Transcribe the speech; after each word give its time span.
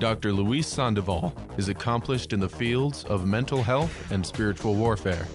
Dr. 0.00 0.32
Luis 0.32 0.66
Sandoval 0.66 1.34
is 1.58 1.68
accomplished 1.68 2.32
in 2.32 2.40
the 2.40 2.48
fields 2.48 3.04
of 3.04 3.26
mental 3.26 3.62
health 3.62 4.10
and 4.10 4.24
spiritual 4.24 4.74
warfare, 4.74 5.26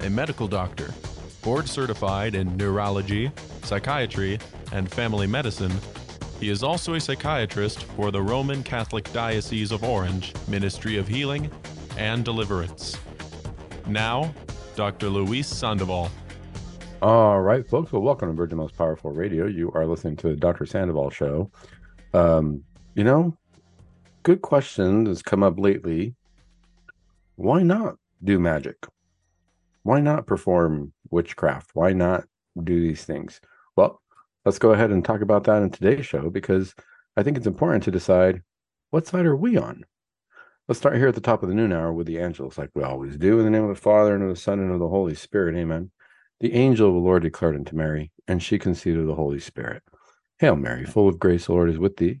a 0.00 0.10
medical 0.10 0.46
doctor, 0.46 0.92
board 1.40 1.66
certified 1.66 2.34
in 2.34 2.54
neurology, 2.58 3.32
psychiatry, 3.62 4.38
and 4.70 4.92
family 4.92 5.26
medicine. 5.26 5.72
He 6.38 6.50
is 6.50 6.62
also 6.62 6.92
a 6.92 7.00
psychiatrist 7.00 7.84
for 7.84 8.10
the 8.10 8.20
Roman 8.20 8.62
Catholic 8.62 9.10
Diocese 9.14 9.72
of 9.72 9.82
Orange 9.82 10.34
Ministry 10.46 10.98
of 10.98 11.08
Healing 11.08 11.50
and 11.96 12.22
Deliverance. 12.22 12.98
Now, 13.86 14.34
Dr. 14.76 15.08
Luis 15.08 15.48
Sandoval. 15.48 16.10
All 17.00 17.40
right, 17.40 17.66
folks. 17.66 17.90
Well, 17.92 18.02
welcome 18.02 18.28
to 18.28 18.34
Virgin 18.34 18.58
Most 18.58 18.76
Powerful 18.76 19.10
Radio. 19.10 19.46
You 19.46 19.72
are 19.74 19.86
listening 19.86 20.16
to 20.16 20.28
the 20.28 20.36
Dr. 20.36 20.66
Sandoval 20.66 21.08
Show. 21.08 21.50
Um, 22.12 22.62
you 22.94 23.04
know, 23.04 23.34
good 24.22 24.42
question 24.42 25.06
has 25.06 25.22
come 25.22 25.42
up 25.42 25.58
lately. 25.58 26.14
Why 27.36 27.62
not 27.62 27.96
do 28.22 28.38
magic? 28.38 28.76
Why 29.82 30.00
not 30.00 30.26
perform 30.26 30.92
witchcraft? 31.10 31.70
Why 31.74 31.92
not 31.92 32.24
do 32.62 32.80
these 32.80 33.04
things? 33.04 33.40
Well, 33.76 34.00
let's 34.44 34.58
go 34.58 34.72
ahead 34.72 34.90
and 34.90 35.04
talk 35.04 35.22
about 35.22 35.44
that 35.44 35.62
in 35.62 35.70
today's 35.70 36.06
show 36.06 36.30
because 36.30 36.74
I 37.16 37.22
think 37.22 37.36
it's 37.36 37.46
important 37.46 37.82
to 37.84 37.90
decide 37.90 38.42
what 38.90 39.06
side 39.06 39.26
are 39.26 39.36
we 39.36 39.56
on? 39.56 39.84
Let's 40.68 40.78
start 40.78 40.96
here 40.96 41.08
at 41.08 41.14
the 41.14 41.20
top 41.20 41.42
of 41.42 41.48
the 41.48 41.54
noon 41.54 41.72
hour 41.72 41.92
with 41.92 42.06
the 42.06 42.20
Angelus, 42.20 42.58
like 42.58 42.70
we 42.74 42.82
always 42.82 43.16
do. 43.16 43.38
In 43.38 43.44
the 43.44 43.50
name 43.50 43.64
of 43.64 43.74
the 43.74 43.74
Father, 43.74 44.14
and 44.14 44.22
of 44.22 44.28
the 44.28 44.36
Son, 44.36 44.60
and 44.60 44.70
of 44.70 44.78
the 44.78 44.88
Holy 44.88 45.14
Spirit. 45.14 45.56
Amen. 45.56 45.90
The 46.40 46.54
angel 46.54 46.88
of 46.88 46.94
the 46.94 47.00
Lord 47.00 47.22
declared 47.22 47.56
unto 47.56 47.74
Mary, 47.74 48.12
and 48.28 48.42
she 48.42 48.58
conceived 48.58 48.98
of 48.98 49.06
the 49.06 49.14
Holy 49.14 49.40
Spirit. 49.40 49.82
Hail 50.38 50.56
Mary, 50.56 50.84
full 50.84 51.08
of 51.08 51.18
grace, 51.18 51.46
the 51.46 51.52
Lord 51.52 51.70
is 51.70 51.78
with 51.78 51.96
thee. 51.96 52.20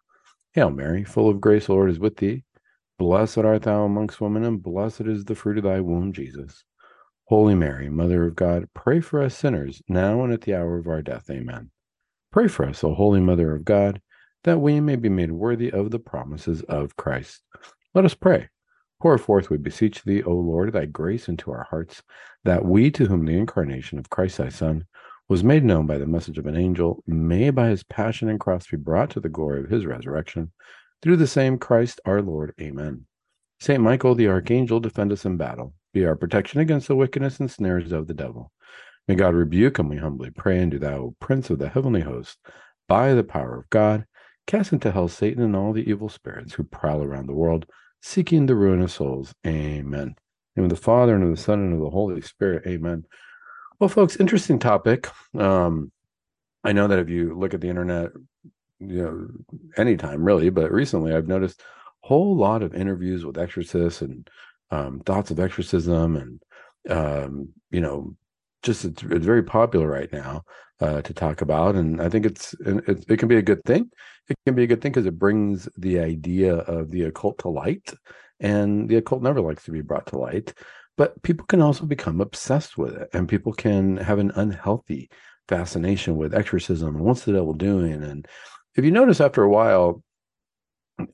Hail 0.53 0.69
Mary, 0.69 1.05
full 1.05 1.29
of 1.29 1.39
grace, 1.39 1.67
the 1.67 1.73
Lord 1.73 1.89
is 1.89 1.99
with 1.99 2.17
thee. 2.17 2.43
Blessed 2.99 3.37
art 3.37 3.61
thou 3.61 3.85
amongst 3.85 4.19
women, 4.19 4.43
and 4.43 4.61
blessed 4.61 5.01
is 5.01 5.23
the 5.23 5.33
fruit 5.33 5.57
of 5.57 5.63
thy 5.63 5.79
womb, 5.79 6.11
Jesus. 6.11 6.65
Holy 7.23 7.55
Mary, 7.55 7.87
Mother 7.87 8.25
of 8.25 8.35
God, 8.35 8.67
pray 8.73 8.99
for 8.99 9.21
us 9.21 9.33
sinners, 9.33 9.81
now 9.87 10.25
and 10.25 10.33
at 10.33 10.41
the 10.41 10.53
hour 10.53 10.77
of 10.77 10.87
our 10.87 11.01
death. 11.01 11.29
Amen. 11.29 11.71
Pray 12.33 12.49
for 12.49 12.65
us, 12.65 12.83
O 12.83 12.93
Holy 12.93 13.21
Mother 13.21 13.55
of 13.55 13.63
God, 13.63 14.01
that 14.43 14.59
we 14.59 14.81
may 14.81 14.97
be 14.97 15.07
made 15.07 15.31
worthy 15.31 15.71
of 15.71 15.89
the 15.89 15.99
promises 15.99 16.63
of 16.63 16.97
Christ. 16.97 17.41
Let 17.93 18.03
us 18.03 18.13
pray. 18.13 18.49
Pour 19.01 19.17
forth, 19.17 19.49
we 19.49 19.55
beseech 19.55 20.03
thee, 20.03 20.21
O 20.23 20.33
Lord, 20.33 20.73
thy 20.73 20.85
grace 20.85 21.29
into 21.29 21.49
our 21.51 21.65
hearts, 21.69 22.03
that 22.43 22.65
we, 22.65 22.91
to 22.91 23.05
whom 23.05 23.25
the 23.25 23.37
incarnation 23.37 23.99
of 23.99 24.09
Christ 24.09 24.37
thy 24.37 24.49
Son 24.49 24.85
was 25.31 25.45
made 25.45 25.63
known 25.63 25.87
by 25.87 25.97
the 25.97 26.05
message 26.05 26.37
of 26.37 26.45
an 26.45 26.57
angel, 26.57 27.01
may 27.07 27.49
by 27.51 27.69
his 27.69 27.83
passion 27.83 28.27
and 28.27 28.37
cross 28.37 28.67
be 28.67 28.75
brought 28.75 29.09
to 29.09 29.21
the 29.21 29.29
glory 29.29 29.61
of 29.61 29.69
his 29.69 29.85
resurrection, 29.85 30.51
through 31.01 31.15
the 31.15 31.25
same 31.25 31.57
Christ 31.57 32.01
our 32.03 32.21
Lord. 32.21 32.53
Amen. 32.59 33.05
Saint 33.57 33.81
Michael 33.81 34.13
the 34.13 34.27
archangel, 34.27 34.81
defend 34.81 35.09
us 35.13 35.23
in 35.23 35.37
battle. 35.37 35.73
Be 35.93 36.05
our 36.05 36.17
protection 36.17 36.59
against 36.59 36.89
the 36.89 36.97
wickedness 36.97 37.39
and 37.39 37.49
snares 37.49 37.93
of 37.93 38.07
the 38.07 38.13
devil. 38.13 38.51
May 39.07 39.15
God 39.15 39.33
rebuke 39.33 39.79
him, 39.79 39.87
we 39.87 39.95
humbly 39.95 40.31
pray, 40.31 40.59
and 40.59 40.69
do 40.69 40.79
thou, 40.79 41.15
Prince 41.21 41.49
of 41.49 41.59
the 41.59 41.69
heavenly 41.69 42.01
host, 42.01 42.37
by 42.89 43.13
the 43.13 43.23
power 43.23 43.57
of 43.57 43.69
God, 43.69 44.05
cast 44.47 44.73
into 44.73 44.91
hell 44.91 45.07
Satan 45.07 45.43
and 45.43 45.55
all 45.55 45.71
the 45.71 45.89
evil 45.89 46.09
spirits 46.09 46.55
who 46.55 46.63
prowl 46.63 47.01
around 47.01 47.27
the 47.27 47.33
world 47.33 47.65
seeking 48.01 48.47
the 48.47 48.55
ruin 48.55 48.81
of 48.81 48.91
souls. 48.91 49.33
Amen. 49.47 50.15
In 50.57 50.67
the 50.67 50.75
Father 50.75 51.15
and 51.15 51.23
of 51.23 51.29
the 51.29 51.41
Son 51.41 51.59
and 51.59 51.73
of 51.75 51.79
the 51.79 51.89
Holy 51.89 52.19
Spirit. 52.19 52.67
Amen. 52.67 53.05
Well, 53.81 53.89
folks, 53.89 54.15
interesting 54.17 54.59
topic. 54.59 55.09
Um, 55.35 55.91
I 56.63 56.71
know 56.71 56.87
that 56.87 56.99
if 56.99 57.09
you 57.09 57.35
look 57.35 57.55
at 57.55 57.61
the 57.61 57.69
internet, 57.69 58.11
you 58.79 59.01
know, 59.01 59.27
anytime 59.75 60.23
really, 60.23 60.51
but 60.51 60.71
recently 60.71 61.15
I've 61.15 61.27
noticed 61.27 61.61
a 62.03 62.07
whole 62.07 62.35
lot 62.37 62.61
of 62.61 62.75
interviews 62.75 63.25
with 63.25 63.39
exorcists 63.39 64.03
and 64.03 64.29
um, 64.69 64.99
thoughts 64.99 65.31
of 65.31 65.39
exorcism 65.39 66.15
and 66.15 66.43
um, 66.95 67.49
you 67.71 67.81
know, 67.81 68.15
just 68.61 68.85
it's, 68.85 69.01
it's 69.01 69.25
very 69.25 69.41
popular 69.41 69.87
right 69.87 70.13
now 70.13 70.43
uh, 70.79 71.01
to 71.01 71.13
talk 71.15 71.41
about, 71.41 71.73
and 71.73 71.99
I 71.99 72.07
think 72.07 72.27
it's 72.27 72.53
it, 72.65 73.05
it 73.09 73.17
can 73.17 73.29
be 73.29 73.37
a 73.37 73.41
good 73.41 73.63
thing. 73.63 73.89
It 74.29 74.37
can 74.45 74.53
be 74.53 74.63
a 74.63 74.67
good 74.67 74.81
thing 74.81 74.91
because 74.91 75.07
it 75.07 75.17
brings 75.17 75.67
the 75.77 75.99
idea 75.99 76.57
of 76.57 76.91
the 76.91 77.05
occult 77.05 77.39
to 77.39 77.49
light, 77.49 77.91
and 78.39 78.87
the 78.87 78.97
occult 78.97 79.23
never 79.23 79.41
likes 79.41 79.65
to 79.65 79.71
be 79.71 79.81
brought 79.81 80.05
to 80.07 80.19
light. 80.19 80.53
But 80.97 81.21
people 81.23 81.45
can 81.45 81.61
also 81.61 81.85
become 81.85 82.21
obsessed 82.21 82.77
with 82.77 82.95
it, 82.95 83.09
and 83.13 83.27
people 83.29 83.53
can 83.53 83.97
have 83.97 84.19
an 84.19 84.31
unhealthy 84.35 85.09
fascination 85.47 86.15
with 86.15 86.33
exorcism 86.33 86.95
and 86.95 87.05
what's 87.05 87.25
the 87.25 87.33
devil 87.33 87.53
doing. 87.53 88.03
And 88.03 88.27
if 88.75 88.85
you 88.85 88.91
notice, 88.91 89.19
after 89.19 89.43
a 89.43 89.49
while, 89.49 90.03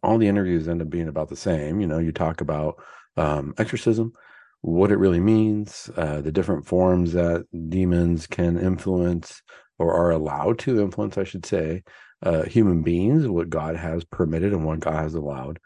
all 0.03 0.17
the 0.17 0.27
interviews 0.27 0.67
end 0.67 0.81
up 0.81 0.89
being 0.89 1.07
about 1.07 1.29
the 1.29 1.35
same. 1.35 1.79
You 1.79 1.87
know, 1.87 1.99
you 1.99 2.11
talk 2.11 2.41
about 2.41 2.75
um, 3.15 3.53
exorcism, 3.57 4.13
what 4.61 4.91
it 4.91 4.97
really 4.97 5.19
means, 5.19 5.89
uh, 5.95 6.21
the 6.21 6.31
different 6.31 6.65
forms 6.65 7.13
that 7.13 7.45
demons 7.69 8.27
can 8.27 8.59
influence 8.59 9.41
or 9.79 9.93
are 9.93 10.11
allowed 10.11 10.59
to 10.59 10.81
influence, 10.81 11.17
I 11.17 11.23
should 11.23 11.45
say, 11.45 11.83
uh, 12.23 12.43
human 12.43 12.81
beings, 12.81 13.27
what 13.27 13.49
God 13.49 13.75
has 13.75 14.03
permitted 14.03 14.53
and 14.53 14.65
what 14.65 14.79
God 14.79 14.95
has 14.95 15.13
allowed. 15.13 15.59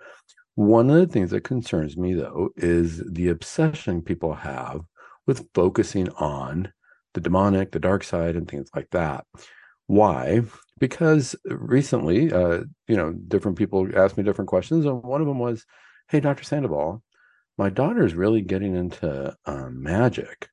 One 0.56 0.90
of 0.90 0.96
the 0.98 1.08
things 1.08 1.32
that 1.32 1.44
concerns 1.44 1.98
me, 1.98 2.14
though, 2.14 2.50
is 2.58 3.02
the 3.12 3.30
obsession 3.30 4.02
people 4.02 4.34
have 4.34 4.82
with 5.28 5.48
focusing 5.54 6.10
on 6.12 6.72
the 7.14 7.22
demonic, 7.22 7.72
the 7.72 7.80
dark 7.80 8.04
side, 8.04 8.36
and 8.36 8.48
things 8.50 8.70
like 8.76 8.90
that. 8.92 9.26
Why? 9.88 10.42
Because 10.80 11.36
recently, 11.46 12.32
uh, 12.32 12.64
you 12.88 12.98
know, 12.98 13.14
different 13.14 13.58
people 13.58 13.88
asked 13.98 14.18
me 14.18 14.24
different 14.24 14.50
questions, 14.50 14.86
and 14.86 15.04
one 15.04 15.22
of 15.22 15.28
them 15.28 15.40
was, 15.40 15.66
"Hey, 16.10 16.20
Doctor 16.20 16.44
Sandoval, 16.44 17.04
my 17.58 17.70
daughter's 17.70 18.16
really 18.16 18.42
getting 18.42 18.76
into 18.76 19.36
uh, 19.46 19.70
magic. 19.70 20.50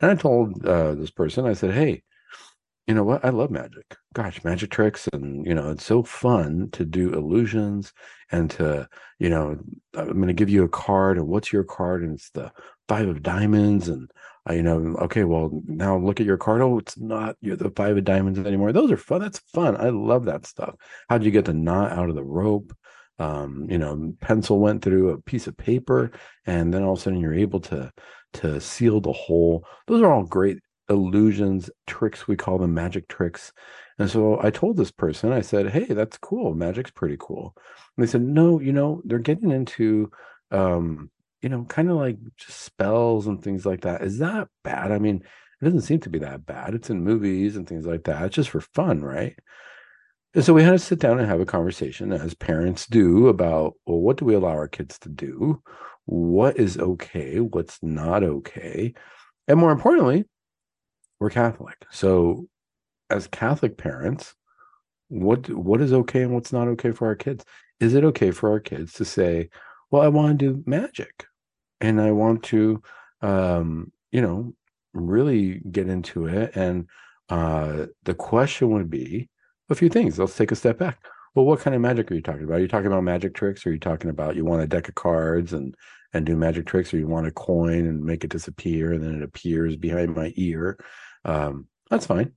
And 0.00 0.10
I 0.10 0.14
told 0.14 0.64
uh, 0.64 0.94
this 0.94 1.10
person, 1.10 1.46
I 1.46 1.52
said, 1.54 1.74
hey, 1.74 2.02
you 2.88 2.94
know 2.94 3.04
what? 3.04 3.24
I 3.24 3.28
love 3.28 3.50
magic. 3.50 3.96
Gosh, 4.14 4.42
magic 4.44 4.70
tricks. 4.70 5.08
And, 5.12 5.46
you 5.46 5.54
know, 5.54 5.70
it's 5.70 5.84
so 5.84 6.02
fun 6.02 6.70
to 6.72 6.86
do 6.86 7.12
illusions 7.12 7.92
and 8.32 8.50
to, 8.52 8.88
you 9.18 9.28
know, 9.28 9.58
I'm 9.94 10.14
going 10.14 10.28
to 10.28 10.32
give 10.32 10.48
you 10.48 10.64
a 10.64 10.68
card. 10.68 11.18
And 11.18 11.28
what's 11.28 11.52
your 11.52 11.64
card? 11.64 12.02
And 12.02 12.14
it's 12.14 12.30
the 12.30 12.50
five 12.88 13.06
of 13.06 13.22
diamonds. 13.22 13.88
And, 13.88 14.10
you 14.50 14.62
know, 14.62 14.96
okay, 15.02 15.24
well, 15.24 15.50
now 15.66 15.98
look 15.98 16.18
at 16.18 16.26
your 16.26 16.38
card. 16.38 16.62
Oh, 16.62 16.78
it's 16.78 16.98
not 16.98 17.36
you're 17.42 17.56
the 17.56 17.70
five 17.70 17.98
of 17.98 18.04
diamonds 18.04 18.38
anymore. 18.38 18.72
Those 18.72 18.90
are 18.90 18.96
fun. 18.96 19.20
That's 19.20 19.38
fun. 19.38 19.76
I 19.76 19.90
love 19.90 20.24
that 20.24 20.46
stuff. 20.46 20.74
How'd 21.10 21.24
you 21.24 21.30
get 21.30 21.44
the 21.44 21.52
knot 21.52 21.92
out 21.92 22.08
of 22.08 22.14
the 22.14 22.24
rope? 22.24 22.72
um, 23.20 23.66
you 23.68 23.78
know 23.78 24.12
pencil 24.20 24.60
went 24.60 24.82
through 24.82 25.10
a 25.10 25.20
piece 25.20 25.46
of 25.46 25.56
paper 25.56 26.12
and 26.46 26.72
then 26.72 26.82
all 26.84 26.92
of 26.92 26.98
a 27.00 27.02
sudden 27.02 27.20
you're 27.20 27.34
able 27.34 27.60
to 27.60 27.90
to 28.32 28.60
seal 28.60 29.00
the 29.00 29.12
hole 29.12 29.64
those 29.86 30.02
are 30.02 30.12
all 30.12 30.22
great 30.22 30.58
illusions 30.88 31.70
tricks 31.86 32.26
we 32.26 32.36
call 32.36 32.58
them 32.58 32.74
magic 32.74 33.08
tricks. 33.08 33.52
And 33.98 34.10
so 34.10 34.40
i 34.42 34.50
told 34.50 34.76
this 34.76 34.90
person 34.90 35.32
i 35.32 35.40
said 35.40 35.70
hey 35.70 35.86
that's 35.86 36.18
cool. 36.18 36.54
Magic's 36.54 36.90
pretty 36.90 37.16
cool. 37.18 37.54
And 37.96 38.06
they 38.06 38.10
said 38.10 38.22
no 38.22 38.60
you 38.60 38.72
know 38.72 39.02
they're 39.04 39.18
getting 39.18 39.50
into 39.50 40.10
um 40.50 41.10
you 41.42 41.48
know 41.48 41.64
kind 41.64 41.90
of 41.90 41.96
like 41.96 42.18
just 42.36 42.60
spells 42.60 43.26
and 43.26 43.42
things 43.42 43.66
like 43.66 43.82
that. 43.82 44.02
Is 44.02 44.18
that 44.18 44.48
bad? 44.64 44.92
I 44.92 44.98
mean 44.98 45.22
it 45.60 45.64
doesn't 45.64 45.82
seem 45.82 46.00
to 46.00 46.10
be 46.10 46.20
that 46.20 46.46
bad. 46.46 46.74
It's 46.74 46.90
in 46.90 47.02
movies 47.02 47.56
and 47.56 47.68
things 47.68 47.86
like 47.86 48.04
that. 48.04 48.26
It's 48.26 48.36
just 48.36 48.50
for 48.50 48.60
fun 48.60 49.02
right? 49.02 49.36
And 50.34 50.44
so 50.44 50.52
we 50.52 50.62
had 50.62 50.72
to 50.72 50.78
sit 50.78 50.98
down 50.98 51.18
and 51.18 51.28
have 51.28 51.40
a 51.40 51.46
conversation, 51.46 52.12
as 52.12 52.34
parents 52.34 52.86
do, 52.86 53.28
about 53.28 53.74
well, 53.86 53.98
what 53.98 54.18
do 54.18 54.24
we 54.24 54.34
allow 54.34 54.50
our 54.50 54.68
kids 54.68 54.98
to 55.00 55.08
do? 55.08 55.62
What 56.04 56.58
is 56.58 56.78
okay? 56.78 57.40
What's 57.40 57.82
not 57.82 58.22
okay? 58.22 58.94
And 59.46 59.58
more 59.58 59.72
importantly, 59.72 60.26
we're 61.20 61.30
Catholic. 61.30 61.76
So, 61.90 62.48
as 63.10 63.26
Catholic 63.26 63.76
parents, 63.78 64.34
what 65.08 65.48
what 65.50 65.80
is 65.80 65.92
okay 65.92 66.22
and 66.22 66.34
what's 66.34 66.52
not 66.52 66.68
okay 66.68 66.92
for 66.92 67.06
our 67.06 67.16
kids? 67.16 67.44
Is 67.80 67.94
it 67.94 68.04
okay 68.04 68.30
for 68.30 68.50
our 68.50 68.60
kids 68.60 68.92
to 68.94 69.04
say, 69.04 69.50
"Well, 69.90 70.02
I 70.02 70.08
want 70.08 70.38
to 70.38 70.54
do 70.54 70.62
magic, 70.66 71.26
and 71.80 72.00
I 72.00 72.12
want 72.12 72.42
to, 72.44 72.82
um, 73.22 73.92
you 74.12 74.20
know, 74.22 74.54
really 74.92 75.60
get 75.70 75.88
into 75.88 76.26
it"? 76.26 76.52
And 76.56 76.88
uh, 77.30 77.86
the 78.04 78.14
question 78.14 78.70
would 78.70 78.90
be, 78.90 79.28
a 79.70 79.74
few 79.74 79.88
things. 79.88 80.18
Let's 80.18 80.36
take 80.36 80.52
a 80.52 80.56
step 80.56 80.78
back. 80.78 81.04
Well, 81.34 81.44
what 81.44 81.60
kind 81.60 81.74
of 81.74 81.82
magic 81.82 82.10
are 82.10 82.14
you 82.14 82.22
talking 82.22 82.44
about? 82.44 82.56
Are 82.56 82.60
you 82.60 82.68
talking 82.68 82.86
about 82.86 83.04
magic 83.04 83.34
tricks? 83.34 83.64
Or 83.66 83.70
are 83.70 83.72
you 83.72 83.78
talking 83.78 84.10
about 84.10 84.36
you 84.36 84.44
want 84.44 84.62
a 84.62 84.66
deck 84.66 84.88
of 84.88 84.94
cards 84.94 85.52
and 85.52 85.74
and 86.14 86.24
do 86.24 86.36
magic 86.36 86.66
tricks, 86.66 86.92
or 86.92 86.98
you 86.98 87.06
want 87.06 87.26
a 87.26 87.30
coin 87.30 87.86
and 87.86 88.02
make 88.02 88.24
it 88.24 88.30
disappear 88.30 88.92
and 88.92 89.02
then 89.02 89.14
it 89.14 89.22
appears 89.22 89.76
behind 89.76 90.14
my 90.16 90.32
ear? 90.36 90.78
Um, 91.28 91.66
that's 91.90 92.06
fine. 92.06 92.32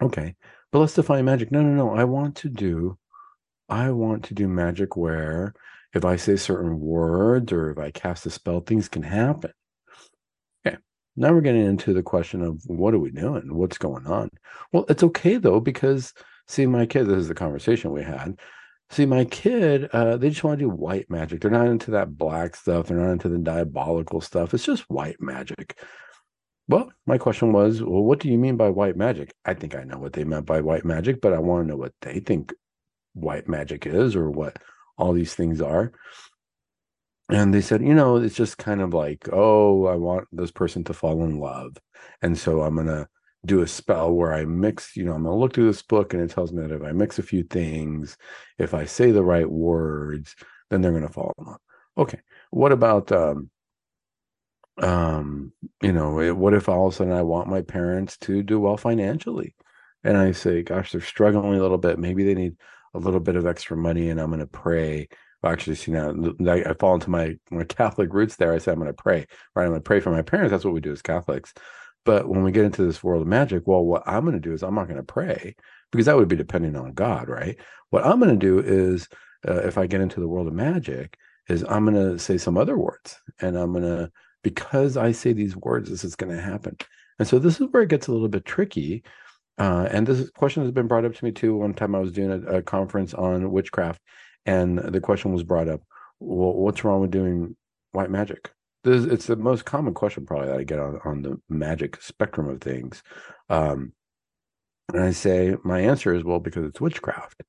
Okay, 0.00 0.34
but 0.72 0.78
let's 0.78 0.94
define 0.94 1.26
magic. 1.26 1.52
No, 1.52 1.60
no, 1.60 1.70
no. 1.74 1.94
I 1.94 2.04
want 2.04 2.36
to 2.36 2.48
do, 2.48 2.96
I 3.68 3.90
want 3.90 4.24
to 4.24 4.34
do 4.34 4.48
magic 4.48 4.96
where 4.96 5.54
if 5.92 6.04
I 6.04 6.16
say 6.16 6.36
certain 6.36 6.80
words 6.80 7.52
or 7.52 7.70
if 7.70 7.78
I 7.78 7.90
cast 7.90 8.24
a 8.26 8.30
spell, 8.30 8.60
things 8.60 8.88
can 8.88 9.02
happen. 9.02 9.52
Okay. 10.66 10.78
Now 11.16 11.32
we're 11.32 11.42
getting 11.42 11.66
into 11.66 11.92
the 11.92 12.02
question 12.02 12.42
of 12.42 12.62
what 12.66 12.94
are 12.94 12.98
we 12.98 13.10
doing? 13.10 13.54
What's 13.54 13.78
going 13.78 14.06
on? 14.06 14.30
Well, 14.72 14.86
it's 14.88 15.02
okay 15.02 15.36
though, 15.36 15.60
because 15.60 16.14
see, 16.46 16.64
my 16.64 16.86
kid, 16.86 17.08
this 17.08 17.18
is 17.18 17.28
the 17.28 17.34
conversation 17.34 17.92
we 17.92 18.04
had. 18.04 18.38
See, 18.90 19.04
my 19.04 19.26
kid, 19.26 19.90
uh, 19.92 20.16
they 20.16 20.30
just 20.30 20.44
want 20.44 20.58
to 20.58 20.64
do 20.64 20.70
white 20.70 21.10
magic. 21.10 21.42
They're 21.42 21.50
not 21.50 21.66
into 21.66 21.90
that 21.90 22.16
black 22.16 22.56
stuff. 22.56 22.86
They're 22.86 22.96
not 22.96 23.12
into 23.12 23.28
the 23.28 23.36
diabolical 23.36 24.22
stuff. 24.22 24.54
It's 24.54 24.64
just 24.64 24.88
white 24.88 25.20
magic. 25.20 25.78
Well, 26.68 26.92
my 27.06 27.16
question 27.16 27.52
was, 27.52 27.82
well, 27.82 28.02
what 28.02 28.20
do 28.20 28.28
you 28.28 28.36
mean 28.36 28.56
by 28.56 28.68
white 28.68 28.96
magic? 28.96 29.32
I 29.44 29.54
think 29.54 29.74
I 29.74 29.84
know 29.84 29.98
what 29.98 30.12
they 30.12 30.24
meant 30.24 30.44
by 30.46 30.60
white 30.60 30.84
magic, 30.84 31.20
but 31.22 31.32
I 31.32 31.38
want 31.38 31.64
to 31.64 31.68
know 31.68 31.76
what 31.76 31.94
they 32.02 32.20
think 32.20 32.52
white 33.14 33.48
magic 33.48 33.86
is 33.86 34.14
or 34.14 34.30
what 34.30 34.58
all 34.98 35.14
these 35.14 35.34
things 35.34 35.62
are. 35.62 35.92
And 37.30 37.52
they 37.54 37.62
said, 37.62 37.82
you 37.82 37.94
know, 37.94 38.16
it's 38.16 38.36
just 38.36 38.58
kind 38.58 38.80
of 38.82 38.92
like, 38.92 39.28
oh, 39.32 39.86
I 39.86 39.94
want 39.96 40.28
this 40.30 40.50
person 40.50 40.84
to 40.84 40.94
fall 40.94 41.24
in 41.24 41.38
love. 41.40 41.76
And 42.22 42.36
so 42.36 42.62
I'm 42.62 42.74
going 42.74 42.86
to 42.86 43.08
do 43.46 43.62
a 43.62 43.66
spell 43.66 44.12
where 44.12 44.34
I 44.34 44.44
mix, 44.44 44.96
you 44.96 45.04
know, 45.04 45.12
I'm 45.12 45.22
going 45.22 45.34
to 45.34 45.38
look 45.38 45.54
through 45.54 45.66
this 45.66 45.82
book 45.82 46.12
and 46.12 46.22
it 46.22 46.30
tells 46.30 46.52
me 46.52 46.62
that 46.62 46.74
if 46.74 46.82
I 46.82 46.92
mix 46.92 47.18
a 47.18 47.22
few 47.22 47.44
things, 47.44 48.16
if 48.58 48.74
I 48.74 48.84
say 48.84 49.10
the 49.10 49.22
right 49.22 49.50
words, 49.50 50.34
then 50.70 50.82
they're 50.82 50.90
going 50.90 51.06
to 51.06 51.12
fall 51.12 51.32
in 51.38 51.46
love. 51.46 51.60
Okay. 51.96 52.20
What 52.50 52.72
about, 52.72 53.10
um, 53.12 53.50
um, 54.82 55.52
you 55.82 55.92
know, 55.92 56.34
what 56.34 56.54
if 56.54 56.68
all 56.68 56.86
of 56.86 56.92
a 56.92 56.96
sudden 56.96 57.12
I 57.12 57.22
want 57.22 57.48
my 57.48 57.62
parents 57.62 58.16
to 58.18 58.42
do 58.42 58.60
well 58.60 58.76
financially? 58.76 59.54
And 60.04 60.16
I 60.16 60.32
say, 60.32 60.62
gosh, 60.62 60.92
they're 60.92 61.00
struggling 61.00 61.58
a 61.58 61.62
little 61.62 61.78
bit. 61.78 61.98
Maybe 61.98 62.24
they 62.24 62.34
need 62.34 62.56
a 62.94 62.98
little 62.98 63.20
bit 63.20 63.36
of 63.36 63.46
extra 63.46 63.76
money 63.76 64.10
and 64.10 64.20
I'm 64.20 64.30
going 64.30 64.40
to 64.40 64.46
pray. 64.46 65.08
Well, 65.42 65.52
actually, 65.52 65.76
see 65.76 65.92
now 65.92 66.14
I, 66.46 66.70
I 66.70 66.74
fall 66.74 66.94
into 66.94 67.10
my, 67.10 67.36
my 67.50 67.64
Catholic 67.68 68.12
roots 68.12 68.36
there. 68.36 68.52
I 68.52 68.58
say, 68.58 68.72
I'm 68.72 68.78
going 68.78 68.88
to 68.88 68.94
pray, 68.94 69.26
right? 69.54 69.64
I'm 69.64 69.70
going 69.70 69.80
to 69.80 69.84
pray 69.84 70.00
for 70.00 70.10
my 70.10 70.22
parents. 70.22 70.50
That's 70.50 70.64
what 70.64 70.74
we 70.74 70.80
do 70.80 70.92
as 70.92 71.02
Catholics. 71.02 71.52
But 72.04 72.28
when 72.28 72.42
we 72.42 72.52
get 72.52 72.64
into 72.64 72.84
this 72.84 73.02
world 73.02 73.22
of 73.22 73.28
magic, 73.28 73.66
well, 73.66 73.84
what 73.84 74.02
I'm 74.06 74.22
going 74.22 74.34
to 74.34 74.40
do 74.40 74.52
is 74.52 74.62
I'm 74.62 74.74
not 74.74 74.86
going 74.86 74.96
to 74.96 75.02
pray 75.02 75.56
because 75.90 76.06
that 76.06 76.16
would 76.16 76.28
be 76.28 76.36
depending 76.36 76.76
on 76.76 76.94
God, 76.94 77.28
right? 77.28 77.56
What 77.90 78.06
I'm 78.06 78.20
going 78.20 78.38
to 78.38 78.46
do 78.46 78.60
is, 78.60 79.08
uh, 79.46 79.60
if 79.64 79.76
I 79.78 79.86
get 79.86 80.00
into 80.00 80.20
the 80.20 80.28
world 80.28 80.46
of 80.46 80.54
magic, 80.54 81.18
is 81.48 81.64
I'm 81.68 81.84
going 81.84 81.94
to 81.94 82.18
say 82.18 82.38
some 82.38 82.56
other 82.56 82.78
words 82.78 83.18
and 83.40 83.56
I'm 83.56 83.72
going 83.72 83.84
to, 83.84 84.10
because 84.48 84.96
I 84.96 85.12
say 85.12 85.32
these 85.32 85.56
words, 85.56 85.90
this 85.90 86.04
is 86.04 86.16
going 86.16 86.34
to 86.34 86.42
happen. 86.42 86.76
And 87.18 87.26
so 87.26 87.38
this 87.38 87.60
is 87.60 87.68
where 87.70 87.82
it 87.82 87.88
gets 87.88 88.06
a 88.06 88.12
little 88.12 88.28
bit 88.28 88.44
tricky 88.44 89.02
uh, 89.58 89.88
and 89.90 90.06
this 90.06 90.30
question 90.30 90.62
has 90.62 90.70
been 90.70 90.86
brought 90.86 91.04
up 91.04 91.14
to 91.14 91.24
me 91.24 91.32
too. 91.32 91.56
One 91.56 91.74
time 91.74 91.94
I 91.94 91.98
was 91.98 92.12
doing 92.12 92.30
a, 92.30 92.58
a 92.58 92.62
conference 92.62 93.12
on 93.12 93.50
witchcraft, 93.50 94.00
and 94.46 94.78
the 94.78 95.00
question 95.00 95.32
was 95.32 95.42
brought 95.42 95.68
up: 95.68 95.82
well, 96.20 96.54
"What's 96.54 96.84
wrong 96.84 97.00
with 97.00 97.10
doing 97.10 97.56
white 97.92 98.10
magic?" 98.10 98.52
This, 98.84 99.04
it's 99.04 99.26
the 99.26 99.36
most 99.36 99.64
common 99.64 99.94
question 99.94 100.24
probably 100.26 100.48
that 100.48 100.60
I 100.60 100.62
get 100.62 100.78
on 100.78 101.00
on 101.04 101.22
the 101.22 101.40
magic 101.48 102.00
spectrum 102.00 102.48
of 102.48 102.60
things. 102.60 103.02
Um, 103.48 103.92
and 104.92 105.02
I 105.02 105.10
say 105.10 105.56
my 105.64 105.80
answer 105.80 106.14
is 106.14 106.22
well 106.24 106.38
because 106.38 106.64
it's 106.64 106.80
witchcraft, 106.80 107.42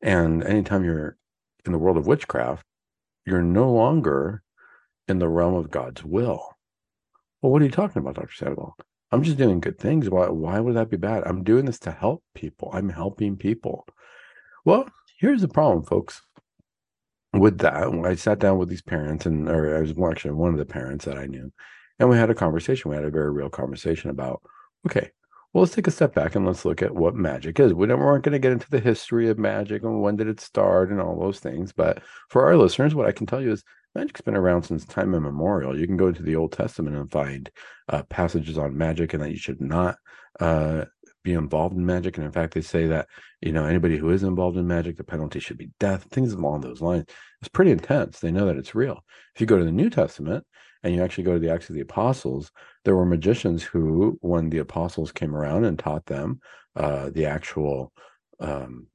and 0.00 0.42
anytime 0.42 0.84
you're 0.84 1.18
in 1.66 1.72
the 1.72 1.78
world 1.78 1.98
of 1.98 2.06
witchcraft, 2.06 2.64
you're 3.26 3.42
no 3.42 3.70
longer 3.70 4.42
in 5.08 5.18
the 5.18 5.28
realm 5.28 5.54
of 5.54 5.70
God's 5.70 6.04
will. 6.04 6.56
Well, 7.40 7.52
what 7.52 7.62
are 7.62 7.64
you 7.64 7.70
talking 7.70 8.00
about, 8.00 8.16
Doctor 8.16 8.34
Sandoval? 8.34 8.76
I'm 9.12 9.22
just 9.22 9.36
doing 9.36 9.60
good 9.60 9.78
things. 9.78 10.10
Why 10.10 10.28
why 10.28 10.58
would 10.58 10.74
that 10.74 10.90
be 10.90 10.96
bad? 10.96 11.22
I'm 11.26 11.44
doing 11.44 11.64
this 11.64 11.78
to 11.80 11.92
help 11.92 12.24
people. 12.34 12.70
I'm 12.72 12.88
helping 12.88 13.36
people. 13.36 13.86
Well, 14.64 14.88
here's 15.18 15.42
the 15.42 15.48
problem, 15.48 15.84
folks. 15.84 16.22
With 17.32 17.58
that, 17.58 17.74
I 18.04 18.14
sat 18.14 18.38
down 18.38 18.58
with 18.58 18.68
these 18.68 18.82
parents, 18.82 19.26
and 19.26 19.48
or 19.48 19.76
I 19.76 19.80
was 19.80 19.92
actually 20.10 20.32
one 20.32 20.52
of 20.52 20.58
the 20.58 20.64
parents 20.64 21.04
that 21.04 21.18
I 21.18 21.26
knew, 21.26 21.52
and 21.98 22.08
we 22.08 22.16
had 22.16 22.30
a 22.30 22.34
conversation. 22.34 22.90
We 22.90 22.96
had 22.96 23.04
a 23.04 23.10
very 23.10 23.30
real 23.30 23.50
conversation 23.50 24.10
about, 24.10 24.42
okay, 24.86 25.10
well, 25.52 25.62
let's 25.62 25.74
take 25.74 25.86
a 25.86 25.90
step 25.90 26.14
back 26.14 26.34
and 26.34 26.44
let's 26.44 26.64
look 26.64 26.82
at 26.82 26.94
what 26.94 27.14
magic 27.14 27.58
is. 27.60 27.72
We, 27.72 27.86
don't, 27.86 28.00
aren't 28.00 28.24
going 28.24 28.34
to 28.34 28.38
get 28.38 28.52
into 28.52 28.68
the 28.68 28.80
history 28.80 29.30
of 29.30 29.38
magic 29.38 29.84
and 29.84 30.02
when 30.02 30.16
did 30.16 30.28
it 30.28 30.40
start 30.40 30.90
and 30.90 31.00
all 31.00 31.18
those 31.18 31.40
things. 31.40 31.72
But 31.72 32.02
for 32.28 32.44
our 32.44 32.58
listeners, 32.58 32.94
what 32.94 33.06
I 33.06 33.12
can 33.12 33.26
tell 33.26 33.40
you 33.40 33.52
is 33.52 33.64
magic's 33.96 34.20
been 34.20 34.36
around 34.36 34.62
since 34.62 34.84
time 34.84 35.14
immemorial. 35.14 35.78
You 35.78 35.86
can 35.86 35.96
go 35.96 36.08
into 36.08 36.22
the 36.22 36.36
Old 36.36 36.52
Testament 36.52 36.96
and 36.96 37.10
find 37.10 37.50
uh, 37.88 38.02
passages 38.04 38.58
on 38.58 38.76
magic 38.76 39.14
and 39.14 39.22
that 39.22 39.30
you 39.30 39.38
should 39.38 39.60
not 39.60 39.96
uh, 40.38 40.84
be 41.24 41.32
involved 41.32 41.76
in 41.76 41.84
magic. 41.84 42.16
And 42.16 42.26
in 42.26 42.32
fact, 42.32 42.54
they 42.54 42.60
say 42.60 42.86
that 42.86 43.08
you 43.40 43.52
know 43.52 43.64
anybody 43.64 43.96
who 43.96 44.10
is 44.10 44.22
involved 44.22 44.56
in 44.56 44.66
magic, 44.66 44.96
the 44.96 45.04
penalty 45.04 45.40
should 45.40 45.58
be 45.58 45.70
death. 45.80 46.04
Things 46.04 46.32
along 46.32 46.60
those 46.60 46.80
lines. 46.80 47.06
It's 47.40 47.48
pretty 47.48 47.70
intense. 47.70 48.20
They 48.20 48.30
know 48.30 48.46
that 48.46 48.56
it's 48.56 48.74
real. 48.74 49.02
If 49.34 49.40
you 49.40 49.46
go 49.46 49.58
to 49.58 49.64
the 49.64 49.72
New 49.72 49.90
Testament 49.90 50.44
and 50.82 50.94
you 50.94 51.02
actually 51.02 51.24
go 51.24 51.34
to 51.34 51.40
the 51.40 51.52
Acts 51.52 51.68
of 51.68 51.74
the 51.74 51.80
Apostles, 51.80 52.52
there 52.84 52.96
were 52.96 53.06
magicians 53.06 53.62
who, 53.62 54.18
when 54.20 54.50
the 54.50 54.58
apostles 54.58 55.10
came 55.10 55.34
around 55.34 55.64
and 55.64 55.78
taught 55.78 56.06
them 56.06 56.40
uh, 56.76 57.10
the 57.10 57.26
actual 57.26 57.92
um, 58.40 58.86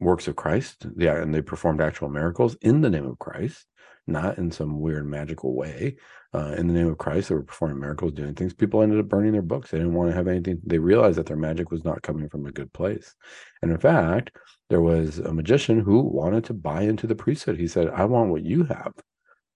works 0.00 0.28
of 0.28 0.36
Christ, 0.36 0.86
yeah, 0.96 1.16
and 1.16 1.34
they 1.34 1.42
performed 1.42 1.80
actual 1.80 2.08
miracles 2.08 2.56
in 2.60 2.80
the 2.80 2.90
name 2.90 3.06
of 3.06 3.18
Christ 3.18 3.66
not 4.06 4.38
in 4.38 4.50
some 4.50 4.80
weird 4.80 5.06
magical 5.06 5.54
way. 5.54 5.96
Uh, 6.34 6.54
in 6.56 6.66
the 6.66 6.74
name 6.74 6.88
of 6.88 6.98
Christ, 6.98 7.28
they 7.28 7.34
were 7.34 7.42
performing 7.42 7.80
miracles, 7.80 8.12
doing 8.12 8.34
things. 8.34 8.52
People 8.52 8.82
ended 8.82 9.00
up 9.00 9.08
burning 9.08 9.32
their 9.32 9.42
books. 9.42 9.70
They 9.70 9.78
didn't 9.78 9.94
want 9.94 10.10
to 10.10 10.16
have 10.16 10.28
anything. 10.28 10.60
They 10.64 10.78
realized 10.78 11.18
that 11.18 11.26
their 11.26 11.36
magic 11.36 11.70
was 11.70 11.84
not 11.84 12.02
coming 12.02 12.28
from 12.28 12.46
a 12.46 12.52
good 12.52 12.72
place. 12.72 13.14
And 13.62 13.70
in 13.70 13.78
fact, 13.78 14.36
there 14.68 14.80
was 14.80 15.18
a 15.18 15.32
magician 15.32 15.80
who 15.80 16.00
wanted 16.00 16.44
to 16.44 16.54
buy 16.54 16.82
into 16.82 17.06
the 17.06 17.14
priesthood. 17.14 17.58
He 17.58 17.68
said, 17.68 17.88
I 17.88 18.04
want 18.04 18.30
what 18.30 18.44
you 18.44 18.64
have. 18.64 18.92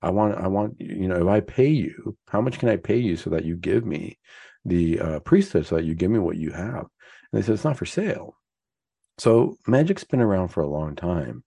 I 0.02 0.10
want, 0.10 0.38
I 0.38 0.48
want, 0.48 0.76
you 0.80 1.08
know, 1.08 1.20
if 1.20 1.28
I 1.28 1.40
pay 1.40 1.68
you, 1.68 2.16
how 2.28 2.40
much 2.40 2.58
can 2.58 2.70
I 2.70 2.76
pay 2.76 2.96
you 2.96 3.16
so 3.16 3.30
that 3.30 3.44
you 3.44 3.56
give 3.56 3.84
me 3.84 4.18
the 4.64 5.00
uh, 5.00 5.20
priesthood, 5.20 5.66
so 5.66 5.76
that 5.76 5.84
you 5.84 5.94
give 5.94 6.10
me 6.10 6.18
what 6.18 6.38
you 6.38 6.52
have? 6.52 6.86
And 7.32 7.32
they 7.32 7.42
said, 7.42 7.54
it's 7.54 7.64
not 7.64 7.76
for 7.76 7.86
sale. 7.86 8.36
So 9.20 9.58
magic's 9.66 10.02
been 10.02 10.22
around 10.22 10.48
for 10.48 10.62
a 10.62 10.66
long 10.66 10.96
time. 10.96 11.44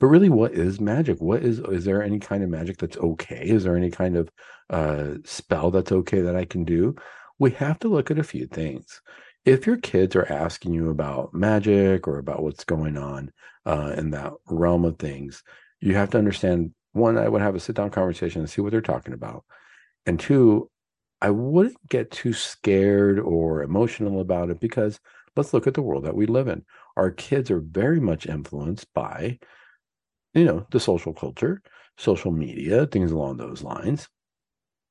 But 0.00 0.08
really, 0.08 0.28
what 0.28 0.54
is 0.54 0.80
magic? 0.80 1.20
What 1.20 1.44
is 1.44 1.60
is 1.60 1.84
there 1.84 2.02
any 2.02 2.18
kind 2.18 2.42
of 2.42 2.50
magic 2.50 2.78
that's 2.78 2.96
okay? 2.96 3.44
Is 3.48 3.62
there 3.62 3.76
any 3.76 3.92
kind 3.92 4.16
of 4.16 4.28
uh, 4.70 5.18
spell 5.24 5.70
that's 5.70 5.92
okay 5.92 6.20
that 6.22 6.34
I 6.34 6.44
can 6.44 6.64
do? 6.64 6.96
We 7.38 7.52
have 7.52 7.78
to 7.80 7.88
look 7.88 8.10
at 8.10 8.18
a 8.18 8.24
few 8.24 8.48
things. 8.48 9.00
If 9.44 9.68
your 9.68 9.76
kids 9.76 10.16
are 10.16 10.32
asking 10.32 10.74
you 10.74 10.90
about 10.90 11.32
magic 11.32 12.08
or 12.08 12.18
about 12.18 12.42
what's 12.42 12.64
going 12.64 12.96
on 12.96 13.30
uh, 13.66 13.94
in 13.96 14.10
that 14.10 14.32
realm 14.48 14.84
of 14.84 14.98
things, 14.98 15.44
you 15.80 15.94
have 15.94 16.10
to 16.10 16.18
understand 16.18 16.72
one, 16.90 17.18
I 17.18 17.28
would 17.28 17.42
have 17.42 17.54
a 17.54 17.60
sit 17.60 17.76
down 17.76 17.90
conversation 17.90 18.40
and 18.40 18.50
see 18.50 18.62
what 18.62 18.72
they're 18.72 18.80
talking 18.80 19.14
about. 19.14 19.44
And 20.06 20.18
two, 20.18 20.68
I 21.20 21.30
wouldn't 21.30 21.88
get 21.88 22.10
too 22.10 22.32
scared 22.32 23.20
or 23.20 23.62
emotional 23.62 24.20
about 24.20 24.50
it 24.50 24.58
because 24.58 24.98
let's 25.36 25.54
look 25.54 25.68
at 25.68 25.74
the 25.74 25.82
world 25.82 26.04
that 26.04 26.16
we 26.16 26.26
live 26.26 26.48
in. 26.48 26.64
Our 26.96 27.10
kids 27.10 27.50
are 27.50 27.60
very 27.60 28.00
much 28.00 28.26
influenced 28.26 28.92
by 28.94 29.38
you 30.34 30.44
know, 30.44 30.66
the 30.70 30.80
social 30.80 31.12
culture, 31.12 31.62
social 31.96 32.30
media, 32.30 32.86
things 32.86 33.12
along 33.12 33.36
those 33.36 33.62
lines. 33.62 34.08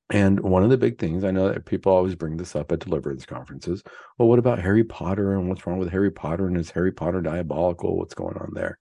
And 0.10 0.42
one 0.42 0.64
of 0.64 0.70
the 0.70 0.78
big 0.78 1.00
things 1.00 1.24
I 1.24 1.32
know 1.32 1.50
that 1.50 1.66
people 1.66 1.92
always 1.92 2.16
bring 2.16 2.36
this 2.36 2.56
up 2.56 2.72
at 2.72 2.80
deliverance 2.80 3.26
conferences. 3.26 3.82
Well, 4.18 4.28
what 4.28 4.40
about 4.40 4.60
Harry 4.60 4.84
Potter 4.84 5.34
and 5.36 5.48
what's 5.48 5.66
wrong 5.66 5.80
with 5.80 5.90
Harry 5.90 6.12
Potter 6.12 6.48
and 6.48 6.58
is 6.58 6.70
Harry 6.72 6.92
Potter 6.92 7.22
diabolical? 7.22 7.98
What's 7.98 8.14
going 8.14 8.38
on 8.38 8.52
there? 8.54 8.78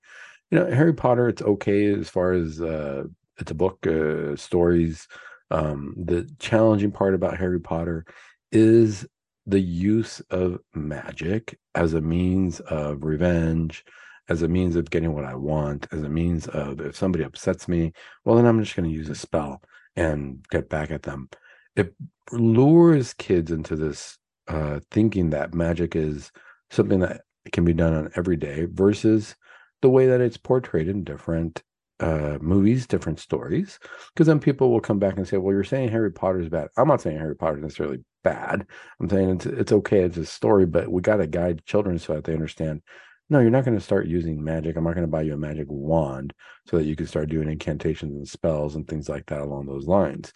You 0.51 0.59
know, 0.59 0.67
Harry 0.67 0.93
Potter, 0.93 1.29
it's 1.29 1.43
okay 1.43 1.95
as 1.95 2.09
far 2.09 2.33
as 2.33 2.61
uh, 2.61 3.05
it's 3.39 3.53
a 3.53 3.55
book, 3.55 3.87
uh, 3.87 4.35
stories. 4.35 5.07
Um, 5.53 5.95
the 5.97 6.29
challenging 6.41 6.91
part 6.91 7.15
about 7.15 7.39
Harry 7.39 7.61
Potter 7.61 8.05
is 8.51 9.07
the 9.51 9.61
use 9.61 10.21
of 10.31 10.61
magic 10.75 11.59
as 11.75 11.95
a 11.95 12.01
means 12.01 12.61
of 12.61 13.05
revenge, 13.05 13.85
as 14.29 14.43
a 14.43 14.49
means 14.49 14.77
of 14.77 14.91
getting 14.91 15.13
what 15.13 15.25
I 15.25 15.35
want, 15.35 15.89
as 15.93 16.03
a 16.03 16.09
means 16.09 16.47
of 16.49 16.81
if 16.81 16.97
somebody 16.97 17.25
upsets 17.25 17.67
me, 17.67 17.93
well, 18.25 18.37
then 18.37 18.47
I'm 18.47 18.63
just 18.63 18.77
going 18.77 18.89
to 18.89 18.95
use 18.95 19.09
a 19.09 19.15
spell 19.15 19.61
and 19.97 20.45
get 20.51 20.69
back 20.69 20.91
at 20.91 21.03
them. 21.03 21.29
It 21.75 21.95
lures 22.31 23.13
kids 23.15 23.51
into 23.51 23.75
this 23.75 24.19
uh, 24.47 24.81
thinking 24.91 25.31
that 25.31 25.55
magic 25.55 25.97
is 25.97 26.31
something 26.71 27.01
that 27.01 27.23
can 27.53 27.65
be 27.65 27.73
done 27.73 27.95
on 27.95 28.11
every 28.15 28.37
day 28.37 28.67
versus 28.71 29.35
the 29.83 29.91
way 29.91 30.07
that 30.07 30.21
it's 30.21 30.37
portrayed 30.37 30.89
in 30.89 31.03
different 31.03 31.63
uh, 31.99 32.39
movies, 32.41 32.87
different 32.87 33.19
stories. 33.19 33.79
Because 34.15 34.27
then 34.27 34.41
people 34.41 34.71
will 34.71 34.81
come 34.81 34.99
back 34.99 35.17
and 35.17 35.27
say, 35.27 35.37
"Well, 35.37 35.55
you're 35.55 35.65
saying 35.65 35.89
Harry 35.91 36.13
Potter 36.13 36.41
is 36.41 36.49
bad." 36.49 36.69
I'm 36.77 36.89
not 36.89 37.01
saying 37.01 37.19
Harry 37.19 37.37
Potter 37.37 37.57
necessarily 37.57 38.05
bad. 38.23 38.67
I'm 39.01 39.09
saying 39.09 39.31
it's 39.31 39.47
it's 39.47 39.73
okay. 39.73 40.03
It's 40.03 40.17
a 40.17 40.25
story, 40.27 40.67
but 40.67 40.89
we 40.89 41.03
got 41.03 41.17
to 41.17 41.27
guide 41.27 41.65
children 41.67 41.99
so 41.99 42.15
that 42.15 42.25
they 42.25 42.33
understand 42.35 42.83
No, 43.29 43.39
you're 43.41 43.51
not 43.51 43.65
going 43.65 43.79
to 43.79 43.85
start 43.85 44.07
using 44.09 44.43
magic. 44.43 44.77
I'm 44.77 44.85
not 44.85 44.95
going 44.95 45.07
to 45.07 45.11
buy 45.11 45.23
you 45.23 45.35
a 45.35 45.37
magic 45.39 45.67
wand 45.71 46.33
so 46.67 46.77
that 46.79 46.85
you 46.87 46.97
can 46.97 47.07
start 47.07 47.29
doing 47.29 47.49
incantations 47.49 48.15
and 48.15 48.29
spells 48.29 48.75
and 48.77 48.87
things 48.89 49.09
like 49.09 49.27
that 49.27 49.41
along 49.41 49.67
those 49.67 49.87
lines. 49.87 50.33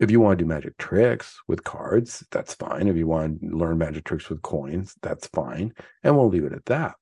If 0.00 0.10
you 0.10 0.20
want 0.20 0.38
to 0.38 0.44
do 0.44 0.48
magic 0.48 0.76
tricks 0.78 1.38
with 1.48 1.64
cards, 1.64 2.24
that's 2.30 2.54
fine. 2.54 2.88
If 2.88 2.96
you 2.96 3.06
want 3.06 3.40
to 3.40 3.46
learn 3.56 3.78
magic 3.78 4.04
tricks 4.04 4.28
with 4.30 4.42
coins, 4.42 4.94
that's 5.02 5.26
fine. 5.28 5.74
And 6.02 6.16
we'll 6.16 6.28
leave 6.28 6.44
it 6.44 6.52
at 6.52 6.64
that. 6.66 6.94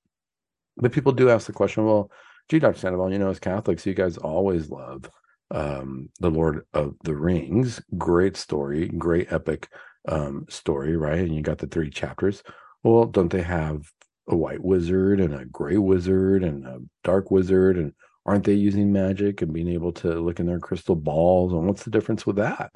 But 0.77 0.93
people 0.93 1.13
do 1.13 1.31
ask 1.31 1.47
the 1.47 1.53
question, 1.53 1.85
well, 1.85 2.11
gee, 2.49 2.59
Dr. 2.59 2.79
Sandoval, 2.79 3.13
you 3.13 3.19
know, 3.19 3.31
as 3.31 3.39
Catholics, 3.39 3.87
you 3.87 3.95
guys 3.95 4.17
always 4.19 4.71
love 4.71 5.09
um, 5.51 6.11
the 6.21 6.31
Lord 6.31 6.67
of 6.75 6.95
the 7.05 7.15
Rings. 7.15 7.81
Great 7.99 8.37
story, 8.37 8.89
great 8.89 9.33
epic 9.33 9.69
um, 10.09 10.47
story, 10.49 10.97
right? 10.97 11.19
And 11.19 11.35
you 11.35 11.43
got 11.43 11.59
the 11.59 11.67
three 11.67 11.91
chapters. 11.91 12.43
Well, 12.83 13.07
don't 13.07 13.31
they 13.31 13.43
have 13.43 13.91
a 14.29 14.37
white 14.37 14.63
wizard 14.63 15.21
and 15.21 15.35
a 15.35 15.45
gray 15.45 15.77
wizard 15.77 16.43
and 16.43 16.67
a 16.67 16.79
dark 17.05 17.31
wizard? 17.31 17.77
And 17.77 17.93
aren't 18.27 18.45
they 18.45 18.55
using 18.55 18.93
magic 18.93 19.43
and 19.43 19.53
being 19.53 19.69
able 19.69 19.93
to 19.93 20.21
look 20.21 20.41
in 20.41 20.47
their 20.47 20.61
crystal 20.61 20.97
balls? 20.97 21.53
And 21.53 21.67
what's 21.67 21.85
the 21.85 21.91
difference 21.91 22.27
with 22.27 22.37
that? 22.37 22.71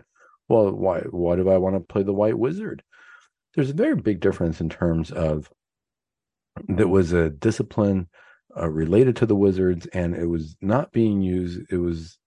Well, 0.49 0.73
why 0.73 1.01
why 1.11 1.37
do 1.37 1.49
I 1.49 1.57
want 1.57 1.77
to 1.77 1.81
play 1.81 2.03
the 2.03 2.13
white 2.13 2.39
wizard? 2.39 2.83
There's 3.55 3.71
a 3.71 3.75
very 3.75 3.97
big 3.97 4.21
difference 4.21 4.61
in 4.61 4.69
terms 4.69 5.11
of 5.11 5.51
that 6.69 6.89
was 6.89 7.13
a 7.13 7.31
discipline 7.31 8.09
uh, 8.57 8.69
related 8.69 9.17
to 9.17 9.27
the 9.27 9.37
wizards, 9.37 9.87
and 9.87 10.15
it 10.15 10.27
was 10.27 10.57
not 10.61 10.93
being 10.93 11.23
used. 11.23 11.61
It 11.71 11.79
was 11.79 12.19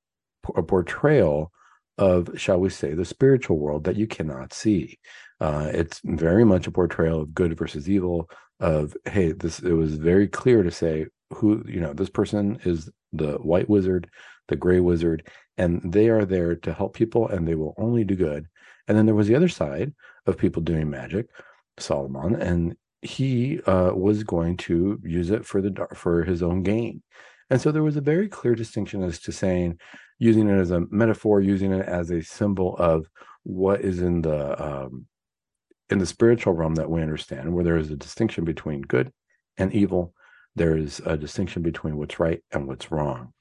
a 0.56 0.64
portrayal 0.64 1.52
of, 1.98 2.30
shall 2.36 2.60
we 2.60 2.70
say, 2.70 2.94
the 2.94 3.06
spiritual 3.06 3.58
world 3.58 3.84
that 3.86 3.96
you 3.96 4.08
cannot 4.08 4.54
see. 4.54 5.00
Uh, 5.40 5.70
it's 5.72 6.02
very 6.04 6.44
much 6.44 6.68
a 6.68 6.72
portrayal 6.72 7.22
of 7.22 7.34
good 7.34 7.58
versus 7.58 7.90
evil. 7.90 8.30
Of 8.60 8.98
hey, 9.06 9.34
this 9.34 9.60
it 9.60 9.74
was 9.74 9.96
very 9.96 10.28
clear 10.28 10.64
to 10.64 10.72
say 10.72 11.06
who 11.34 11.64
you 11.68 11.80
know 11.80 11.94
this 11.94 12.10
person 12.10 12.60
is 12.66 12.90
the 13.14 13.34
white 13.34 13.70
wizard, 13.70 14.10
the 14.48 14.56
gray 14.56 14.80
wizard, 14.80 15.28
and 15.58 15.82
they 15.84 16.10
are 16.10 16.26
there 16.26 16.56
to 16.56 16.74
help 16.74 16.96
people, 16.96 17.28
and 17.28 17.48
they 17.48 17.56
will 17.56 17.76
only 17.78 18.04
do 18.04 18.16
good. 18.16 18.48
And 18.88 18.98
then 18.98 19.06
there 19.06 19.16
was 19.16 19.28
the 19.28 19.36
other 19.36 19.50
side 19.50 19.94
of 20.26 20.38
people 20.38 20.62
doing 20.62 20.90
magic, 20.90 21.28
Saruman, 21.80 22.40
and 22.40 22.76
he 23.02 23.62
uh, 23.62 23.92
was 23.94 24.24
going 24.24 24.58
to 24.58 25.00
use 25.04 25.30
it 25.30 25.46
for 25.46 25.62
the 25.62 25.88
for 25.94 26.24
his 26.24 26.42
own 26.42 26.64
gain. 26.64 27.04
And 27.50 27.62
so 27.62 27.72
there 27.72 27.84
was 27.84 27.96
a 27.96 28.02
very 28.02 28.28
clear 28.28 28.56
distinction 28.56 29.04
as 29.04 29.20
to 29.20 29.32
saying, 29.32 29.80
using 30.20 30.50
it 30.50 30.60
as 30.60 30.72
a 30.72 30.86
metaphor, 30.90 31.42
using 31.42 31.74
it 31.74 31.86
as 31.88 32.12
a 32.12 32.22
symbol 32.22 32.76
of 32.78 33.08
what 33.44 33.82
is 33.82 34.02
in 34.02 34.22
the 34.22 34.64
um, 34.64 35.06
in 35.90 36.00
the 36.00 36.06
spiritual 36.06 36.54
realm 36.54 36.76
that 36.76 36.90
we 36.90 37.02
understand, 37.02 37.54
where 37.54 37.64
there 37.64 37.78
is 37.78 37.92
a 37.92 37.96
distinction 37.96 38.44
between 38.44 38.82
good 38.82 39.12
and 39.58 39.74
evil. 39.74 40.14
There 40.56 40.78
is 40.78 41.00
a 41.06 41.18
distinction 41.18 41.62
between 41.62 41.98
what's 41.98 42.20
right 42.20 42.42
and 42.52 42.68
what's 42.68 42.92
wrong. 42.92 43.34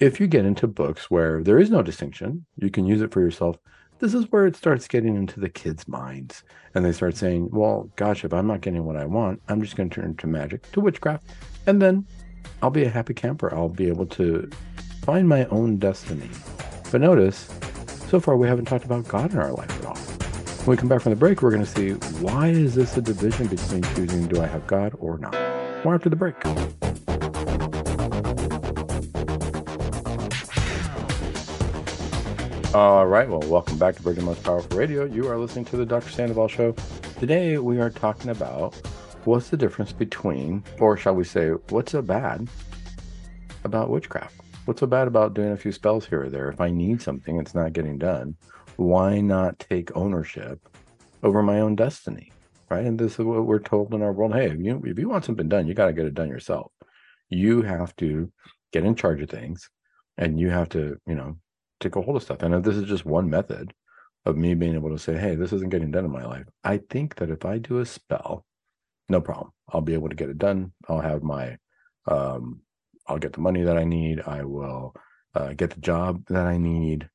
If 0.00 0.18
you 0.18 0.26
get 0.26 0.44
into 0.44 0.66
books 0.66 1.10
where 1.10 1.42
there 1.42 1.58
is 1.58 1.70
no 1.70 1.82
distinction, 1.82 2.46
you 2.56 2.70
can 2.70 2.86
use 2.86 3.02
it 3.02 3.12
for 3.12 3.20
yourself 3.20 3.56
this 4.00 4.14
is 4.14 4.32
where 4.32 4.46
it 4.46 4.56
starts 4.56 4.88
getting 4.88 5.14
into 5.14 5.38
the 5.38 5.48
kids' 5.48 5.86
minds. 5.86 6.42
And 6.74 6.84
they 6.84 6.92
start 6.92 7.16
saying, 7.16 7.50
well, 7.52 7.90
gosh, 7.96 8.24
if 8.24 8.32
I'm 8.32 8.46
not 8.46 8.62
getting 8.62 8.84
what 8.84 8.96
I 8.96 9.04
want, 9.04 9.40
I'm 9.48 9.62
just 9.62 9.76
going 9.76 9.90
to 9.90 9.94
turn 9.94 10.16
to 10.16 10.26
magic, 10.26 10.70
to 10.72 10.80
witchcraft. 10.80 11.24
And 11.66 11.80
then 11.80 12.06
I'll 12.62 12.70
be 12.70 12.84
a 12.84 12.90
happy 12.90 13.14
camper. 13.14 13.54
I'll 13.54 13.68
be 13.68 13.88
able 13.88 14.06
to 14.06 14.50
find 15.02 15.28
my 15.28 15.46
own 15.46 15.76
destiny. 15.76 16.28
But 16.90 17.00
notice, 17.00 17.48
so 18.08 18.20
far 18.20 18.36
we 18.36 18.48
haven't 18.48 18.66
talked 18.66 18.84
about 18.84 19.08
God 19.08 19.32
in 19.32 19.38
our 19.38 19.52
life 19.52 19.70
at 19.80 19.86
all. 19.86 19.96
When 19.96 20.76
we 20.76 20.80
come 20.80 20.88
back 20.88 21.00
from 21.00 21.10
the 21.10 21.16
break, 21.16 21.40
we're 21.40 21.50
going 21.50 21.64
to 21.64 21.70
see 21.70 21.92
why 22.22 22.48
is 22.48 22.74
this 22.74 22.96
a 22.96 23.02
division 23.02 23.46
between 23.46 23.82
choosing 23.94 24.26
do 24.28 24.42
I 24.42 24.46
have 24.46 24.66
God 24.66 24.94
or 24.98 25.18
not? 25.18 25.32
More 25.84 25.94
after 25.94 26.10
the 26.10 26.16
break. 26.16 26.34
All 32.74 33.06
right. 33.06 33.28
Well, 33.28 33.40
welcome 33.40 33.78
back 33.78 33.96
to 33.96 34.02
Virgin 34.02 34.24
Most 34.24 34.44
Powerful 34.44 34.76
Radio. 34.76 35.04
You 35.04 35.26
are 35.28 35.38
listening 35.38 35.64
to 35.66 35.76
the 35.76 35.86
Dr. 35.86 36.10
Sandoval 36.10 36.48
Show. 36.48 36.74
Today, 37.18 37.58
we 37.58 37.80
are 37.80 37.90
talking 37.90 38.30
about 38.30 38.74
what's 39.24 39.48
the 39.48 39.56
difference 39.56 39.92
between, 39.92 40.62
or 40.78 40.96
shall 40.96 41.14
we 41.14 41.24
say, 41.24 41.50
what's 41.70 41.92
so 41.92 42.02
bad 42.02 42.48
about 43.64 43.90
witchcraft? 43.90 44.39
What's 44.66 44.80
so 44.80 44.86
bad 44.86 45.08
about 45.08 45.34
doing 45.34 45.52
a 45.52 45.56
few 45.56 45.72
spells 45.72 46.06
here 46.06 46.22
or 46.22 46.28
there? 46.28 46.48
If 46.48 46.60
I 46.60 46.70
need 46.70 47.00
something, 47.00 47.38
it's 47.38 47.54
not 47.54 47.72
getting 47.72 47.98
done. 47.98 48.36
Why 48.76 49.20
not 49.20 49.58
take 49.58 49.96
ownership 49.96 50.60
over 51.22 51.42
my 51.42 51.60
own 51.60 51.76
destiny? 51.76 52.32
Right. 52.68 52.84
And 52.84 52.98
this 52.98 53.14
is 53.14 53.24
what 53.24 53.46
we're 53.46 53.58
told 53.58 53.92
in 53.94 54.02
our 54.02 54.12
world. 54.12 54.32
Hey, 54.32 54.46
if 54.50 54.60
you, 54.60 54.80
if 54.84 54.98
you 54.98 55.08
want 55.08 55.24
something 55.24 55.48
done, 55.48 55.66
you 55.66 55.74
got 55.74 55.86
to 55.86 55.92
get 55.92 56.06
it 56.06 56.14
done 56.14 56.28
yourself. 56.28 56.70
You 57.28 57.62
have 57.62 57.96
to 57.96 58.30
get 58.72 58.84
in 58.84 58.94
charge 58.94 59.20
of 59.22 59.30
things 59.30 59.68
and 60.16 60.38
you 60.38 60.50
have 60.50 60.68
to, 60.70 60.96
you 61.06 61.14
know, 61.16 61.36
take 61.80 61.96
a 61.96 62.02
hold 62.02 62.16
of 62.16 62.22
stuff. 62.22 62.42
And 62.42 62.54
if 62.54 62.62
this 62.62 62.76
is 62.76 62.88
just 62.88 63.04
one 63.04 63.28
method 63.28 63.72
of 64.24 64.36
me 64.36 64.54
being 64.54 64.74
able 64.74 64.90
to 64.90 64.98
say, 64.98 65.16
hey, 65.16 65.34
this 65.34 65.52
isn't 65.52 65.70
getting 65.70 65.90
done 65.90 66.04
in 66.04 66.12
my 66.12 66.24
life, 66.24 66.44
I 66.62 66.80
think 66.90 67.16
that 67.16 67.30
if 67.30 67.44
I 67.44 67.58
do 67.58 67.78
a 67.78 67.86
spell, 67.86 68.44
no 69.08 69.20
problem. 69.20 69.50
I'll 69.70 69.80
be 69.80 69.94
able 69.94 70.10
to 70.10 70.14
get 70.14 70.28
it 70.28 70.38
done. 70.38 70.72
I'll 70.88 71.00
have 71.00 71.22
my, 71.22 71.56
um, 72.06 72.60
I'll 73.10 73.18
get 73.18 73.32
the 73.32 73.40
money 73.40 73.62
that 73.62 73.76
I 73.76 73.82
need. 73.82 74.22
I 74.24 74.44
will 74.44 74.94
uh, 75.34 75.52
get 75.54 75.70
the 75.70 75.80
job 75.80 76.24
that 76.28 76.46
I 76.46 76.58
need. 76.58 77.08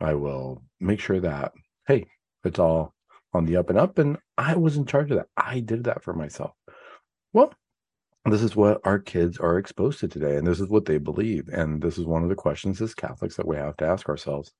I 0.00 0.14
will 0.14 0.62
make 0.78 1.00
sure 1.00 1.18
that, 1.20 1.52
hey, 1.88 2.06
it's 2.44 2.60
all 2.60 2.94
on 3.34 3.46
the 3.46 3.56
up 3.56 3.68
and 3.68 3.78
up. 3.78 3.98
And 3.98 4.16
I 4.38 4.54
was 4.54 4.76
in 4.76 4.86
charge 4.86 5.10
of 5.10 5.16
that. 5.16 5.26
I 5.36 5.58
did 5.58 5.84
that 5.84 6.04
for 6.04 6.12
myself. 6.12 6.52
Well, 7.32 7.52
this 8.26 8.42
is 8.42 8.54
what 8.54 8.80
our 8.84 9.00
kids 9.00 9.38
are 9.38 9.58
exposed 9.58 9.98
to 9.98 10.06
today 10.08 10.36
and 10.36 10.46
this 10.46 10.60
is 10.60 10.68
what 10.68 10.84
they 10.84 10.98
believe 10.98 11.48
and 11.48 11.80
this 11.80 11.96
is 11.98 12.04
one 12.04 12.22
of 12.22 12.28
the 12.28 12.34
questions 12.34 12.80
as 12.80 12.94
catholics 12.94 13.34
that 13.36 13.46
we 13.46 13.56
have 13.56 13.74
to 13.78 13.86
ask 13.86 14.10
ourselves 14.10 14.52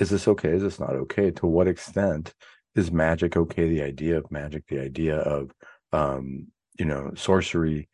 is 0.00 0.10
this 0.10 0.26
okay 0.26 0.48
is 0.48 0.62
this 0.62 0.80
not 0.80 0.96
okay 0.96 1.30
to 1.30 1.46
what 1.46 1.68
extent 1.68 2.34
is 2.74 2.90
magic 2.90 3.36
okay 3.36 3.68
the 3.68 3.82
idea 3.82 4.18
of 4.18 4.28
magic 4.32 4.66
the 4.66 4.80
idea 4.80 5.16
of 5.18 5.52
um 5.92 6.48
you 6.76 6.84
know 6.84 7.12
sorcery 7.14 7.88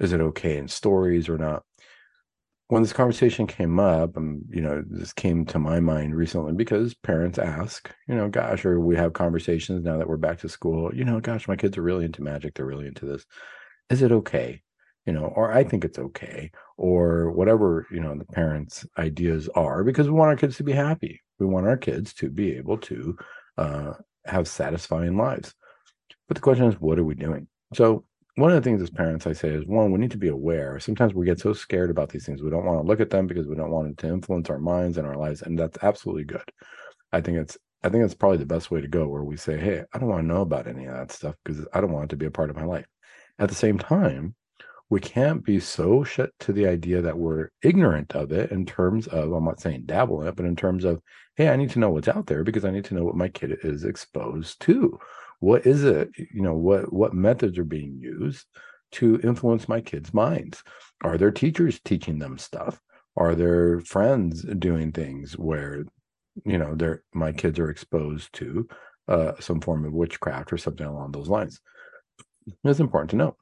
is 0.00 0.12
it 0.12 0.20
okay 0.20 0.56
in 0.56 0.68
stories 0.68 1.28
or 1.28 1.38
not? 1.38 1.62
When 2.68 2.82
this 2.82 2.92
conversation 2.92 3.46
came 3.46 3.78
up 3.78 4.16
and 4.16 4.42
you 4.48 4.60
know 4.60 4.82
this 4.86 5.12
came 5.12 5.44
to 5.46 5.58
my 5.58 5.80
mind 5.80 6.16
recently 6.16 6.54
because 6.54 6.94
parents 6.94 7.38
ask 7.38 7.94
you 8.08 8.14
know 8.14 8.28
gosh 8.28 8.64
or 8.64 8.80
we 8.80 8.96
have 8.96 9.12
conversations 9.12 9.84
now 9.84 9.98
that 9.98 10.08
we're 10.08 10.16
back 10.16 10.38
to 10.38 10.48
school 10.48 10.92
you 10.94 11.04
know 11.04 11.20
gosh 11.20 11.46
my 11.46 11.56
kids 11.56 11.76
are 11.76 11.82
really 11.82 12.06
into 12.06 12.22
magic 12.22 12.54
they're 12.54 12.66
really 12.66 12.86
into 12.86 13.04
this. 13.06 13.26
Is 13.90 14.02
it 14.02 14.12
okay? 14.12 14.62
You 15.06 15.12
know 15.12 15.26
or 15.36 15.52
i 15.52 15.62
think 15.62 15.84
it's 15.84 15.98
okay 15.98 16.50
or 16.78 17.30
whatever 17.32 17.86
you 17.90 18.00
know 18.00 18.16
the 18.16 18.24
parents 18.24 18.86
ideas 18.96 19.48
are 19.54 19.84
because 19.84 20.06
we 20.08 20.14
want 20.14 20.30
our 20.30 20.36
kids 20.36 20.56
to 20.56 20.64
be 20.64 20.72
happy. 20.72 21.20
We 21.38 21.46
want 21.46 21.66
our 21.66 21.76
kids 21.76 22.14
to 22.14 22.30
be 22.30 22.56
able 22.56 22.78
to 22.78 23.16
uh, 23.58 23.92
have 24.24 24.48
satisfying 24.48 25.16
lives. 25.16 25.54
But 26.28 26.36
the 26.36 26.40
question 26.40 26.66
is 26.66 26.80
what 26.80 26.98
are 26.98 27.04
we 27.04 27.14
doing? 27.14 27.46
So 27.74 28.04
one 28.36 28.50
of 28.50 28.56
the 28.56 28.68
things 28.68 28.82
as 28.82 28.90
parents 28.90 29.26
i 29.26 29.32
say 29.32 29.48
is 29.48 29.64
one 29.66 29.92
we 29.92 29.98
need 29.98 30.10
to 30.10 30.18
be 30.18 30.28
aware. 30.28 30.80
Sometimes 30.80 31.14
we 31.14 31.26
get 31.26 31.40
so 31.40 31.52
scared 31.52 31.90
about 31.90 32.08
these 32.08 32.26
things 32.26 32.42
we 32.42 32.50
don't 32.50 32.64
want 32.64 32.82
to 32.82 32.86
look 32.86 33.00
at 33.00 33.10
them 33.10 33.26
because 33.26 33.46
we 33.46 33.56
don't 33.56 33.70
want 33.70 33.88
it 33.88 33.98
to 33.98 34.08
influence 34.08 34.50
our 34.50 34.58
minds 34.58 34.98
and 34.98 35.06
our 35.06 35.16
lives 35.16 35.42
and 35.42 35.58
that's 35.58 35.78
absolutely 35.82 36.24
good. 36.24 36.50
I 37.12 37.20
think 37.20 37.38
it's 37.38 37.56
i 37.82 37.88
think 37.88 38.04
it's 38.04 38.14
probably 38.14 38.38
the 38.38 38.46
best 38.46 38.70
way 38.70 38.80
to 38.80 38.88
go 38.88 39.06
where 39.06 39.24
we 39.24 39.36
say 39.36 39.58
hey 39.58 39.82
i 39.92 39.98
don't 39.98 40.08
want 40.08 40.22
to 40.22 40.26
know 40.26 40.40
about 40.40 40.66
any 40.66 40.86
of 40.86 40.94
that 40.94 41.12
stuff 41.12 41.34
because 41.44 41.66
i 41.74 41.80
don't 41.80 41.92
want 41.92 42.04
it 42.04 42.10
to 42.10 42.16
be 42.16 42.26
a 42.26 42.30
part 42.30 42.50
of 42.50 42.56
my 42.56 42.64
life. 42.64 42.86
At 43.38 43.48
the 43.48 43.54
same 43.54 43.78
time, 43.78 44.34
we 44.90 45.00
can't 45.00 45.44
be 45.44 45.58
so 45.58 46.04
shut 46.04 46.30
to 46.40 46.52
the 46.52 46.66
idea 46.66 47.02
that 47.02 47.18
we're 47.18 47.48
ignorant 47.62 48.14
of 48.14 48.32
it 48.32 48.52
in 48.52 48.66
terms 48.66 49.06
of, 49.08 49.32
I'm 49.32 49.44
not 49.44 49.60
saying 49.60 49.84
dabble 49.86 50.22
in 50.22 50.28
it, 50.28 50.36
but 50.36 50.46
in 50.46 50.56
terms 50.56 50.84
of, 50.84 51.00
hey, 51.36 51.48
I 51.48 51.56
need 51.56 51.70
to 51.70 51.78
know 51.78 51.90
what's 51.90 52.08
out 52.08 52.26
there 52.26 52.44
because 52.44 52.64
I 52.64 52.70
need 52.70 52.84
to 52.86 52.94
know 52.94 53.04
what 53.04 53.16
my 53.16 53.28
kid 53.28 53.58
is 53.62 53.84
exposed 53.84 54.60
to. 54.62 54.98
What 55.40 55.66
is 55.66 55.84
it? 55.84 56.10
You 56.16 56.42
know, 56.42 56.54
what 56.54 56.92
what 56.92 57.14
methods 57.14 57.58
are 57.58 57.64
being 57.64 57.98
used 57.98 58.46
to 58.92 59.20
influence 59.22 59.68
my 59.68 59.80
kids' 59.80 60.14
minds? 60.14 60.62
Are 61.02 61.18
there 61.18 61.30
teachers 61.30 61.80
teaching 61.80 62.18
them 62.18 62.38
stuff? 62.38 62.80
Are 63.16 63.34
there 63.34 63.80
friends 63.80 64.42
doing 64.42 64.92
things 64.92 65.34
where, 65.34 65.84
you 66.44 66.58
know, 66.58 66.74
they're 66.74 67.02
my 67.12 67.32
kids 67.32 67.58
are 67.58 67.70
exposed 67.70 68.32
to 68.34 68.68
uh, 69.08 69.32
some 69.40 69.60
form 69.60 69.84
of 69.84 69.92
witchcraft 69.92 70.52
or 70.52 70.58
something 70.58 70.86
along 70.86 71.12
those 71.12 71.28
lines? 71.28 71.60
It's 72.64 72.80
important 72.80 73.10
to 73.10 73.16
know. 73.16 73.36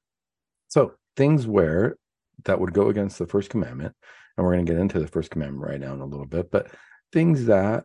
So 0.68 0.94
things 1.16 1.46
where 1.46 1.96
that 2.44 2.60
would 2.60 2.72
go 2.72 2.88
against 2.88 3.18
the 3.18 3.26
first 3.26 3.50
commandment, 3.50 3.94
and 4.36 4.46
we're 4.46 4.54
going 4.54 4.66
to 4.66 4.72
get 4.72 4.80
into 4.80 4.98
the 5.00 5.06
first 5.06 5.30
commandment 5.30 5.64
right 5.68 5.80
now 5.80 5.94
in 5.94 6.00
a 6.00 6.06
little 6.06 6.26
bit, 6.26 6.50
but 6.50 6.68
things 7.12 7.46
that 7.46 7.84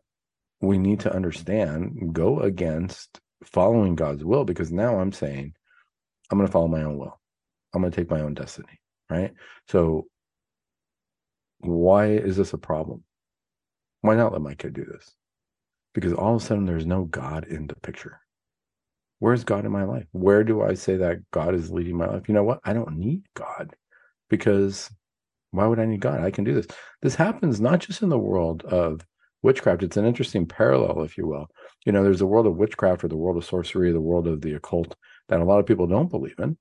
we 0.62 0.78
need 0.78 1.02
to 1.02 1.14
understand 1.14 2.14
go 2.14 2.40
against 2.40 3.20
following 3.44 3.96
God's 3.96 4.24
will 4.24 4.44
because 4.44 4.72
now 4.72 5.00
I'm 5.00 5.12
saying 5.12 5.54
I'm 6.30 6.38
going 6.38 6.48
to 6.48 6.52
follow 6.52 6.68
my 6.68 6.84
own 6.84 6.98
will. 6.98 7.20
I'm 7.74 7.82
going 7.82 7.92
to 7.92 7.96
take 7.96 8.10
my 8.10 8.22
own 8.22 8.34
destiny, 8.34 8.80
right? 9.10 9.34
So 9.68 10.08
why 11.60 12.08
is 12.08 12.38
this 12.38 12.54
a 12.54 12.58
problem? 12.58 13.04
Why 14.02 14.16
not 14.16 14.34
let 14.34 14.42
my 14.42 14.56
kid 14.56 14.74
do 14.74 14.86
this? 14.86 15.14
Because 15.94 16.14
all 16.14 16.36
of 16.36 16.42
a 16.42 16.46
sudden 16.46 16.66
there's 16.66 16.86
no 16.86 17.06
God 17.06 17.46
in 17.46 17.68
the 17.68 17.76
picture. 17.76 18.20
Where's 19.20 19.44
God 19.44 19.66
in 19.66 19.72
my 19.72 19.84
life? 19.84 20.06
Where 20.12 20.44
do 20.44 20.62
I 20.62 20.76
say 20.76 20.98
that 20.98 21.20
God 21.32 21.56
is 21.56 21.72
leading 21.72 21.98
my 21.98 22.08
life? 22.08 22.28
You 22.28 22.36
know 22.36 22.44
what? 22.44 22.60
I 22.64 22.74
don't 22.74 22.98
need 22.98 23.24
God 23.34 23.76
because 24.30 24.90
why 25.52 25.66
would 25.66 25.80
I 25.80 25.86
need 25.86 26.02
God? 26.02 26.22
I 26.22 26.30
can 26.30 26.44
do 26.44 26.54
this. 26.54 26.68
This 27.02 27.16
happens 27.16 27.60
not 27.60 27.80
just 27.80 28.04
in 28.04 28.10
the 28.10 28.20
world 28.20 28.64
of 28.66 29.06
witchcraft. 29.42 29.84
It's 29.84 29.98
an 29.98 30.06
interesting 30.06 30.46
parallel, 30.46 31.04
if 31.04 31.18
you 31.18 31.28
will. 31.28 31.48
You 31.86 31.92
know, 31.92 32.04
there's 32.04 32.20
the 32.20 32.28
world 32.28 32.48
of 32.48 32.58
witchcraft 32.58 33.04
or 33.04 33.08
the 33.08 33.18
world 33.18 33.38
of 33.38 33.46
sorcery, 33.46 33.92
the 33.92 34.02
world 34.02 34.28
of 34.28 34.42
the 34.42 34.54
occult 34.54 34.96
that 35.30 35.40
a 35.40 35.46
lot 35.46 35.60
of 35.60 35.66
people 35.66 35.88
don't 35.88 36.10
believe 36.10 36.40
in. 36.40 36.58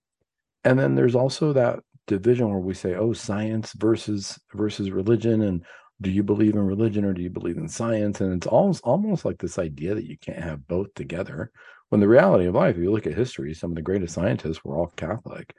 And 0.64 0.78
then 0.78 0.95
there's 0.95 1.14
also 1.14 1.52
that 1.52 1.80
division 2.06 2.50
where 2.50 2.59
we 2.59 2.75
say, 2.75 2.95
oh, 2.95 3.12
science 3.12 3.73
versus 3.73 4.38
versus 4.54 4.90
religion, 4.90 5.42
and 5.42 5.64
do 6.00 6.11
you 6.11 6.23
believe 6.23 6.54
in 6.54 6.61
religion 6.61 7.04
or 7.04 7.12
do 7.12 7.23
you 7.23 7.30
believe 7.30 7.56
in 7.56 7.68
science? 7.68 8.21
And 8.21 8.35
it's 8.35 8.47
almost 8.47 8.83
almost 8.85 9.25
like 9.25 9.38
this 9.38 9.59
idea 9.59 9.95
that 9.95 10.06
you 10.06 10.18
can't 10.18 10.42
have 10.42 10.66
both 10.68 10.92
together. 10.95 11.50
When 11.88 12.00
the 12.00 12.09
reality 12.09 12.47
of 12.47 12.54
life, 12.54 12.76
if 12.76 12.83
you 12.83 12.90
look 12.90 13.06
at 13.06 13.14
history, 13.14 13.54
some 13.54 13.71
of 13.71 13.76
the 13.76 13.83
greatest 13.83 14.14
scientists 14.14 14.64
were 14.64 14.76
all 14.76 14.92
Catholic. 14.97 15.54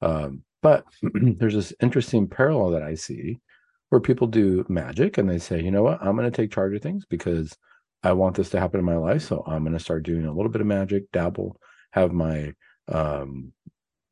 Um, 0.00 0.42
but 0.62 0.84
there's 1.02 1.54
this 1.54 1.74
interesting 1.82 2.28
parallel 2.28 2.70
that 2.70 2.82
I 2.82 2.94
see 2.94 3.40
where 3.94 4.00
people 4.00 4.26
do 4.26 4.66
magic 4.68 5.18
and 5.18 5.30
they 5.30 5.38
say, 5.38 5.62
you 5.62 5.70
know 5.70 5.84
what, 5.84 6.02
I'm 6.02 6.16
going 6.16 6.28
to 6.28 6.36
take 6.36 6.50
charge 6.50 6.74
of 6.74 6.82
things 6.82 7.04
because 7.08 7.56
I 8.02 8.10
want 8.12 8.34
this 8.34 8.50
to 8.50 8.58
happen 8.58 8.80
in 8.80 8.84
my 8.84 8.96
life. 8.96 9.22
So 9.22 9.44
I'm 9.46 9.62
going 9.62 9.72
to 9.72 9.78
start 9.78 10.02
doing 10.02 10.26
a 10.26 10.32
little 10.32 10.50
bit 10.50 10.60
of 10.60 10.66
magic, 10.66 11.04
dabble, 11.12 11.56
have 11.92 12.10
my 12.10 12.54
um, 12.88 13.52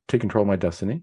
take 0.07 0.21
control 0.21 0.43
of 0.43 0.47
my 0.47 0.55
destiny. 0.55 1.03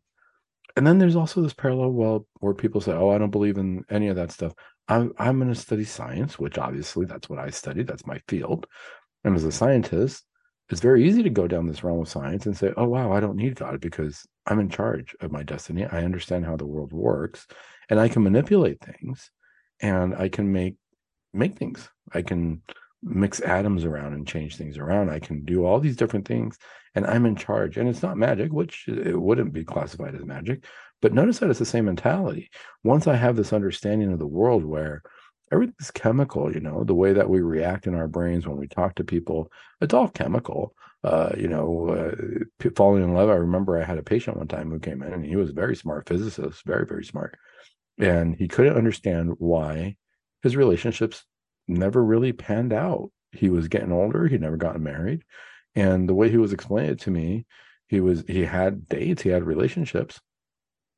And 0.78 0.88
then 0.88 0.98
there's 0.98 1.18
also 1.18 1.42
this 1.42 1.54
parallel 1.54 1.92
well 1.92 2.26
where 2.40 2.54
people 2.54 2.80
say, 2.80 2.94
"Oh, 2.94 3.10
I 3.10 3.18
don't 3.18 3.32
believe 3.32 3.58
in 3.58 3.84
any 3.90 4.08
of 4.08 4.16
that 4.16 4.32
stuff. 4.32 4.54
I'm 4.88 5.12
I'm 5.18 5.40
going 5.40 5.54
to 5.54 5.60
study 5.60 5.84
science, 5.84 6.40
which 6.40 6.58
obviously 6.58 7.06
that's 7.06 7.28
what 7.30 7.40
I 7.40 7.50
study. 7.50 7.84
That's 7.84 8.08
my 8.08 8.22
field. 8.30 8.66
And 9.26 9.36
as 9.36 9.44
a 9.44 9.52
scientist, 9.52 10.24
it's 10.70 10.80
very 10.80 11.06
easy 11.06 11.22
to 11.24 11.30
go 11.30 11.48
down 11.48 11.68
this 11.68 11.84
realm 11.84 12.00
of 12.00 12.08
science 12.08 12.46
and 12.46 12.56
say, 12.56 12.72
"Oh, 12.78 12.88
wow, 12.88 13.12
I 13.12 13.20
don't 13.20 13.36
need 13.36 13.56
God 13.56 13.82
because 13.82 14.26
I'm 14.46 14.60
in 14.60 14.70
charge 14.70 15.16
of 15.20 15.34
my 15.34 15.44
destiny. 15.44 15.86
I 15.86 16.04
understand 16.06 16.46
how 16.46 16.56
the 16.56 16.66
world 16.66 16.94
works, 16.94 17.46
and 17.90 18.00
I 18.00 18.08
can 18.08 18.24
manipulate 18.24 18.80
things, 18.82 19.32
and 19.82 20.16
I 20.16 20.30
can 20.30 20.52
make 20.52 20.76
make 21.34 21.58
things. 21.58 21.90
I 22.14 22.22
can 22.22 22.62
mix 23.02 23.40
atoms 23.42 23.86
around 23.86 24.14
and 24.14 24.28
change 24.28 24.58
things 24.58 24.78
around. 24.78 25.10
I 25.10 25.20
can 25.20 25.46
do 25.46 25.66
all 25.66 25.80
these 25.80 25.96
different 25.96 26.28
things 26.28 26.58
and 26.96 27.06
I'm 27.06 27.26
in 27.26 27.36
charge. 27.36 27.78
And 27.78 27.88
it's 27.88 28.04
not 28.04 28.18
magic, 28.18 28.52
which 28.52 28.88
it 28.88 29.20
wouldn't 29.20 29.54
be 29.54 29.64
classified 29.64 30.16
as 30.16 30.26
magic. 30.26 30.66
But 31.02 31.14
notice 31.14 31.40
that 31.40 31.50
it's 31.50 31.60
the 31.60 31.66
same 31.66 31.86
mentality. 31.86 32.50
Once 32.84 33.08
I 33.08 33.16
have 33.16 33.36
this 33.36 33.54
understanding 33.54 34.12
of 34.12 34.20
the 34.20 34.28
world 34.28 34.66
where 34.66 35.02
everything's 35.52 35.92
chemical, 35.92 36.54
you 36.54 36.60
know, 36.60 36.84
the 36.84 36.96
way 36.96 37.14
that 37.14 37.30
we 37.30 37.40
react 37.40 37.88
in 37.88 37.96
our 37.96 38.08
brains 38.08 38.46
when 38.46 38.58
we 38.58 38.68
talk 38.68 38.96
to 38.96 39.04
people, 39.04 39.52
it's 39.82 39.94
all 39.94 40.10
chemical. 40.10 40.74
Uh, 41.02 41.32
you 41.38 41.48
know, 41.48 41.88
uh, 41.92 42.70
falling 42.76 43.02
in 43.02 43.14
love. 43.14 43.30
I 43.30 43.36
remember 43.36 43.80
I 43.80 43.86
had 43.86 43.98
a 43.98 44.04
patient 44.04 44.36
one 44.36 44.50
time 44.50 44.70
who 44.70 44.80
came 44.80 45.02
in 45.02 45.14
and 45.14 45.24
he 45.24 45.38
was 45.38 45.52
a 45.52 45.54
very 45.54 45.74
smart 45.74 46.10
physicist, 46.10 46.66
very, 46.66 46.86
very 46.86 47.06
smart. 47.06 47.38
And 48.00 48.36
he 48.36 48.48
couldn't 48.48 48.78
understand 48.78 49.36
why 49.38 49.98
his 50.42 50.56
relationships 50.56 51.26
never 51.68 52.04
really 52.04 52.32
panned 52.32 52.74
out. 52.74 53.12
He 53.32 53.50
was 53.50 53.68
getting 53.68 53.92
older. 53.92 54.28
He'd 54.28 54.42
never 54.42 54.58
gotten 54.58 54.84
married. 54.84 55.24
And 55.76 56.10
the 56.10 56.16
way 56.16 56.30
he 56.30 56.38
was 56.38 56.54
explaining 56.54 56.92
it 56.92 57.00
to 57.02 57.12
me, 57.12 57.46
he 57.88 58.02
was 58.02 58.24
he 58.28 58.46
had 58.46 58.88
dates, 58.88 59.22
he 59.22 59.30
had 59.30 59.44
relationships, 59.44 60.20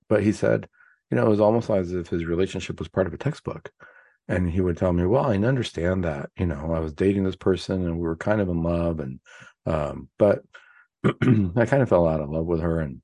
but 0.10 0.24
he 0.24 0.32
said, 0.32 0.68
you 1.10 1.18
know, 1.18 1.26
it 1.26 1.30
was 1.30 1.40
almost 1.40 1.70
as 1.70 1.94
if 1.94 2.08
his 2.08 2.26
relationship 2.26 2.80
was 2.80 2.88
part 2.88 3.08
of 3.08 3.14
a 3.14 3.18
textbook. 3.18 3.72
And 4.28 4.50
he 4.50 4.62
would 4.62 4.78
tell 4.78 4.94
me, 4.94 5.06
well, 5.06 5.26
I 5.26 5.36
understand 5.36 6.04
that, 6.06 6.30
you 6.38 6.46
know, 6.46 6.74
I 6.74 6.80
was 6.80 6.94
dating 6.94 7.24
this 7.24 7.36
person 7.36 7.86
and 7.86 7.98
we 7.98 8.04
were 8.04 8.16
kind 8.16 8.40
of 8.40 8.50
in 8.50 8.64
love, 8.64 9.00
and 9.00 9.20
um, 9.66 10.10
but 10.18 10.42
I 11.04 11.66
kind 11.66 11.82
of 11.82 11.90
fell 11.90 12.08
out 12.08 12.22
of 12.22 12.30
love 12.30 12.46
with 12.46 12.62
her, 12.62 12.80
and 12.80 13.02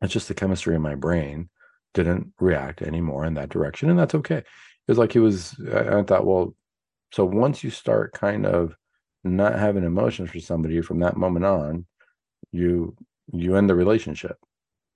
it's 0.00 0.12
just 0.12 0.28
the 0.28 0.34
chemistry 0.34 0.74
in 0.74 0.82
my 0.82 0.94
brain 0.94 1.50
didn't 1.96 2.32
react 2.38 2.82
anymore 2.82 3.24
in 3.24 3.34
that 3.34 3.48
direction, 3.48 3.90
and 3.90 3.98
that's 3.98 4.14
okay. 4.14 4.38
It 4.38 4.44
was 4.88 4.98
like 4.98 5.12
he 5.12 5.18
was. 5.18 5.56
I, 5.72 6.02
thought, 6.02 6.26
well, 6.26 6.54
so 7.12 7.24
once 7.24 7.64
you 7.64 7.70
start 7.70 8.12
kind 8.12 8.46
of 8.46 8.76
not 9.24 9.58
having 9.58 9.84
emotions 9.84 10.30
for 10.30 10.40
somebody 10.40 10.80
from 10.80 11.00
that 11.00 11.16
moment 11.16 11.44
on, 11.44 11.86
you 12.52 12.96
you 13.32 13.56
end 13.56 13.68
the 13.68 13.74
relationship. 13.74 14.36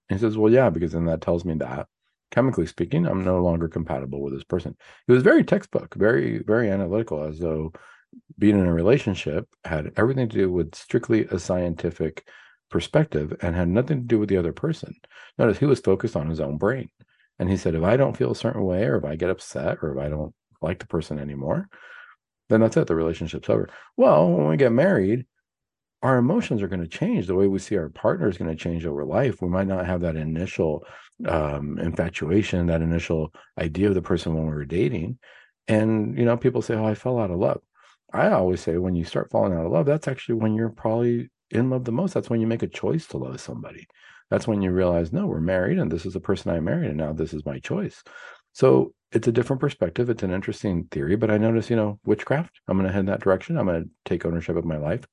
And 0.09 0.19
he 0.19 0.25
says, 0.25 0.37
Well, 0.37 0.53
yeah, 0.53 0.71
because 0.71 0.93
then 0.93 1.07
that 1.07 1.21
tells 1.21 1.45
me 1.45 1.55
that 1.55 1.87
chemically 2.31 2.67
speaking, 2.67 3.07
I'm 3.07 3.25
no 3.25 3.43
longer 3.43 3.69
compatible 3.69 4.23
with 4.23 4.33
this 4.33 4.45
person. 4.45 4.77
He 5.07 5.13
was 5.13 5.23
very 5.23 5.45
textbook, 5.45 5.95
very, 5.95 6.39
very 6.39 6.71
analytical, 6.71 7.25
as 7.25 7.39
though 7.39 7.73
being 8.39 8.59
in 8.59 8.67
a 8.67 8.73
relationship 8.73 9.49
had 9.65 9.93
everything 9.97 10.29
to 10.29 10.37
do 10.37 10.51
with 10.51 10.75
strictly 10.75 11.27
a 11.27 11.39
scientific 11.39 12.29
perspective 12.71 13.37
and 13.43 13.55
had 13.55 13.69
nothing 13.69 14.01
to 14.01 14.07
do 14.07 14.19
with 14.19 14.29
the 14.29 14.37
other 14.37 14.53
person. 14.53 14.95
Notice 15.39 15.59
he 15.59 15.67
was 15.67 15.81
focused 15.81 16.17
on 16.17 16.29
his 16.29 16.41
own 16.41 16.57
brain. 16.57 16.89
And 17.39 17.51
he 17.51 17.57
said, 17.57 17.75
if 17.75 17.83
I 17.83 17.97
don't 17.97 18.17
feel 18.17 18.31
a 18.31 18.37
certain 18.37 18.65
way, 18.65 18.85
or 18.85 18.97
if 18.97 19.05
I 19.05 19.17
get 19.17 19.31
upset, 19.31 19.79
or 19.83 19.93
if 19.93 19.99
I 20.05 20.09
don't 20.09 20.35
like 20.63 20.79
the 20.79 20.87
person 20.87 21.19
anymore, 21.19 21.69
then 22.49 22.61
that's 22.61 22.77
it. 22.77 22.87
The 22.87 22.95
relationship's 22.95 23.49
over. 23.49 23.69
Well, 23.97 24.31
when 24.31 24.47
we 24.47 24.57
get 24.57 24.73
married, 24.73 25.27
our 26.03 26.19
emotions 26.19 26.63
are 26.63 26.69
going 26.69 26.83
to 26.83 26.89
change. 26.89 27.27
The 27.27 27.35
way 27.35 27.47
we 27.47 27.59
see 27.59 27.77
our 27.77 27.89
partner 27.89 28.29
is 28.29 28.39
going 28.39 28.51
to 28.51 28.63
change 28.63 28.87
over 28.87 29.05
life. 29.05 29.41
We 29.41 29.49
might 29.49 29.67
not 29.67 29.87
have 29.87 30.01
that 30.03 30.17
initial 30.17 30.85
um, 31.27 31.79
infatuation, 31.79 32.67
that 32.67 32.83
initial 32.83 33.33
idea 33.59 33.89
of 33.89 33.95
the 33.95 34.03
person 34.03 34.35
when 34.35 34.45
we 34.45 34.51
were 34.51 34.65
dating. 34.65 35.19
And, 35.69 36.19
you 36.19 36.25
know, 36.25 36.37
people 36.37 36.63
say, 36.63 36.75
oh, 36.75 36.87
I 36.87 36.95
fell 36.95 37.19
out 37.19 37.31
of 37.31 37.39
love. 37.39 37.61
I 38.13 38.31
always 38.31 38.61
say 38.61 38.77
when 38.77 38.95
you 38.95 39.05
start 39.05 39.31
falling 39.31 39.53
out 39.53 39.67
of 39.67 39.73
love, 39.73 39.87
that's 39.87 40.09
actually 40.09 40.37
when 40.37 40.55
you're 40.55 40.71
probably 40.71 41.31
in 41.51 41.71
love 41.71 41.85
the 41.85 41.93
most. 41.93 42.15
That's 42.15 42.31
when 42.31 42.41
you 42.41 42.47
make 42.47 42.63
a 42.63 42.69
choice 42.69 43.07
to 43.09 43.19
love 43.19 43.41
somebody. 43.41 43.87
That's 44.31 44.47
when 44.47 44.63
you 44.63 44.71
realize, 44.71 45.13
no, 45.13 45.27
we're 45.27 45.41
married 45.41 45.79
and 45.79 45.91
this 45.91 46.07
is 46.07 46.13
the 46.13 46.21
person 46.21 46.53
I 46.53 46.61
married 46.61 46.89
and 46.89 46.99
now 46.99 47.13
this 47.13 47.35
is 47.35 47.45
my 47.45 47.59
choice. 47.59 48.03
So 48.53 48.95
it's 49.13 49.29
a 49.29 49.33
different 49.33 49.61
perspective. 49.61 50.09
It's 50.09 50.23
an 50.23 50.31
interesting 50.31 50.85
theory, 50.91 51.17
but 51.17 51.31
I 51.31 51.39
notice, 51.39 51.69
you 51.69 51.77
know, 51.77 51.99
witchcraft. 52.05 52.61
I'm 52.69 52.77
going 52.77 52.87
to 52.87 52.93
head 52.93 53.01
in 53.01 53.07
that 53.07 53.23
direction. 53.23 53.59
I'm 53.59 53.67
going 53.67 53.85
to 53.85 53.91
take 54.05 54.25
ownership 54.25 54.57
of 54.57 54.65
my 54.65 54.77
life. 54.77 55.05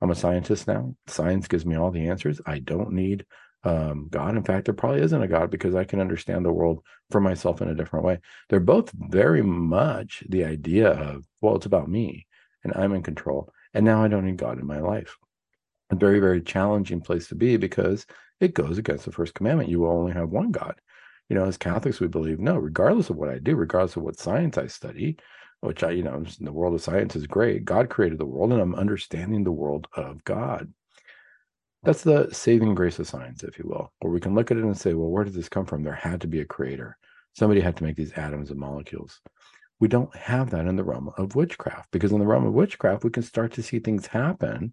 I'm 0.00 0.10
a 0.10 0.14
scientist 0.14 0.68
now. 0.68 0.94
Science 1.06 1.48
gives 1.48 1.66
me 1.66 1.76
all 1.76 1.90
the 1.90 2.08
answers. 2.08 2.40
I 2.46 2.58
don't 2.58 2.92
need 2.92 3.24
um, 3.64 4.08
God. 4.10 4.36
In 4.36 4.44
fact, 4.44 4.66
there 4.66 4.74
probably 4.74 5.00
isn't 5.00 5.22
a 5.22 5.28
God 5.28 5.50
because 5.50 5.74
I 5.74 5.84
can 5.84 6.00
understand 6.00 6.44
the 6.44 6.52
world 6.52 6.82
for 7.10 7.20
myself 7.20 7.60
in 7.60 7.68
a 7.68 7.74
different 7.74 8.04
way. 8.04 8.20
They're 8.48 8.60
both 8.60 8.92
very 8.92 9.42
much 9.42 10.22
the 10.28 10.44
idea 10.44 10.90
of, 10.90 11.24
well, 11.40 11.56
it's 11.56 11.66
about 11.66 11.88
me 11.88 12.26
and 12.64 12.72
I'm 12.76 12.94
in 12.94 13.02
control. 13.02 13.50
And 13.74 13.84
now 13.84 14.02
I 14.02 14.08
don't 14.08 14.26
need 14.26 14.36
God 14.36 14.58
in 14.58 14.66
my 14.66 14.80
life. 14.80 15.16
A 15.90 15.96
very, 15.96 16.20
very 16.20 16.42
challenging 16.42 17.00
place 17.00 17.28
to 17.28 17.34
be 17.34 17.56
because 17.56 18.06
it 18.40 18.54
goes 18.54 18.78
against 18.78 19.04
the 19.04 19.12
first 19.12 19.34
commandment. 19.34 19.70
You 19.70 19.80
will 19.80 19.90
only 19.90 20.12
have 20.12 20.30
one 20.30 20.50
God 20.50 20.80
you 21.28 21.36
know, 21.36 21.44
as 21.44 21.56
Catholics, 21.56 22.00
we 22.00 22.08
believe 22.08 22.40
no, 22.40 22.56
regardless 22.56 23.10
of 23.10 23.16
what 23.16 23.28
I 23.28 23.38
do, 23.38 23.54
regardless 23.54 23.96
of 23.96 24.02
what 24.02 24.18
science 24.18 24.56
I 24.56 24.66
study, 24.66 25.18
which 25.60 25.82
I, 25.82 25.90
you 25.90 26.02
know, 26.02 26.24
the 26.40 26.52
world 26.52 26.74
of 26.74 26.82
science 26.82 27.16
is 27.16 27.26
great. 27.26 27.64
God 27.64 27.90
created 27.90 28.18
the 28.18 28.26
world, 28.26 28.52
and 28.52 28.60
I'm 28.60 28.74
understanding 28.74 29.44
the 29.44 29.52
world 29.52 29.86
of 29.94 30.24
God. 30.24 30.72
That's 31.82 32.02
the 32.02 32.28
saving 32.32 32.74
grace 32.74 32.98
of 32.98 33.06
science, 33.06 33.44
if 33.44 33.58
you 33.58 33.64
will, 33.68 33.92
where 34.00 34.12
we 34.12 34.20
can 34.20 34.34
look 34.34 34.50
at 34.50 34.56
it 34.56 34.64
and 34.64 34.76
say, 34.76 34.94
well, 34.94 35.10
where 35.10 35.24
did 35.24 35.34
this 35.34 35.48
come 35.48 35.66
from? 35.66 35.84
There 35.84 35.92
had 35.92 36.22
to 36.22 36.26
be 36.26 36.40
a 36.40 36.46
creator. 36.46 36.96
Somebody 37.34 37.60
had 37.60 37.76
to 37.76 37.84
make 37.84 37.96
these 37.96 38.12
atoms 38.12 38.50
and 38.50 38.58
molecules. 38.58 39.20
We 39.80 39.86
don't 39.86 40.14
have 40.16 40.50
that 40.50 40.66
in 40.66 40.74
the 40.74 40.82
realm 40.82 41.10
of 41.18 41.36
witchcraft 41.36 41.90
because 41.92 42.10
in 42.10 42.18
the 42.18 42.26
realm 42.26 42.46
of 42.46 42.52
witchcraft, 42.52 43.04
we 43.04 43.10
can 43.10 43.22
start 43.22 43.52
to 43.52 43.62
see 43.62 43.78
things 43.78 44.06
happen. 44.06 44.72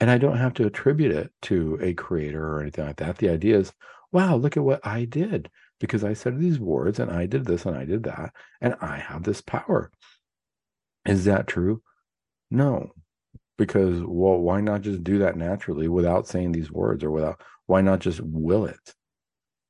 And 0.00 0.10
I 0.10 0.18
don't 0.18 0.38
have 0.38 0.54
to 0.54 0.66
attribute 0.66 1.12
it 1.12 1.30
to 1.42 1.78
a 1.80 1.92
creator 1.92 2.42
or 2.42 2.60
anything 2.60 2.86
like 2.86 2.96
that. 2.96 3.18
The 3.18 3.28
idea 3.28 3.58
is, 3.58 3.72
wow, 4.12 4.36
look 4.36 4.56
at 4.56 4.64
what 4.64 4.84
I 4.84 5.04
did 5.04 5.50
because 5.78 6.04
I 6.04 6.14
said 6.14 6.38
these 6.38 6.58
words 6.58 6.98
and 6.98 7.10
I 7.10 7.26
did 7.26 7.44
this 7.44 7.66
and 7.66 7.76
I 7.76 7.84
did 7.84 8.04
that 8.04 8.32
and 8.60 8.76
I 8.80 8.98
have 8.98 9.22
this 9.22 9.40
power. 9.40 9.90
Is 11.06 11.24
that 11.26 11.46
true? 11.46 11.82
No. 12.50 12.92
Because 13.58 14.00
well, 14.00 14.38
why 14.38 14.60
not 14.60 14.80
just 14.80 15.04
do 15.04 15.18
that 15.18 15.36
naturally 15.36 15.88
without 15.88 16.26
saying 16.26 16.52
these 16.52 16.72
words 16.72 17.04
or 17.04 17.10
without 17.10 17.42
why 17.66 17.82
not 17.82 18.00
just 18.00 18.20
will 18.20 18.64
it? 18.64 18.94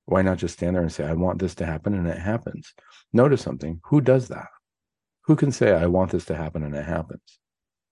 Why 0.07 0.23
not 0.23 0.39
just 0.39 0.55
stand 0.55 0.75
there 0.75 0.83
and 0.83 0.93
say, 0.93 1.05
I 1.05 1.13
want 1.13 1.39
this 1.39 1.55
to 1.57 1.67
happen 1.67 1.95
and 1.95 2.07
it 2.07 2.19
happens? 2.19 2.73
Notice 3.13 3.43
something. 3.43 3.81
Who 3.85 4.01
does 4.01 4.29
that? 4.29 4.49
Who 5.23 5.37
can 5.37 5.53
say, 5.53 5.73
I 5.73 5.87
want 5.87 6.11
this 6.11 6.25
to 6.27 6.37
happen 6.37 6.65
and 6.65 6.75
it 6.75 6.85
happens? 6.85 7.39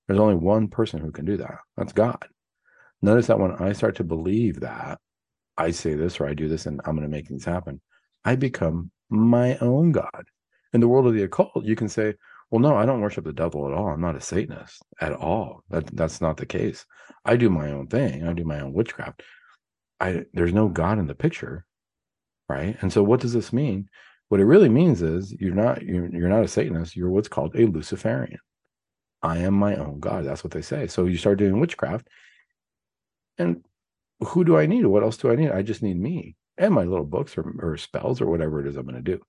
There's 0.08 0.20
only 0.20 0.34
one 0.34 0.68
person 0.68 1.00
who 1.00 1.12
can 1.12 1.26
do 1.26 1.36
that. 1.36 1.58
That's 1.76 1.92
God. 1.92 2.26
Notice 3.02 3.28
that 3.28 3.38
when 3.38 3.52
I 3.52 3.72
start 3.72 3.94
to 3.96 4.04
believe 4.04 4.60
that, 4.60 4.98
I 5.56 5.70
say 5.70 5.94
this 5.94 6.18
or 6.18 6.26
I 6.26 6.34
do 6.34 6.48
this 6.48 6.66
and 6.66 6.80
I'm 6.84 6.96
going 6.96 7.08
to 7.08 7.14
make 7.14 7.28
things 7.28 7.44
happen, 7.44 7.80
I 8.24 8.34
become 8.34 8.90
my 9.10 9.56
own 9.58 9.92
God. 9.92 10.24
In 10.72 10.80
the 10.80 10.88
world 10.88 11.06
of 11.06 11.14
the 11.14 11.22
occult, 11.22 11.64
you 11.64 11.76
can 11.76 11.88
say, 11.88 12.14
well, 12.50 12.60
no, 12.60 12.76
I 12.76 12.86
don't 12.86 13.00
worship 13.00 13.24
the 13.24 13.32
devil 13.32 13.66
at 13.66 13.74
all. 13.74 13.88
I'm 13.88 14.00
not 14.00 14.16
a 14.16 14.20
Satanist 14.20 14.82
at 15.00 15.12
all. 15.12 15.62
That 15.68 15.86
that's 15.94 16.20
not 16.20 16.38
the 16.38 16.46
case. 16.46 16.86
I 17.24 17.36
do 17.36 17.50
my 17.50 17.70
own 17.70 17.88
thing. 17.88 18.26
I 18.26 18.32
do 18.32 18.44
my 18.44 18.60
own 18.60 18.72
witchcraft. 18.72 19.22
I 20.00 20.24
there's 20.32 20.52
no 20.52 20.68
God 20.68 20.98
in 20.98 21.06
the 21.06 21.14
picture, 21.14 21.66
right? 22.48 22.76
And 22.80 22.92
so, 22.92 23.02
what 23.02 23.20
does 23.20 23.34
this 23.34 23.52
mean? 23.52 23.88
What 24.28 24.40
it 24.40 24.46
really 24.46 24.70
means 24.70 25.02
is 25.02 25.34
you're 25.38 25.54
not 25.54 25.82
you're, 25.82 26.08
you're 26.08 26.28
not 26.28 26.44
a 26.44 26.48
Satanist. 26.48 26.96
You're 26.96 27.10
what's 27.10 27.28
called 27.28 27.54
a 27.54 27.66
Luciferian. 27.66 28.38
I 29.22 29.38
am 29.38 29.54
my 29.54 29.76
own 29.76 30.00
God. 30.00 30.24
That's 30.24 30.44
what 30.44 30.52
they 30.52 30.62
say. 30.62 30.86
So 30.86 31.06
you 31.06 31.16
start 31.18 31.38
doing 31.38 31.60
witchcraft, 31.60 32.08
And 33.38 33.64
who 34.20 34.44
do 34.44 34.56
I 34.56 34.66
need? 34.66 34.86
What 34.86 35.02
else 35.02 35.16
do 35.16 35.30
I 35.30 35.36
need? 35.36 35.50
I 35.50 35.62
just 35.62 35.82
need 35.82 35.98
me 36.00 36.36
and 36.56 36.74
my 36.74 36.84
little 36.84 37.04
books 37.04 37.36
or, 37.38 37.54
or 37.60 37.76
spells 37.76 38.20
or 38.20 38.26
whatever 38.26 38.60
it 38.60 38.66
is 38.66 38.76
I'm 38.76 38.84
going 38.86 38.96
to 38.96 39.02
do. 39.02 39.20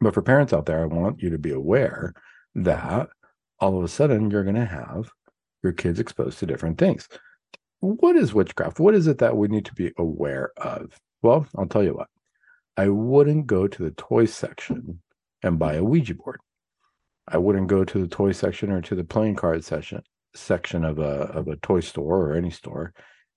But 0.00 0.14
for 0.14 0.22
parents 0.22 0.52
out 0.52 0.66
there, 0.66 0.82
I 0.82 0.86
want 0.86 1.22
you 1.22 1.30
to 1.30 1.38
be 1.38 1.50
aware 1.50 2.14
that 2.54 3.08
all 3.58 3.76
of 3.78 3.84
a 3.84 3.88
sudden 3.88 4.30
you're 4.30 4.44
going 4.44 4.54
to 4.56 4.64
have 4.64 5.10
your 5.62 5.72
kids 5.72 6.00
exposed 6.00 6.38
to 6.38 6.46
different 6.46 6.78
things. 6.78 7.08
What 7.80 8.16
is 8.16 8.34
witchcraft? 8.34 8.80
What 8.80 8.94
is 8.94 9.06
it 9.06 9.18
that 9.18 9.36
we 9.36 9.48
need 9.48 9.64
to 9.66 9.74
be 9.74 9.92
aware 9.98 10.52
of? 10.56 10.98
Well, 11.22 11.46
I'll 11.56 11.66
tell 11.66 11.82
you 11.82 11.94
what. 11.94 12.08
I 12.76 12.88
wouldn't 12.88 13.46
go 13.46 13.66
to 13.66 13.82
the 13.82 13.90
toy 13.92 14.26
section 14.26 15.02
and 15.42 15.58
buy 15.58 15.74
a 15.74 15.84
Ouija 15.84 16.14
board. 16.14 16.40
I 17.30 17.38
wouldn't 17.38 17.68
go 17.68 17.84
to 17.84 18.00
the 18.00 18.08
toy 18.08 18.32
section 18.32 18.70
or 18.70 18.80
to 18.82 18.94
the 18.94 19.04
playing 19.04 19.36
card 19.36 19.64
section 19.64 20.02
section 20.34 20.84
of 20.84 20.98
a 20.98 21.32
of 21.32 21.48
a 21.48 21.56
toy 21.56 21.80
store 21.80 22.28
or 22.28 22.34
any 22.34 22.50
store 22.50 22.92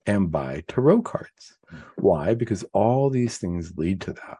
and 0.06 0.30
buy 0.30 0.62
tarot 0.68 1.02
cards. 1.02 1.56
Why? 1.96 2.34
Because 2.34 2.64
all 2.72 3.10
these 3.10 3.38
things 3.38 3.72
lead 3.76 4.00
to 4.02 4.12
that. 4.12 4.38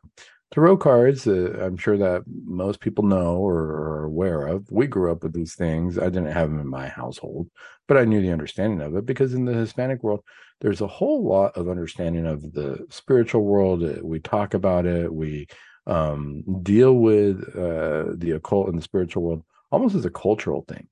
Tarot 0.52 0.76
cards, 0.76 1.26
uh, 1.26 1.58
I'm 1.60 1.76
sure 1.76 1.96
that 1.98 2.22
most 2.26 2.80
people 2.80 3.04
know 3.04 3.38
or 3.38 3.56
are 3.56 4.04
aware 4.04 4.46
of. 4.46 4.70
We 4.70 4.86
grew 4.86 5.10
up 5.10 5.24
with 5.24 5.32
these 5.32 5.54
things. 5.54 5.98
I 5.98 6.04
didn't 6.04 6.26
have 6.26 6.48
them 6.48 6.60
in 6.60 6.68
my 6.68 6.86
household, 6.86 7.48
but 7.88 7.96
I 7.96 8.04
knew 8.04 8.20
the 8.20 8.30
understanding 8.30 8.80
of 8.80 8.94
it 8.94 9.04
because 9.04 9.34
in 9.34 9.46
the 9.46 9.54
Hispanic 9.54 10.04
world, 10.04 10.20
there's 10.60 10.80
a 10.80 10.86
whole 10.86 11.26
lot 11.26 11.56
of 11.56 11.68
understanding 11.68 12.26
of 12.26 12.52
the 12.52 12.86
spiritual 12.88 13.42
world. 13.42 13.82
Uh, 13.82 13.94
we 14.02 14.20
talk 14.20 14.54
about 14.54 14.86
it. 14.86 15.12
We 15.12 15.48
um, 15.86 16.42
deal 16.62 16.94
with 16.94 17.42
uh, 17.56 18.14
the 18.16 18.32
occult 18.36 18.68
and 18.68 18.78
the 18.78 18.82
spiritual 18.82 19.22
world 19.22 19.44
almost 19.70 19.94
as 19.94 20.04
a 20.04 20.10
cultural 20.10 20.64
thing 20.68 20.86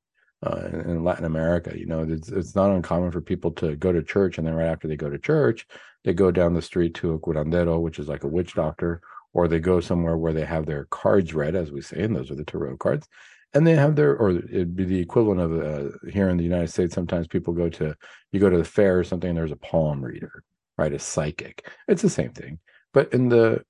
uh, 0.44 0.68
in, 0.72 0.80
in, 0.80 1.04
Latin 1.04 1.24
America. 1.24 1.78
You 1.78 1.86
know, 1.86 2.02
it's, 2.02 2.28
it's 2.28 2.54
not 2.54 2.70
uncommon 2.70 3.10
for 3.10 3.20
people 3.20 3.52
to 3.52 3.76
go 3.76 3.92
to 3.92 4.02
church 4.02 4.38
and 4.38 4.46
then 4.46 4.54
right 4.54 4.66
after 4.66 4.88
they 4.88 4.96
go 4.96 5.08
to 5.08 5.18
church, 5.18 5.66
they 6.04 6.12
go 6.12 6.30
down 6.30 6.54
the 6.54 6.62
street 6.62 6.94
to 6.94 7.12
a 7.12 7.18
curandero, 7.18 7.80
which 7.80 7.98
is 7.98 8.08
like 8.08 8.24
a 8.24 8.28
witch 8.28 8.54
doctor, 8.54 9.00
or 9.32 9.48
they 9.48 9.60
go 9.60 9.80
somewhere 9.80 10.16
where 10.16 10.32
they 10.32 10.44
have 10.44 10.66
their 10.66 10.86
cards 10.86 11.32
read, 11.32 11.54
as 11.54 11.70
we 11.70 11.80
say, 11.80 12.02
and 12.02 12.14
those 12.14 12.30
are 12.30 12.34
the 12.34 12.44
tarot 12.44 12.76
cards. 12.76 13.08
And 13.54 13.66
they 13.66 13.74
have 13.74 13.96
their, 13.96 14.16
or 14.16 14.30
it'd 14.30 14.74
be 14.74 14.84
the 14.84 14.98
equivalent 14.98 15.40
of 15.40 15.52
uh, 15.52 16.08
here 16.10 16.28
in 16.28 16.38
the 16.38 16.44
United 16.44 16.68
States. 16.68 16.94
Sometimes 16.94 17.28
people 17.28 17.52
go 17.52 17.68
to, 17.68 17.94
you 18.32 18.40
go 18.40 18.50
to 18.50 18.58
the 18.58 18.64
fair 18.64 18.98
or 18.98 19.04
something, 19.04 19.34
there's 19.34 19.52
a 19.52 19.56
palm 19.56 20.02
reader, 20.02 20.42
right? 20.78 20.92
A 20.92 20.98
psychic. 20.98 21.70
It's 21.86 22.02
the 22.02 22.10
same 22.10 22.32
thing. 22.32 22.58
But 22.94 23.12
in 23.12 23.28
the 23.28 23.62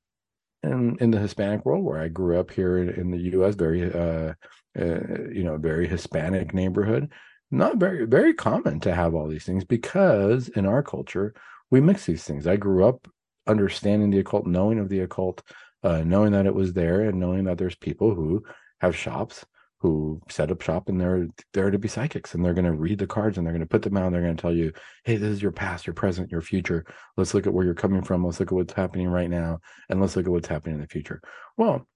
in, 0.62 0.96
in 1.01 1.11
the 1.11 1.18
Hispanic 1.18 1.64
world, 1.64 1.85
where 1.85 2.01
I 2.01 2.09
grew 2.09 2.38
up 2.38 2.51
here 2.51 2.79
in, 2.79 2.90
in 2.90 3.11
the 3.11 3.18
U.S., 3.18 3.55
very 3.55 3.92
uh, 3.92 4.35
uh, 4.79 5.29
you 5.31 5.44
know, 5.44 5.59
very 5.59 5.87
Hispanic 5.87 6.55
neighborhood, 6.55 7.11
not 7.51 7.77
very 7.77 8.07
very 8.07 8.35
common 8.35 8.81
to 8.81 8.94
have 8.94 9.14
all 9.14 9.29
these 9.29 9.44
things 9.44 9.64
because 9.64 10.48
in 10.48 10.66
our 10.66 10.83
culture 10.83 11.35
we 11.70 11.81
mix 11.81 12.07
these 12.07 12.25
things. 12.25 12.46
I 12.46 12.57
grew 12.57 12.87
up 12.87 13.09
understanding 13.46 14.11
the 14.11 14.20
occult, 14.20 14.46
knowing 14.46 14.79
of 14.79 14.88
the 14.88 15.01
occult, 15.01 15.42
uh, 15.83 16.03
knowing 16.03 16.33
that 16.33 16.46
it 16.46 16.55
was 16.55 16.72
there, 16.72 17.03
and 17.03 17.18
knowing 17.18 17.44
that 17.44 17.59
there's 17.59 17.75
people 17.75 18.14
who 18.14 18.44
have 18.81 18.96
shops 18.96 19.44
who 19.82 20.22
set 20.30 20.50
up 20.50 20.62
shop 20.62 20.88
and 20.88 21.00
they're 21.00 21.26
there 21.52 21.70
to 21.70 21.78
be 21.78 21.88
psychics 21.88 22.34
and 22.34 22.44
they're 22.44 22.54
going 22.54 22.64
to 22.64 22.72
read 22.72 22.98
the 22.98 23.06
cards 23.06 23.36
and 23.36 23.46
they're 23.46 23.52
going 23.52 23.60
to 23.60 23.66
put 23.66 23.82
them 23.82 23.96
out 23.96 24.06
and 24.06 24.14
they're 24.14 24.22
going 24.22 24.36
to 24.36 24.40
tell 24.40 24.54
you 24.54 24.72
hey 25.04 25.16
this 25.16 25.30
is 25.30 25.42
your 25.42 25.52
past 25.52 25.86
your 25.86 25.94
present 25.94 26.30
your 26.30 26.40
future 26.40 26.84
let's 27.16 27.34
look 27.34 27.46
at 27.46 27.52
where 27.52 27.64
you're 27.64 27.74
coming 27.74 28.02
from 28.02 28.24
let's 28.24 28.38
look 28.40 28.52
at 28.52 28.54
what's 28.54 28.72
happening 28.72 29.08
right 29.08 29.28
now 29.28 29.58
and 29.88 30.00
let's 30.00 30.14
look 30.16 30.24
at 30.24 30.32
what's 30.32 30.48
happening 30.48 30.76
in 30.76 30.80
the 30.80 30.86
future 30.86 31.20
well 31.56 31.86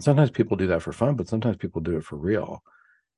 sometimes 0.00 0.30
people 0.30 0.56
do 0.56 0.66
that 0.68 0.82
for 0.82 0.92
fun, 0.92 1.14
but 1.14 1.28
sometimes 1.28 1.56
people 1.56 1.80
do 1.80 1.96
it 1.96 2.04
for 2.04 2.16
real. 2.16 2.62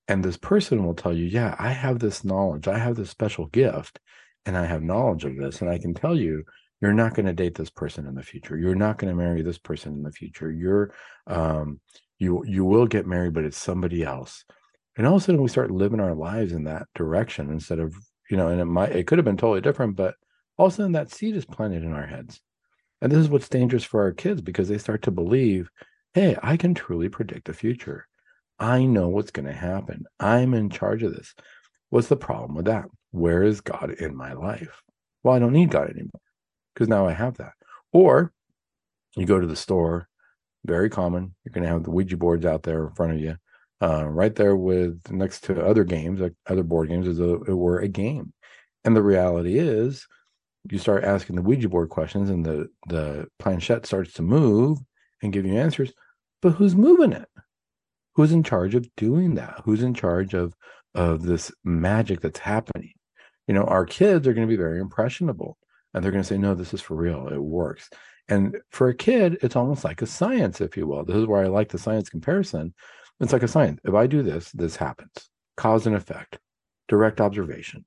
And 0.08 0.22
this 0.22 0.36
person 0.36 0.84
will 0.84 0.94
tell 0.94 1.12
you, 1.12 1.24
yeah, 1.24 1.54
I 1.58 1.70
have 1.70 1.98
this 1.98 2.24
knowledge, 2.24 2.68
I 2.68 2.78
have 2.78 2.96
this 2.96 3.10
special 3.10 3.46
gift, 3.46 4.00
and 4.44 4.56
I 4.56 4.66
have 4.66 4.82
knowledge 4.82 5.24
of 5.24 5.36
this. 5.36 5.60
And 5.60 5.70
I 5.70 5.78
can 5.78 5.94
tell 5.94 6.16
you, 6.16 6.44
you're 6.80 6.92
not 6.92 7.14
going 7.14 7.26
to 7.26 7.32
date 7.32 7.54
this 7.54 7.70
person 7.70 8.06
in 8.06 8.16
the 8.16 8.22
future. 8.22 8.58
You're 8.58 8.74
not 8.74 8.98
going 8.98 9.10
to 9.10 9.16
marry 9.16 9.42
this 9.42 9.58
person 9.58 9.92
in 9.92 10.02
the 10.02 10.10
future. 10.10 10.50
You're, 10.50 10.92
um, 11.28 11.80
you, 12.22 12.44
you 12.46 12.64
will 12.64 12.87
get 12.87 13.06
married, 13.06 13.35
but 13.35 13.44
it's 13.44 13.58
somebody 13.58 14.04
else. 14.04 14.44
And 14.96 15.06
all 15.06 15.16
of 15.16 15.22
a 15.22 15.24
sudden 15.24 15.42
we 15.42 15.48
start 15.48 15.70
living 15.70 16.00
our 16.00 16.14
lives 16.14 16.52
in 16.52 16.64
that 16.64 16.87
direction 16.94 17.50
instead 17.50 17.80
of, 17.80 17.94
you 18.30 18.37
know, 18.37 18.48
and 18.48 18.61
it 18.61 18.66
might, 18.66 18.92
it 18.92 19.06
could 19.06 19.18
have 19.18 19.24
been 19.24 19.37
totally 19.37 19.61
different, 19.61 19.96
but 19.96 20.14
all 20.56 20.66
of 20.66 20.72
a 20.72 20.76
sudden 20.76 20.92
that 20.92 21.11
seed 21.11 21.35
is 21.35 21.44
planted 21.44 21.82
in 21.82 21.92
our 21.92 22.06
heads. 22.06 22.40
And 23.00 23.11
this 23.11 23.18
is 23.18 23.28
what's 23.28 23.48
dangerous 23.48 23.82
for 23.82 24.02
our 24.02 24.12
kids 24.12 24.40
because 24.40 24.68
they 24.68 24.78
start 24.78 25.02
to 25.02 25.11
believe 25.11 25.68
hey, 26.14 26.37
I 26.42 26.58
can 26.58 26.74
truly 26.74 27.08
predict 27.08 27.46
the 27.46 27.54
future. 27.54 28.06
I 28.58 28.85
know 28.85 29.08
what's 29.08 29.30
going 29.30 29.46
to 29.46 29.52
happen. 29.52 30.04
I'm 30.20 30.52
in 30.52 30.68
charge 30.68 31.02
of 31.02 31.14
this. 31.14 31.35
What's 31.88 32.08
the 32.08 32.16
problem 32.16 32.54
with 32.54 32.66
that? 32.66 32.85
Where 33.12 33.42
is 33.42 33.62
God 33.62 33.92
in 33.98 34.14
my 34.14 34.35
life? 34.35 34.82
Well, 35.22 35.35
I 35.35 35.38
don't 35.38 35.54
need 35.54 35.70
God 35.70 35.88
anymore 35.88 36.20
because 36.74 36.88
now 36.88 37.06
I 37.06 37.12
have 37.12 37.38
that. 37.38 37.54
Or 37.92 38.30
you 39.16 39.24
go 39.24 39.40
to 39.40 39.46
the 39.46 39.56
store, 39.56 40.06
very 40.64 40.90
common. 40.90 41.35
You're 41.44 41.53
going 41.53 41.64
to 41.64 41.70
have 41.70 41.85
the 41.85 41.90
Ouija 41.90 42.16
boards 42.16 42.46
out 42.46 42.62
there 42.62 42.87
in 42.87 42.94
front 42.94 43.12
of 43.12 43.18
you, 43.18 43.37
uh, 43.81 44.07
right 44.07 44.35
there 44.35 44.57
with 44.57 45.11
next 45.11 45.44
to 45.44 45.64
other 45.64 45.85
games, 45.85 46.20
like 46.20 46.35
other 46.48 46.62
board 46.62 46.88
games, 46.88 47.09
as 47.09 47.18
though 47.18 47.42
it 47.46 47.55
were 47.55 47.81
a 47.81 47.88
game. 47.88 48.33
And 48.85 48.96
the 48.96 49.03
reality 49.03 49.59
is, 49.59 50.07
you 50.70 50.79
start 50.79 51.05
asking 51.05 51.37
the 51.37 51.42
Ouija 51.42 51.68
board 51.68 51.88
questions, 51.88 52.31
and 52.31 52.44
the 52.44 52.68
the 52.88 53.27
planchette 53.38 53.87
starts 53.87 54.12
to 54.14 54.22
move 54.22 54.79
and 55.22 55.33
give 55.33 55.46
you 55.46 55.57
answers 55.57 55.92
but 56.42 56.51
who's 56.51 56.75
moving 56.75 57.12
it? 57.12 57.29
Who's 58.14 58.33
in 58.33 58.42
charge 58.42 58.75
of 58.75 58.94
doing 58.96 59.37
that? 59.37 59.62
Who's 59.64 59.83
in 59.83 59.94
charge 59.94 60.35
of 60.35 60.55
of 60.94 61.22
this 61.22 61.51
magic 61.64 62.20
that's 62.20 62.40
happening? 62.40 62.92
You 63.46 63.55
know, 63.55 63.64
our 63.64 63.87
kids 63.87 64.27
are 64.27 64.35
going 64.35 64.46
to 64.46 64.53
be 64.53 64.61
very 64.61 64.81
impressionable 64.81 65.57
and 65.94 66.05
they're 66.05 66.12
going 66.12 66.22
to 66.22 66.29
say, 66.29 66.37
no, 66.37 66.55
this 66.55 66.75
is 66.75 66.83
for 66.83 66.96
real. 66.96 67.29
It 67.29 67.38
works. 67.38 67.88
And 68.33 68.57
for 68.71 68.88
a 68.88 68.95
kid, 68.95 69.38
it's 69.42 69.57
almost 69.57 69.85
like 69.85 70.03
a 70.03 70.07
science, 70.07 70.61
if 70.61 70.77
you 70.77 70.87
will. 70.87 71.05
This 71.05 71.16
is 71.16 71.27
where 71.27 71.45
I 71.45 71.49
like 71.49 71.68
the 71.68 71.79
science 71.79 72.09
comparison. 72.09 72.75
It's 73.21 73.33
like 73.33 73.42
a 73.42 73.49
science. 73.49 73.81
If 73.85 73.95
I 73.95 74.07
do 74.07 74.23
this, 74.23 74.51
this 74.53 74.77
happens. 74.77 75.12
Cause 75.57 75.87
and 75.87 75.95
effect, 75.95 76.38
direct 76.88 77.21
observation. 77.21 77.85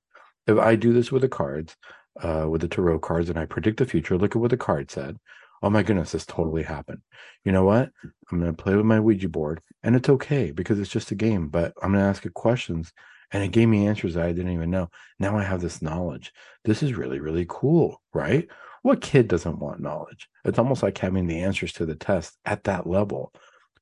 If 0.47 0.57
I 0.57 0.75
do 0.75 0.93
this 0.93 1.11
with 1.11 1.23
the 1.23 1.29
cards, 1.29 1.75
uh, 2.21 2.47
with 2.49 2.61
the 2.61 2.67
tarot 2.67 2.99
cards, 2.99 3.29
and 3.29 3.39
I 3.39 3.45
predict 3.45 3.77
the 3.77 3.85
future, 3.85 4.17
look 4.17 4.35
at 4.35 4.41
what 4.41 4.51
the 4.51 4.57
card 4.57 4.91
said 4.91 5.17
oh 5.65 5.69
my 5.69 5.81
goodness, 5.81 6.11
this 6.11 6.27
totally 6.27 6.61
happened. 6.61 7.01
You 7.43 7.51
know 7.51 7.63
what? 7.63 7.89
I'm 8.31 8.39
going 8.39 8.55
to 8.55 8.63
play 8.63 8.75
with 8.75 8.85
my 8.85 8.99
Ouija 8.99 9.29
board 9.29 9.61
and 9.81 9.95
it's 9.95 10.09
okay 10.09 10.51
because 10.51 10.79
it's 10.79 10.91
just 10.91 11.09
a 11.09 11.15
game, 11.15 11.47
but 11.47 11.73
I'm 11.81 11.91
going 11.91 12.03
to 12.03 12.07
ask 12.07 12.23
it 12.25 12.35
questions 12.35 12.93
and 13.31 13.43
it 13.43 13.51
gave 13.51 13.67
me 13.67 13.87
answers 13.87 14.13
that 14.13 14.25
I 14.25 14.31
didn't 14.31 14.53
even 14.53 14.69
know. 14.69 14.91
Now 15.19 15.37
I 15.37 15.43
have 15.43 15.61
this 15.61 15.81
knowledge. 15.81 16.31
This 16.63 16.83
is 16.83 16.93
really, 16.93 17.19
really 17.19 17.47
cool, 17.49 17.99
right? 18.13 18.47
What 18.85 19.01
kid 19.01 19.27
doesn't 19.27 19.57
want 19.57 19.79
knowledge? 19.79 20.29
It's 20.43 20.59
almost 20.59 20.83
like 20.83 20.99
having 20.99 21.25
the 21.25 21.39
answers 21.39 21.73
to 21.73 21.87
the 21.87 21.95
test 21.95 22.37
at 22.45 22.65
that 22.65 22.85
level 22.85 23.33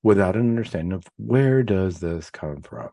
without 0.02 0.38
an 0.38 0.44
understanding 0.44 0.94
of 0.94 1.04
where 1.18 1.62
does 1.62 2.00
this 2.00 2.30
come 2.30 2.62
from? 2.62 2.88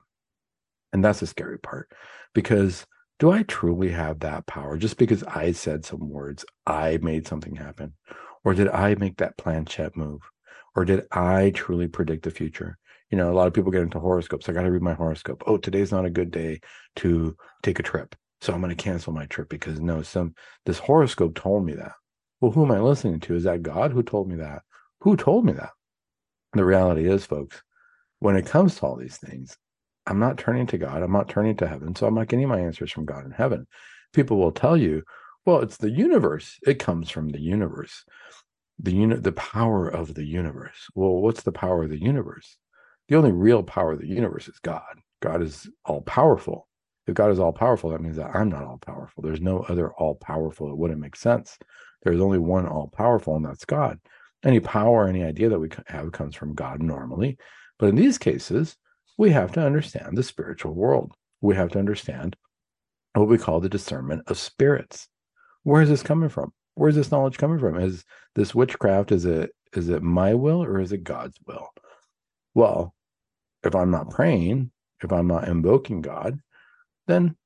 And 0.92 1.04
that's 1.04 1.20
the 1.20 1.28
scary 1.28 1.60
part 1.60 1.92
because 2.34 2.84
do 3.20 3.30
I 3.30 3.44
truly 3.44 3.90
have 3.90 4.18
that 4.20 4.44
power? 4.48 4.76
Just 4.76 4.98
because 4.98 5.22
I 5.22 5.52
said 5.52 5.84
some 5.84 6.10
words, 6.10 6.44
I 6.66 6.98
made 7.00 7.28
something 7.28 7.54
happen. 7.54 7.92
Or 8.42 8.54
did 8.54 8.66
I 8.66 8.96
make 8.96 9.18
that 9.18 9.38
planchette 9.38 9.96
move? 9.96 10.22
Or 10.74 10.84
did 10.84 11.06
I 11.12 11.52
truly 11.54 11.86
predict 11.86 12.24
the 12.24 12.32
future? 12.32 12.76
You 13.10 13.18
know, 13.18 13.30
a 13.30 13.34
lot 13.34 13.46
of 13.46 13.54
people 13.54 13.70
get 13.70 13.82
into 13.82 14.00
horoscopes. 14.00 14.48
I 14.48 14.52
got 14.52 14.62
to 14.62 14.72
read 14.72 14.82
my 14.82 14.94
horoscope. 14.94 15.44
Oh, 15.46 15.58
today's 15.58 15.92
not 15.92 16.06
a 16.06 16.10
good 16.10 16.32
day 16.32 16.58
to 16.96 17.36
take 17.62 17.78
a 17.78 17.84
trip. 17.84 18.16
So 18.40 18.52
I'm 18.52 18.60
going 18.60 18.74
to 18.74 18.82
cancel 18.82 19.12
my 19.12 19.26
trip 19.26 19.48
because 19.48 19.80
no, 19.80 20.02
some 20.02 20.34
this 20.64 20.78
horoscope 20.78 21.34
told 21.34 21.64
me 21.64 21.74
that. 21.74 21.92
Well, 22.40 22.52
who 22.52 22.64
am 22.64 22.72
I 22.72 22.80
listening 22.80 23.20
to? 23.20 23.34
Is 23.34 23.44
that 23.44 23.62
God 23.62 23.92
who 23.92 24.02
told 24.02 24.28
me 24.28 24.36
that? 24.36 24.62
Who 25.00 25.16
told 25.16 25.44
me 25.44 25.52
that? 25.52 25.70
The 26.54 26.64
reality 26.64 27.08
is, 27.08 27.26
folks, 27.26 27.62
when 28.18 28.36
it 28.36 28.46
comes 28.46 28.76
to 28.76 28.86
all 28.86 28.96
these 28.96 29.18
things, 29.18 29.56
I'm 30.06 30.18
not 30.18 30.38
turning 30.38 30.66
to 30.68 30.78
God. 30.78 31.02
I'm 31.02 31.12
not 31.12 31.28
turning 31.28 31.56
to 31.58 31.68
heaven. 31.68 31.94
So 31.94 32.06
I'm 32.06 32.14
not 32.14 32.28
getting 32.28 32.48
my 32.48 32.60
answers 32.60 32.90
from 32.90 33.04
God 33.04 33.24
in 33.24 33.30
heaven. 33.30 33.66
People 34.12 34.38
will 34.38 34.52
tell 34.52 34.76
you, 34.76 35.02
well, 35.44 35.60
it's 35.60 35.76
the 35.76 35.90
universe. 35.90 36.58
It 36.66 36.78
comes 36.78 37.10
from 37.10 37.28
the 37.28 37.40
universe. 37.40 38.04
The 38.78 38.92
unit, 38.92 39.22
the 39.22 39.32
power 39.32 39.86
of 39.88 40.14
the 40.14 40.24
universe. 40.24 40.88
Well, 40.94 41.16
what's 41.16 41.42
the 41.42 41.52
power 41.52 41.84
of 41.84 41.90
the 41.90 42.00
universe? 42.00 42.56
The 43.08 43.16
only 43.16 43.32
real 43.32 43.62
power 43.62 43.92
of 43.92 44.00
the 44.00 44.08
universe 44.08 44.48
is 44.48 44.58
God. 44.60 45.00
God 45.20 45.42
is 45.42 45.68
all 45.84 46.00
powerful. 46.00 46.66
If 47.06 47.14
God 47.14 47.30
is 47.30 47.40
all 47.40 47.52
powerful, 47.52 47.90
that 47.90 48.00
means 48.00 48.16
that 48.16 48.34
I'm 48.34 48.48
not 48.48 48.64
all 48.64 48.78
powerful. 48.78 49.22
There's 49.22 49.40
no 49.40 49.60
other 49.68 49.92
all 49.92 50.14
powerful. 50.14 50.70
It 50.70 50.76
wouldn't 50.76 51.00
make 51.00 51.16
sense. 51.16 51.58
There's 52.02 52.20
only 52.20 52.38
one 52.38 52.66
all 52.66 52.88
powerful, 52.88 53.36
and 53.36 53.44
that's 53.44 53.64
God. 53.64 53.98
Any 54.44 54.60
power, 54.60 55.06
any 55.06 55.22
idea 55.22 55.48
that 55.48 55.58
we 55.58 55.68
have 55.86 56.12
comes 56.12 56.34
from 56.34 56.54
God 56.54 56.82
normally. 56.82 57.36
But 57.78 57.90
in 57.90 57.96
these 57.96 58.18
cases, 58.18 58.76
we 59.18 59.30
have 59.30 59.52
to 59.52 59.64
understand 59.64 60.16
the 60.16 60.22
spiritual 60.22 60.74
world. 60.74 61.12
We 61.40 61.56
have 61.56 61.70
to 61.72 61.78
understand 61.78 62.36
what 63.14 63.28
we 63.28 63.38
call 63.38 63.60
the 63.60 63.68
discernment 63.68 64.22
of 64.28 64.38
spirits 64.38 65.08
where 65.62 65.82
is 65.82 65.88
this 65.88 66.02
coming 66.02 66.28
from? 66.28 66.52
Where's 66.74 66.94
this 66.94 67.10
knowledge 67.10 67.38
coming 67.38 67.58
from? 67.58 67.78
Is 67.78 68.04
this 68.34 68.54
witchcraft 68.54 69.12
is 69.12 69.24
it 69.24 69.50
is 69.74 69.88
it 69.88 70.02
my 70.02 70.34
will 70.34 70.62
or 70.62 70.80
is 70.80 70.92
it 70.92 71.04
God's 71.04 71.38
will? 71.46 71.68
Well, 72.54 72.94
if 73.62 73.74
I'm 73.74 73.90
not 73.90 74.10
praying, 74.10 74.70
if 75.02 75.12
I'm 75.12 75.26
not 75.26 75.48
invoking 75.48 76.00
God, 76.00 76.40
then 77.10 77.36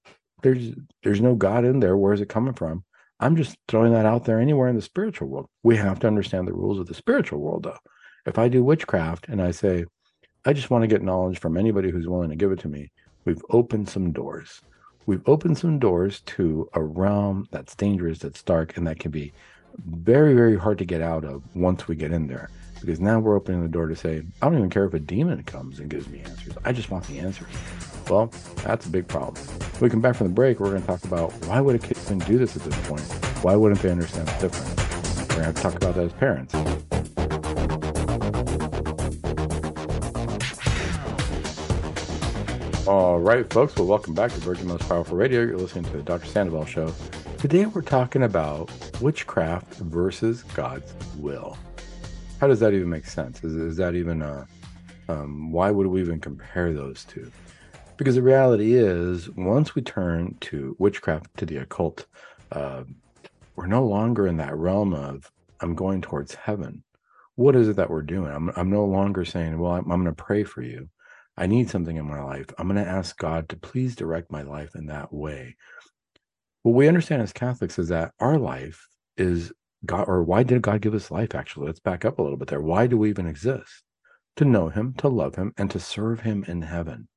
there's 0.43 0.75
there's 1.03 1.21
no 1.21 1.35
God 1.35 1.65
in 1.65 1.81
there. 1.81 1.97
Where 1.97 2.13
is 2.13 2.21
it 2.21 2.29
coming 2.29 2.55
from? 2.55 2.85
I'm 3.21 3.37
just 3.37 3.57
throwing 3.69 3.93
that 3.93 4.07
out 4.07 4.25
there 4.25 4.41
anywhere 4.41 4.69
in 4.69 4.77
the 4.77 4.83
spiritual 4.83 5.29
world. 5.29 5.47
We 5.63 5.77
have 5.77 6.01
to 6.01 6.07
understand 6.07 6.47
the 6.47 6.53
rules 6.53 6.79
of 6.79 6.87
the 6.87 6.95
spiritual 6.95 7.41
world, 7.41 7.63
though. 7.63 7.79
If 8.27 8.39
I 8.39 8.49
do 8.49 8.65
witchcraft 8.65 9.29
and 9.29 9.41
I 9.41 9.51
say, 9.51 9.85
I 10.45 10.53
just 10.53 10.71
want 10.71 10.83
to 10.83 10.89
get 10.89 11.03
knowledge 11.03 11.39
from 11.39 11.57
anybody 11.57 11.91
who's 11.91 12.09
willing 12.09 12.31
to 12.31 12.37
give 12.37 12.53
it 12.53 12.59
to 12.61 12.69
me, 12.69 12.91
we've 13.25 13.43
opened 13.51 13.89
some 13.89 14.13
doors. 14.13 14.61
We've 15.07 15.27
opened 15.27 15.59
some 15.59 15.79
doors 15.79 16.21
to 16.27 16.69
a 16.75 16.83
realm 16.83 17.47
that's 17.51 17.75
dangerous, 17.75 18.19
that's 18.19 18.43
dark, 18.43 18.77
and 18.77 18.87
that 18.87 18.99
can 18.99 19.11
be 19.11 19.33
very, 19.87 20.35
very 20.35 20.57
hard 20.57 20.79
to 20.79 20.85
get 20.85 21.03
out 21.03 21.25
of 21.25 21.43
once 21.55 21.87
we 21.87 21.97
get 21.97 22.13
in 22.13 22.27
there. 22.27 22.49
Because 22.85 23.01
now 23.01 23.19
we're 23.19 23.35
opening 23.35 23.63
the 23.63 23.69
door 23.69 23.87
to 23.87 23.97
say, 23.97 24.23
I 24.43 24.47
don't 24.47 24.59
even 24.59 24.69
care 24.69 24.85
if 24.85 24.93
a 24.93 24.99
demon 24.99 25.43
comes 25.45 25.79
and 25.81 25.89
gives 25.89 26.07
me 26.09 26.21
answers. 26.21 26.53
I 26.67 26.73
just 26.73 26.91
want 26.91 27.07
the 27.07 27.19
answers. 27.19 27.49
Well, 28.11 28.31
that's 28.63 28.85
a 28.85 28.91
big 28.91 29.09
problem. 29.09 29.37
When 29.37 29.81
we 29.81 29.91
come 29.91 30.03
back 30.03 30.17
from 30.17 30.27
the 30.27 30.35
break, 30.35 30.61
we're 30.61 30.69
going 30.69 30.83
to 30.83 30.87
talk 30.87 31.03
about 31.05 31.33
why 31.47 31.63
would 31.63 31.77
a 31.77 31.79
kid 31.79 31.97
even 32.05 32.19
do 32.19 32.37
this 32.37 32.57
at 32.57 32.63
this 32.63 32.87
point? 32.87 33.01
Why 33.43 33.57
wouldn't 33.57 33.81
they 33.81 33.91
understand 33.91 34.29
the 34.29 34.49
difference? 34.49 35.31
We're 35.31 35.43
going 35.43 35.55
to 35.55 35.63
talk 35.63 35.75
about 35.77 35.95
that 35.95 36.05
as 36.05 36.13
parents. 36.13 36.55
All 42.87 43.19
right, 43.19 43.51
folks. 43.51 43.75
Well, 43.77 43.87
welcome 43.87 44.13
back 44.13 44.31
to 44.33 44.41
Virgin 44.41 44.69
Most 44.69 44.87
Powerful 44.87 45.17
Radio. 45.17 45.41
You're 45.41 45.57
listening 45.57 45.85
to 45.85 45.97
the 45.97 46.03
Dr. 46.03 46.27
Sandoval 46.27 46.67
Show. 46.67 46.93
Today, 47.39 47.65
we're 47.65 47.81
talking 47.81 48.25
about 48.25 48.71
witchcraft 49.01 49.77
versus 49.77 50.43
God's 50.43 50.93
will. 51.17 51.57
How 52.45 52.49
does 52.49 52.61
that 52.61 52.75
even 52.75 52.91
make 52.91 53.07
sense? 53.07 53.43
Is, 53.43 53.55
is 53.57 53.79
that 53.79 53.95
even 53.95 54.21
a, 54.21 54.47
um, 55.09 55.51
why 55.51 55.71
would 55.71 55.87
we 55.87 56.03
even 56.03 56.21
compare 56.21 56.75
those 56.75 57.05
two? 57.05 57.33
Because 57.97 58.17
the 58.17 58.23
reality 58.23 58.75
is, 58.75 59.31
once 59.31 59.75
we 59.75 59.81
turn 59.81 60.37
to 60.43 60.77
witchcraft, 60.79 61.35
to 61.39 61.47
the 61.47 61.57
occult, 61.57 62.05
uh, 62.53 62.85
we're 63.57 63.65
no 63.65 63.87
longer 63.87 64.27
in 64.27 64.37
that 64.37 64.55
realm 64.59 64.93
of, 64.93 65.33
I'm 65.61 65.75
going 65.75 66.03
towards 66.03 66.35
heaven. 66.35 66.85
What 67.37 67.57
is 67.57 67.67
it 67.67 67.77
that 67.77 67.89
we're 67.89 68.03
doing? 68.03 68.31
I'm, 68.31 68.51
I'm 68.57 68.69
no 68.69 68.85
longer 68.85 69.25
saying, 69.25 69.59
well, 69.59 69.73
I'm, 69.73 69.91
I'm 69.91 70.05
going 70.05 70.15
to 70.15 70.23
pray 70.23 70.45
for 70.45 70.61
you. 70.61 70.91
I 71.39 71.47
need 71.47 71.71
something 71.71 71.97
in 71.97 72.07
my 72.07 72.23
life. 72.23 72.49
I'm 72.59 72.69
going 72.69 72.85
to 72.85 72.91
ask 72.91 73.17
God 73.17 73.49
to 73.49 73.57
please 73.57 73.97
direct 73.97 74.31
my 74.31 74.43
life 74.43 74.75
in 74.75 74.85
that 74.89 75.15
way. 75.15 75.57
What 76.63 76.75
we 76.75 76.89
understand 76.89 77.23
as 77.23 77.33
Catholics 77.33 77.79
is 77.79 77.89
that 77.89 78.13
our 78.21 78.37
life 78.37 78.87
is 79.17 79.51
God, 79.85 80.09
or 80.09 80.23
why 80.23 80.43
did 80.43 80.63
God 80.63 80.81
give 80.81 80.95
us 80.95 81.11
life? 81.11 81.35
Actually, 81.35 81.67
let's 81.67 81.81
back 81.81 82.05
up 82.05 82.19
a 82.19 82.23
little 82.23 82.37
bit 82.37 82.49
there. 82.49 82.61
Why 82.61 82.87
do 82.87 82.97
we 82.97 83.11
even 83.11 83.27
exist? 83.27 83.83
To 84.37 84.45
know 84.45 84.69
Him, 84.69 84.95
to 84.99 85.09
love 85.09 85.37
Him, 85.37 85.53
and 85.57 85.71
to 85.71 85.81
serve 85.81 86.21
Him 86.21 86.45
in 86.47 86.63
heaven. 86.63 87.09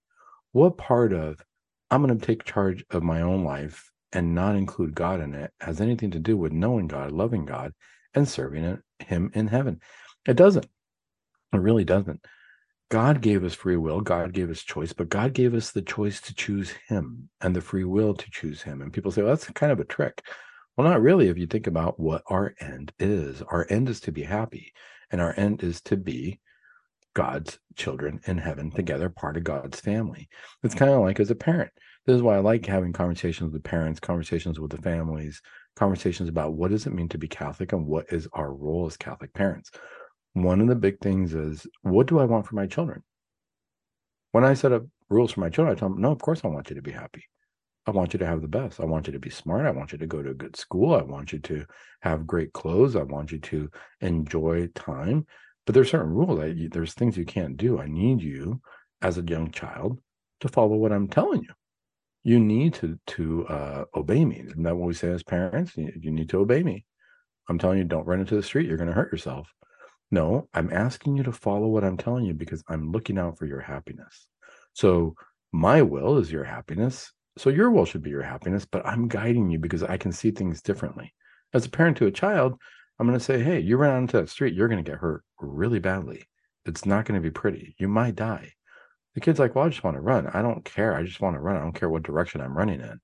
What 0.52 0.78
part 0.78 1.14
of 1.14 1.44
I'm 1.90 2.04
going 2.04 2.18
to 2.18 2.26
take 2.26 2.44
charge 2.44 2.84
of 2.92 3.04
my 3.04 3.22
own 3.22 3.44
life 3.44 3.92
and 4.12 4.36
not 4.36 4.56
include 4.56 4.96
God 4.96 5.22
in 5.22 5.34
it 5.34 5.52
has 5.60 5.82
anything 5.82 6.12
to 6.12 6.20
do 6.20 6.38
with 6.38 6.52
knowing 6.52 6.88
God, 6.88 7.12
loving 7.12 7.46
God, 7.46 7.74
and 8.14 8.28
serving 8.28 8.80
Him 9.00 9.32
in 9.34 9.48
heaven? 9.48 9.80
It 10.26 10.36
doesn't. 10.36 10.68
It 11.54 11.58
really 11.58 11.86
doesn't. 11.86 12.26
God 12.90 13.22
gave 13.22 13.44
us 13.44 13.54
free 13.54 13.76
will, 13.76 14.00
God 14.00 14.32
gave 14.32 14.50
us 14.50 14.62
choice, 14.62 14.94
but 14.94 15.10
God 15.10 15.34
gave 15.34 15.54
us 15.54 15.72
the 15.72 15.82
choice 15.82 16.22
to 16.22 16.34
choose 16.34 16.72
Him 16.88 17.30
and 17.42 17.54
the 17.54 17.62
free 17.62 17.84
will 17.84 18.14
to 18.14 18.32
choose 18.32 18.62
Him. 18.62 18.82
And 18.82 18.94
people 18.94 19.12
say, 19.12 19.22
well, 19.22 19.32
that's 19.32 19.50
kind 19.52 19.72
of 19.72 19.80
a 19.80 19.86
trick. 19.86 20.24
Well, 20.78 20.88
not 20.88 21.02
really, 21.02 21.28
if 21.28 21.38
you 21.38 21.48
think 21.48 21.68
about 21.68 22.00
what 22.00 22.22
our 22.28 22.54
end 22.62 22.94
is. 23.00 23.42
Our 23.42 23.66
end 23.70 23.90
is 23.90 24.00
to 24.02 24.12
be 24.12 24.24
happy, 24.24 24.74
and 25.12 25.20
our 25.20 25.34
end 25.36 25.64
is 25.64 25.82
to 25.82 25.98
be 25.98 26.40
God's 27.16 27.58
children 27.76 28.22
in 28.28 28.38
heaven 28.38 28.70
together, 28.70 29.10
part 29.10 29.38
of 29.38 29.44
God's 29.44 29.80
family. 29.80 30.30
It's 30.64 30.76
kind 30.76 30.92
of 30.92 31.02
like 31.02 31.20
as 31.20 31.32
a 31.32 31.36
parent. 31.36 31.72
This 32.06 32.16
is 32.16 32.22
why 32.22 32.36
I 32.36 32.40
like 32.40 32.66
having 32.66 32.94
conversations 32.94 33.52
with 33.52 33.64
parents, 33.64 34.00
conversations 34.00 34.60
with 34.60 34.72
the 34.72 34.78
families, 34.78 35.42
conversations 35.76 36.30
about 36.30 36.54
what 36.54 36.72
does 36.72 36.86
it 36.86 36.94
mean 36.94 37.10
to 37.10 37.18
be 37.18 37.28
Catholic 37.28 37.74
and 37.74 37.88
what 37.88 38.06
is 38.14 38.28
our 38.34 38.54
role 38.54 38.86
as 38.86 38.96
Catholic 38.96 39.34
parents 39.34 39.72
one 40.44 40.62
of 40.62 40.68
the 40.68 40.76
big 40.76 41.00
things 41.00 41.34
is 41.34 41.68
what 41.82 42.08
do 42.08 42.20
I 42.20 42.26
want 42.26 42.46
for 42.46 42.56
my 42.56 42.68
children? 42.68 43.04
When 44.32 44.44
I 44.44 44.54
set 44.54 44.72
up 44.72 44.84
rules 45.10 45.32
for 45.32 45.40
my 45.40 45.50
children, 45.50 45.76
I 45.76 45.80
tell 45.80 45.90
them, 45.90 46.02
no, 46.02 46.12
of 46.12 46.20
course 46.20 46.42
I 46.44 46.48
want 46.48 46.70
you 46.70 46.76
to 46.76 46.82
be 46.82 46.92
happy. 46.92 47.24
I 47.88 47.92
want 47.92 48.12
you 48.12 48.20
to 48.20 48.26
have 48.26 48.42
the 48.42 48.50
best. 48.50 48.82
I 48.82 48.86
want 48.86 49.08
you 49.08 49.14
to 49.14 49.20
be 49.20 49.30
smart. 49.30 49.66
I 49.66 49.72
want 49.72 49.94
you 49.94 49.98
to 49.98 50.08
go 50.08 50.22
to 50.22 50.32
a 50.32 50.36
good 50.36 50.58
school. 50.58 50.94
I 50.94 51.04
want 51.04 51.32
you 51.32 51.40
to 51.40 51.66
have 52.02 52.28
great 52.28 52.52
clothes. 52.52 52.98
I 52.98 53.04
want 53.04 53.32
you 53.32 53.40
to 53.40 53.70
enjoy 54.02 54.68
time. 54.76 55.26
But 55.66 55.74
there's 55.74 55.92
certain 55.92 56.14
rules. 56.14 56.40
I, 56.40 56.68
there's 56.70 56.94
things 56.94 57.18
you 57.18 57.26
can't 57.26 57.56
do. 57.56 57.80
I 57.80 57.88
need 57.88 58.22
you 58.22 58.62
as 59.02 59.18
a 59.18 59.24
young 59.24 59.52
child 59.52 60.00
to 60.42 60.50
follow 60.50 60.76
what 60.76 60.92
I'm 60.92 61.08
telling 61.08 61.44
you. 61.44 61.54
You 62.24 62.40
need 62.40 62.74
to 62.76 63.00
to 63.08 63.48
uh, 63.48 63.86
obey 63.96 64.26
me. 64.26 64.44
Isn't 64.46 64.64
that 64.64 64.76
what 64.76 64.88
we 64.88 64.94
say 64.94 65.10
as 65.10 65.24
parents? 65.24 65.78
You, 65.78 65.92
you 65.98 66.12
need 66.12 66.30
to 66.30 66.40
obey 66.40 66.64
me. 66.64 66.86
I'm 67.50 67.58
telling 67.58 67.78
you, 67.78 67.86
don't 67.86 68.06
run 68.06 68.20
into 68.20 68.36
the 68.36 68.44
street. 68.44 68.68
You're 68.68 68.78
going 68.78 68.90
to 68.90 68.96
hurt 68.96 69.14
yourself. 69.14 69.48
No, 70.12 70.50
I'm 70.54 70.72
asking 70.74 71.16
you 71.16 71.24
to 71.24 71.32
follow 71.32 71.68
what 71.68 71.86
I'm 71.86 71.98
telling 71.98 72.26
you 72.26 72.34
because 72.34 72.64
I'm 72.68 72.92
looking 72.92 73.18
out 73.18 73.38
for 73.38 73.46
your 73.46 73.62
happiness. 73.62 74.28
So 74.74 75.16
my 75.54 75.82
will 75.82 76.18
is 76.18 76.32
your 76.32 76.44
happiness. 76.44 77.12
So 77.38 77.50
your 77.50 77.70
will 77.72 77.86
should 77.86 78.04
be 78.04 78.10
your 78.10 78.24
happiness, 78.24 78.66
but 78.66 78.86
I'm 78.86 79.08
guiding 79.08 79.50
you 79.50 79.60
because 79.60 79.84
I 79.84 79.98
can 79.98 80.12
see 80.12 80.32
things 80.32 80.62
differently. 80.62 81.14
As 81.54 81.66
a 81.66 81.70
parent 81.70 81.98
to 81.98 82.08
a 82.08 82.12
child, 82.12 82.60
I'm 83.00 83.08
going 83.08 83.18
to 83.18 83.24
say, 83.24 83.42
hey, 83.42 83.60
you 83.60 83.78
run 83.78 83.92
out 83.92 84.00
into 84.00 84.18
that 84.18 84.30
street, 84.30 84.56
you're 84.56 84.68
going 84.68 84.84
to 84.84 84.92
get 84.92 85.00
hurt 85.00 85.24
really 85.40 85.80
badly. 85.80 86.26
It's 86.66 86.86
not 86.86 87.06
going 87.06 87.22
to 87.22 87.24
be 87.24 87.32
pretty. 87.32 87.76
You 87.78 87.88
might 87.88 88.16
die. 88.16 88.54
The 89.14 89.22
kid's 89.22 89.40
like, 89.40 89.56
well, 89.56 89.66
I 89.66 89.70
just 89.70 89.84
want 89.84 89.96
to 89.96 90.02
run. 90.02 90.28
I 90.28 90.42
don't 90.42 90.66
care. 90.66 90.96
I 90.96 91.04
just 91.04 91.22
want 91.22 91.36
to 91.36 91.40
run. 91.40 91.56
I 91.56 91.62
don't 91.62 91.74
care 91.74 91.90
what 91.90 92.04
direction 92.04 92.42
I'm 92.42 92.58
running 92.58 92.82
in. 92.82 93.00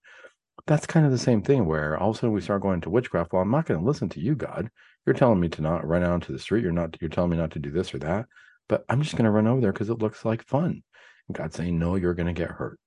That's 0.67 0.85
kind 0.85 1.05
of 1.05 1.11
the 1.11 1.17
same 1.17 1.41
thing 1.41 1.65
where 1.65 1.97
all 1.97 2.11
of 2.11 2.15
a 2.15 2.19
sudden 2.19 2.33
we 2.33 2.41
start 2.41 2.61
going 2.61 2.81
to 2.81 2.89
witchcraft. 2.89 3.33
Well, 3.33 3.41
I'm 3.41 3.51
not 3.51 3.65
going 3.65 3.79
to 3.79 3.85
listen 3.85 4.09
to 4.09 4.19
you, 4.19 4.35
God. 4.35 4.69
You're 5.05 5.15
telling 5.15 5.39
me 5.39 5.49
to 5.49 5.61
not 5.61 5.87
run 5.87 6.03
out 6.03 6.15
into 6.15 6.31
the 6.31 6.39
street. 6.39 6.63
You're 6.63 6.71
not. 6.71 6.97
You're 7.01 7.09
telling 7.09 7.31
me 7.31 7.37
not 7.37 7.51
to 7.51 7.59
do 7.59 7.71
this 7.71 7.93
or 7.93 7.99
that. 7.99 8.25
But 8.69 8.85
I'm 8.89 9.01
just 9.01 9.15
going 9.15 9.25
to 9.25 9.31
run 9.31 9.47
over 9.47 9.61
there 9.61 9.73
because 9.73 9.89
it 9.89 9.99
looks 9.99 10.23
like 10.23 10.43
fun. 10.47 10.83
And 11.27 11.37
God's 11.37 11.55
saying, 11.55 11.77
no, 11.77 11.95
you're 11.95 12.13
going 12.13 12.27
to 12.27 12.33
get 12.33 12.51
hurt. 12.51 12.79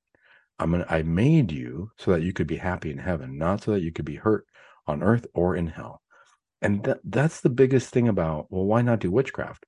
I'm 0.59 0.71
gonna. 0.71 0.87
I 0.88 1.03
made 1.03 1.53
you 1.53 1.90
so 1.99 2.12
that 2.12 2.23
you 2.23 2.33
could 2.33 2.47
be 2.47 2.57
happy 2.57 2.90
in 2.90 2.99
heaven, 2.99 3.38
not 3.38 3.62
so 3.62 3.73
that 3.73 3.83
you 3.83 3.92
could 3.92 4.05
be 4.05 4.16
hurt 4.16 4.47
on 4.87 5.03
earth 5.03 5.27
or 5.35 5.57
in 5.57 5.66
hell. 5.66 6.01
And 6.62 6.83
that, 6.85 7.01
that's 7.05 7.40
the 7.40 7.51
biggest 7.51 7.90
thing 7.90 8.09
about. 8.09 8.47
Well, 8.51 8.64
why 8.64 8.83
not 8.83 9.01
do 9.01 9.11
witchcraft? 9.11 9.66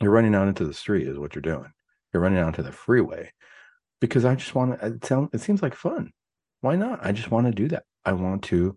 You're 0.00 0.10
running 0.10 0.34
out 0.34 0.48
into 0.48 0.66
the 0.66 0.74
street, 0.74 1.06
is 1.06 1.18
what 1.18 1.34
you're 1.34 1.42
doing. 1.42 1.70
You're 2.12 2.22
running 2.22 2.38
out 2.38 2.54
to 2.54 2.62
the 2.62 2.72
freeway 2.72 3.30
because 4.00 4.24
I 4.24 4.34
just 4.34 4.54
want 4.54 4.78
to. 4.78 4.86
It 4.86 5.04
sounds. 5.04 5.30
It 5.32 5.40
seems 5.40 5.62
like 5.62 5.74
fun. 5.74 6.10
Why 6.60 6.76
not? 6.76 7.04
I 7.04 7.12
just 7.12 7.30
want 7.30 7.46
to 7.46 7.52
do 7.52 7.68
that. 7.68 7.84
I 8.04 8.12
want 8.12 8.42
to, 8.44 8.76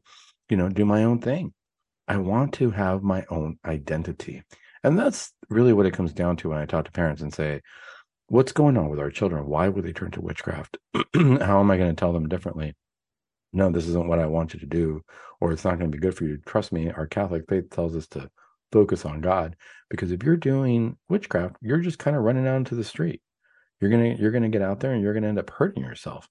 you 0.49 0.57
know, 0.57 0.69
do 0.69 0.85
my 0.85 1.03
own 1.03 1.19
thing. 1.19 1.53
I 2.07 2.17
want 2.17 2.53
to 2.55 2.71
have 2.71 3.03
my 3.03 3.25
own 3.29 3.57
identity. 3.65 4.43
And 4.83 4.97
that's 4.97 5.33
really 5.49 5.73
what 5.73 5.85
it 5.85 5.93
comes 5.93 6.13
down 6.13 6.37
to 6.37 6.49
when 6.49 6.57
I 6.57 6.65
talk 6.65 6.85
to 6.85 6.91
parents 6.91 7.21
and 7.21 7.33
say, 7.33 7.61
what's 8.29 8.51
going 8.51 8.77
on 8.77 8.89
with 8.89 8.99
our 8.99 9.11
children? 9.11 9.47
Why 9.47 9.67
would 9.67 9.83
they 9.83 9.93
turn 9.93 10.11
to 10.11 10.21
witchcraft? 10.21 10.77
How 11.15 11.59
am 11.59 11.71
I 11.71 11.77
going 11.77 11.89
to 11.89 11.99
tell 11.99 12.13
them 12.13 12.29
differently? 12.29 12.75
No, 13.51 13.71
this 13.71 13.87
isn't 13.87 14.07
what 14.07 14.19
I 14.19 14.27
want 14.27 14.53
you 14.53 14.59
to 14.59 14.65
do, 14.65 15.01
or 15.41 15.51
it's 15.51 15.65
not 15.65 15.79
going 15.79 15.91
to 15.91 15.97
be 15.97 16.01
good 16.01 16.15
for 16.15 16.25
you. 16.25 16.37
Trust 16.45 16.71
me, 16.71 16.89
our 16.91 17.07
Catholic 17.07 17.45
faith 17.49 17.69
tells 17.71 17.95
us 17.95 18.07
to 18.09 18.29
focus 18.71 19.05
on 19.05 19.21
God 19.21 19.55
because 19.89 20.11
if 20.11 20.23
you're 20.23 20.37
doing 20.37 20.97
witchcraft, 21.09 21.55
you're 21.61 21.79
just 21.79 21.97
kind 21.97 22.15
of 22.15 22.23
running 22.23 22.47
out 22.47 22.57
into 22.57 22.75
the 22.75 22.83
street. 22.83 23.21
You're 23.81 23.89
gonna 23.89 24.15
you're 24.19 24.31
gonna 24.31 24.49
get 24.49 24.61
out 24.61 24.81
there 24.81 24.91
and 24.91 25.01
you're 25.01 25.13
gonna 25.13 25.29
end 25.29 25.39
up 25.39 25.49
hurting 25.49 25.83
yourself. 25.83 26.27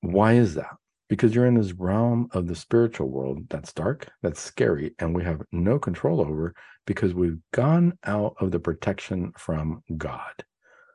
Why 0.00 0.34
is 0.34 0.54
that? 0.54 0.77
Because 1.08 1.34
you're 1.34 1.46
in 1.46 1.54
this 1.54 1.72
realm 1.72 2.28
of 2.32 2.46
the 2.46 2.54
spiritual 2.54 3.08
world 3.08 3.48
that's 3.48 3.72
dark, 3.72 4.08
that's 4.22 4.40
scary, 4.40 4.94
and 4.98 5.14
we 5.14 5.24
have 5.24 5.42
no 5.52 5.78
control 5.78 6.20
over 6.20 6.54
because 6.86 7.14
we've 7.14 7.38
gone 7.52 7.98
out 8.04 8.34
of 8.40 8.50
the 8.50 8.60
protection 8.60 9.32
from 9.36 9.82
God. 9.96 10.44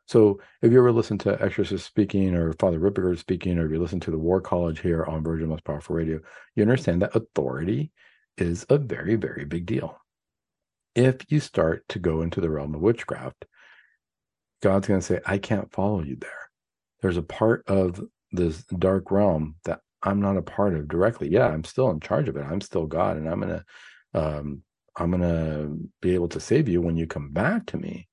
So 0.05 0.39
if 0.61 0.71
you 0.71 0.79
ever 0.79 0.91
listen 0.91 1.17
to 1.19 1.41
Exorcist 1.41 1.85
speaking 1.85 2.35
or 2.35 2.53
Father 2.53 2.79
Ripperger 2.79 3.17
speaking, 3.17 3.57
or 3.57 3.65
if 3.65 3.71
you 3.71 3.79
listen 3.79 3.99
to 4.01 4.11
the 4.11 4.17
War 4.17 4.41
College 4.41 4.79
here 4.81 5.05
on 5.05 5.23
Virgin 5.23 5.47
Most 5.47 5.63
Powerful 5.63 5.95
Radio, 5.95 6.19
you 6.55 6.63
understand 6.63 7.01
that 7.01 7.15
authority 7.15 7.91
is 8.37 8.65
a 8.69 8.77
very, 8.77 9.15
very 9.15 9.45
big 9.45 9.65
deal. 9.65 9.97
If 10.95 11.17
you 11.29 11.39
start 11.39 11.87
to 11.89 11.99
go 11.99 12.21
into 12.21 12.41
the 12.41 12.49
realm 12.49 12.75
of 12.75 12.81
witchcraft, 12.81 13.45
God's 14.61 14.87
going 14.87 14.99
to 14.99 15.05
say, 15.05 15.19
I 15.25 15.37
can't 15.37 15.71
follow 15.71 16.03
you 16.03 16.17
there. 16.17 16.49
There's 17.01 17.17
a 17.17 17.23
part 17.23 17.63
of 17.67 18.01
this 18.31 18.63
dark 18.63 19.11
realm 19.11 19.55
that 19.65 19.79
I'm 20.03 20.21
not 20.21 20.37
a 20.37 20.41
part 20.41 20.75
of 20.75 20.87
directly. 20.87 21.29
Yeah, 21.29 21.47
I'm 21.47 21.63
still 21.63 21.89
in 21.89 21.99
charge 21.99 22.27
of 22.27 22.35
it. 22.35 22.45
I'm 22.45 22.61
still 22.61 22.85
God, 22.85 23.17
and 23.17 23.27
I'm 23.27 23.39
gonna 23.39 23.65
um, 24.13 24.61
I'm 24.95 25.11
gonna 25.11 25.75
be 26.01 26.13
able 26.13 26.27
to 26.29 26.39
save 26.39 26.67
you 26.67 26.81
when 26.81 26.97
you 26.97 27.07
come 27.07 27.29
back 27.31 27.65
to 27.67 27.77
me. 27.77 28.07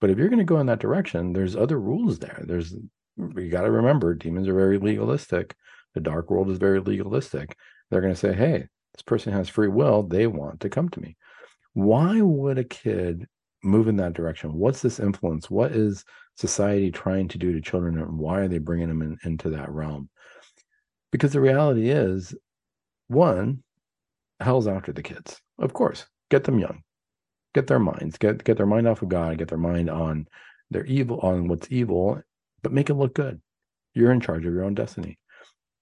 But 0.00 0.10
if 0.10 0.18
you're 0.18 0.28
gonna 0.28 0.44
go 0.44 0.60
in 0.60 0.66
that 0.66 0.80
direction, 0.80 1.32
there's 1.32 1.56
other 1.56 1.80
rules 1.80 2.18
there. 2.18 2.42
There's 2.46 2.74
you 3.16 3.50
got 3.50 3.62
to 3.62 3.70
remember, 3.70 4.14
demons 4.14 4.48
are 4.48 4.54
very 4.54 4.78
legalistic. 4.78 5.54
The 5.94 6.00
dark 6.00 6.30
world 6.30 6.50
is 6.50 6.58
very 6.58 6.80
legalistic. 6.80 7.56
They're 7.90 8.00
gonna 8.00 8.16
say, 8.16 8.32
hey, 8.32 8.68
this 8.94 9.02
person 9.02 9.32
has 9.32 9.48
free 9.48 9.68
will. 9.68 10.02
They 10.02 10.26
want 10.26 10.60
to 10.60 10.70
come 10.70 10.88
to 10.90 11.00
me. 11.00 11.16
Why 11.74 12.20
would 12.20 12.58
a 12.58 12.64
kid 12.64 13.26
move 13.62 13.88
in 13.88 13.96
that 13.96 14.14
direction? 14.14 14.54
What's 14.54 14.82
this 14.82 15.00
influence? 15.00 15.50
What 15.50 15.72
is 15.72 16.04
society 16.36 16.90
trying 16.90 17.28
to 17.28 17.38
do 17.38 17.52
to 17.52 17.60
children, 17.60 17.98
and 17.98 18.18
why 18.18 18.40
are 18.40 18.48
they 18.48 18.58
bringing 18.58 18.88
them 18.88 19.02
in, 19.02 19.18
into 19.24 19.50
that 19.50 19.70
realm? 19.70 20.08
Because 21.12 21.32
the 21.32 21.40
reality 21.40 21.90
is, 21.90 22.34
one, 23.08 23.62
hell's 24.40 24.66
after 24.66 24.92
the 24.92 25.02
kids. 25.02 25.40
Of 25.58 25.72
course, 25.72 26.06
get 26.30 26.44
them 26.44 26.58
young, 26.58 26.82
get 27.54 27.68
their 27.68 27.78
minds, 27.78 28.18
get 28.18 28.42
get 28.44 28.56
their 28.56 28.66
mind 28.66 28.88
off 28.88 29.02
of 29.02 29.08
God, 29.08 29.38
get 29.38 29.48
their 29.48 29.58
mind 29.58 29.90
on 29.90 30.26
their 30.70 30.84
evil, 30.86 31.20
on 31.20 31.48
what's 31.48 31.70
evil, 31.70 32.20
but 32.62 32.72
make 32.72 32.90
it 32.90 32.94
look 32.94 33.14
good. 33.14 33.40
You're 33.94 34.12
in 34.12 34.20
charge 34.20 34.46
of 34.46 34.54
your 34.54 34.64
own 34.64 34.74
destiny. 34.74 35.18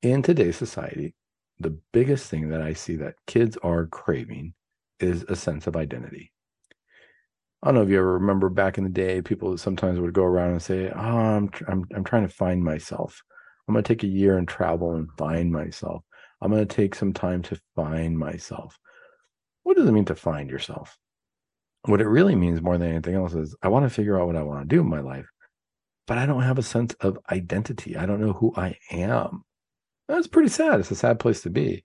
In 0.03 0.23
today's 0.23 0.57
society, 0.57 1.15
the 1.61 1.79
biggest 1.93 2.29
thing 2.29 2.49
that 2.49 2.63
I 2.63 2.73
see 2.73 2.97
that 2.97 3.15
kids 3.27 3.57
are 3.63 3.87
craving 3.87 4.55
is 4.99 5.25
a 5.29 5.37
sense 5.37 5.67
of 5.67 5.77
identity. 5.77 6.33
I 7.63 7.69
don't 7.69 7.75
know 7.77 7.83
if 7.83 7.91
you 7.91 7.99
ever 7.99 8.15
remember 8.15 8.49
back 8.49 8.79
in 8.79 8.85
the 8.85 8.91
day, 8.91 9.21
people 9.21 9.57
sometimes 9.59 10.01
would 10.01 10.15
go 10.15 10.25
around 10.25 10.53
and 10.53 10.63
say, 10.63 10.91
"Oh, 10.91 10.99
I'm 10.99 11.51
I'm 11.69 11.85
I'm 11.95 12.05
trying 12.05 12.27
to 12.27 12.35
find 12.35 12.65
myself. 12.65 13.23
I'm 13.71 13.75
going 13.75 13.85
to 13.85 13.89
take 13.89 14.03
a 14.03 14.09
year 14.09 14.37
and 14.37 14.49
travel 14.49 14.95
and 14.95 15.09
find 15.17 15.53
myself. 15.53 16.03
I'm 16.41 16.51
going 16.51 16.67
to 16.67 16.75
take 16.75 16.95
some 16.95 17.13
time 17.13 17.43
to 17.43 17.61
find 17.77 18.19
myself." 18.19 18.79
What 19.63 19.77
does 19.77 19.89
it 19.89 19.93
mean 19.93 20.07
to 20.07 20.15
find 20.15 20.51
yourself? 20.51 20.99
What 21.85 22.01
it 22.01 22.09
really 22.09 22.35
means 22.35 22.63
more 22.63 22.79
than 22.79 22.91
anything 22.91 23.15
else 23.15 23.35
is 23.35 23.55
I 23.63 23.69
want 23.69 23.87
to 23.87 23.91
figure 23.91 24.21
out 24.21 24.27
what 24.27 24.37
I 24.37 24.43
want 24.43 24.69
to 24.69 24.75
do 24.75 24.81
in 24.81 24.89
my 24.89 25.01
life, 25.01 25.27
but 26.07 26.19
I 26.19 26.27
don't 26.27 26.43
have 26.43 26.59
a 26.59 26.63
sense 26.63 26.95
of 27.01 27.19
identity. 27.31 27.97
I 27.97 28.07
don't 28.07 28.21
know 28.21 28.33
who 28.33 28.53
I 28.57 28.77
am. 28.91 29.45
That's 30.09 30.27
pretty 30.27 30.49
sad. 30.49 30.81
It's 30.81 30.91
a 30.91 30.97
sad 30.97 31.21
place 31.21 31.43
to 31.43 31.51
be 31.51 31.85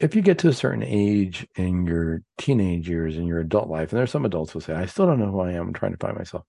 if 0.00 0.14
you 0.14 0.22
get 0.22 0.38
to 0.38 0.48
a 0.48 0.52
certain 0.52 0.82
age 0.82 1.46
in 1.56 1.86
your 1.86 2.22
teenage 2.38 2.88
years 2.88 3.16
in 3.16 3.26
your 3.26 3.40
adult 3.40 3.68
life, 3.68 3.90
and 3.90 3.98
there's 3.98 4.10
some 4.10 4.24
adults 4.24 4.52
who 4.52 4.60
say, 4.60 4.74
I 4.74 4.86
still 4.86 5.06
don't 5.06 5.20
know 5.20 5.30
who 5.30 5.40
I 5.40 5.52
am, 5.52 5.68
I'm 5.68 5.72
trying 5.72 5.92
to 5.92 5.98
find 5.98 6.16
myself. 6.16 6.44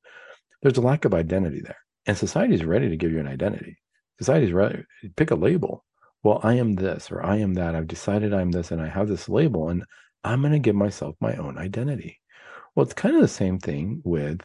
There's 0.61 0.77
a 0.77 0.81
lack 0.81 1.05
of 1.05 1.13
identity 1.13 1.61
there. 1.61 1.77
And 2.07 2.17
society 2.17 2.55
is 2.55 2.65
ready 2.65 2.89
to 2.89 2.97
give 2.97 3.11
you 3.11 3.19
an 3.19 3.27
identity. 3.27 3.77
Society 4.19 4.47
is 4.47 4.53
ready. 4.53 4.83
Pick 5.15 5.31
a 5.31 5.35
label. 5.35 5.83
Well, 6.23 6.39
I 6.43 6.55
am 6.55 6.75
this 6.75 7.11
or 7.11 7.23
I 7.23 7.37
am 7.37 7.53
that. 7.55 7.75
I've 7.75 7.87
decided 7.87 8.33
I'm 8.33 8.51
this 8.51 8.71
and 8.71 8.81
I 8.81 8.87
have 8.87 9.07
this 9.07 9.29
label 9.29 9.69
and 9.69 9.83
I'm 10.23 10.41
going 10.41 10.53
to 10.53 10.59
give 10.59 10.75
myself 10.75 11.15
my 11.19 11.35
own 11.35 11.57
identity. 11.57 12.19
Well, 12.73 12.83
it's 12.83 12.93
kind 12.93 13.15
of 13.15 13.21
the 13.21 13.27
same 13.27 13.59
thing 13.59 14.01
with 14.03 14.41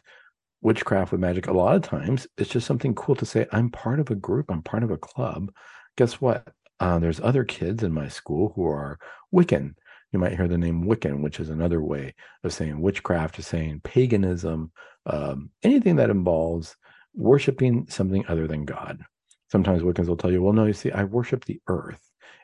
witchcraft, 0.61 1.11
with 1.11 1.21
magic. 1.21 1.47
A 1.47 1.53
lot 1.53 1.75
of 1.75 1.81
times 1.81 2.27
it's 2.37 2.49
just 2.49 2.67
something 2.67 2.93
cool 2.93 3.15
to 3.15 3.25
say, 3.25 3.47
I'm 3.51 3.71
part 3.71 3.99
of 3.99 4.11
a 4.11 4.15
group, 4.15 4.51
I'm 4.51 4.61
part 4.61 4.83
of 4.83 4.91
a 4.91 4.97
club. 4.97 5.51
Guess 5.97 6.21
what? 6.21 6.47
Uh, 6.79 6.99
there's 6.99 7.19
other 7.19 7.43
kids 7.43 7.83
in 7.83 7.93
my 7.93 8.07
school 8.07 8.53
who 8.55 8.67
are 8.67 8.99
Wiccan. 9.33 9.73
You 10.11 10.19
might 10.19 10.35
hear 10.35 10.47
the 10.47 10.57
name 10.57 10.83
Wiccan, 10.83 11.21
which 11.21 11.39
is 11.39 11.49
another 11.49 11.81
way 11.81 12.13
of 12.43 12.53
saying 12.53 12.81
witchcraft, 12.81 13.39
is 13.39 13.47
saying 13.47 13.81
paganism, 13.83 14.71
um, 15.05 15.49
anything 15.63 15.95
that 15.95 16.09
involves 16.09 16.75
worshiping 17.13 17.87
something 17.89 18.25
other 18.27 18.47
than 18.47 18.65
God. 18.65 19.03
Sometimes 19.51 19.81
Wiccans 19.81 20.07
will 20.07 20.17
tell 20.17 20.31
you, 20.31 20.41
well, 20.41 20.53
no, 20.53 20.65
you 20.65 20.73
see, 20.73 20.91
I 20.91 21.03
worship 21.03 21.43
the 21.43 21.59
earth 21.67 21.99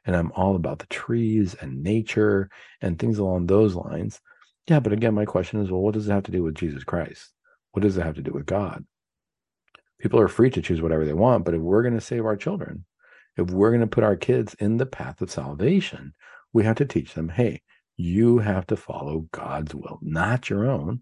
and 0.06 0.16
I'm 0.16 0.32
all 0.34 0.56
about 0.56 0.80
the 0.80 0.88
trees 0.88 1.56
and 1.56 1.82
nature 1.82 2.50
and 2.82 3.00
things 3.00 3.18
along 3.18 3.48
those 3.48 3.76
lines. 3.76 4.20
Yeah, 4.68 4.82
but 4.82 4.92
again, 4.92 5.14
my 5.14 5.24
question 5.24 5.62
is, 5.62 5.72
well, 5.72 5.82
what 5.82 5.94
does 5.94 6.10
it 6.10 6.12
have 6.12 6.24
to 6.24 6.32
do 6.32 6.44
with 6.44 6.56
Jesus 6.56 6.84
Christ? 6.84 7.32
What 7.72 7.84
does 7.84 7.98
it 7.98 8.04
have 8.04 8.16
to 8.16 8.22
do 8.22 8.34
with 8.34 8.46
God? 8.46 8.86
People 10.00 10.20
are 10.20 10.28
free 10.28 10.50
to 10.50 10.62
choose 10.62 10.82
whatever 10.82 11.06
they 11.06 11.14
want, 11.14 11.46
but 11.46 11.54
if 11.54 11.62
we're 11.62 11.82
going 11.82 11.94
to 11.94 12.02
save 12.02 12.26
our 12.26 12.36
children, 12.36 12.86
if 13.38 13.50
we're 13.52 13.72
going 13.72 13.82
to 13.82 13.88
put 13.88 14.04
our 14.04 14.18
kids 14.18 14.54
in 14.60 14.76
the 14.76 14.86
path 14.86 15.22
of 15.22 15.32
salvation, 15.32 16.14
we 16.52 16.66
have 16.66 16.76
to 16.76 16.86
teach 16.86 17.14
them, 17.14 17.30
hey, 17.30 17.62
you 17.96 18.40
have 18.40 18.68
to 18.68 18.76
follow 18.76 19.28
God's 19.32 19.74
will, 19.74 20.00
not 20.02 20.50
your 20.50 20.70
own. 20.70 21.02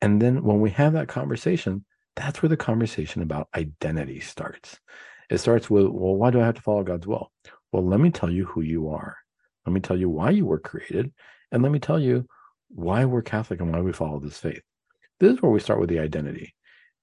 And 0.00 0.22
then 0.22 0.44
when 0.44 0.60
we 0.60 0.70
have 0.70 0.92
that 0.92 1.08
conversation, 1.08 1.84
that's 2.16 2.42
where 2.42 2.48
the 2.48 2.56
conversation 2.56 3.22
about 3.22 3.48
identity 3.54 4.20
starts. 4.20 4.78
It 5.30 5.38
starts 5.38 5.70
with, 5.70 5.86
well, 5.86 6.16
why 6.16 6.30
do 6.30 6.40
I 6.40 6.46
have 6.46 6.56
to 6.56 6.62
follow 6.62 6.82
God's 6.82 7.06
will? 7.06 7.30
Well, 7.72 7.86
let 7.86 8.00
me 8.00 8.10
tell 8.10 8.30
you 8.30 8.44
who 8.46 8.62
you 8.62 8.88
are. 8.88 9.16
Let 9.64 9.72
me 9.72 9.80
tell 9.80 9.96
you 9.96 10.08
why 10.08 10.30
you 10.30 10.46
were 10.46 10.58
created. 10.58 11.12
And 11.52 11.62
let 11.62 11.72
me 11.72 11.78
tell 11.78 11.98
you 11.98 12.26
why 12.68 13.04
we're 13.04 13.22
Catholic 13.22 13.60
and 13.60 13.72
why 13.72 13.80
we 13.80 13.92
follow 13.92 14.18
this 14.18 14.38
faith. 14.38 14.62
This 15.18 15.34
is 15.34 15.42
where 15.42 15.52
we 15.52 15.60
start 15.60 15.80
with 15.80 15.88
the 15.88 15.98
identity. 15.98 16.54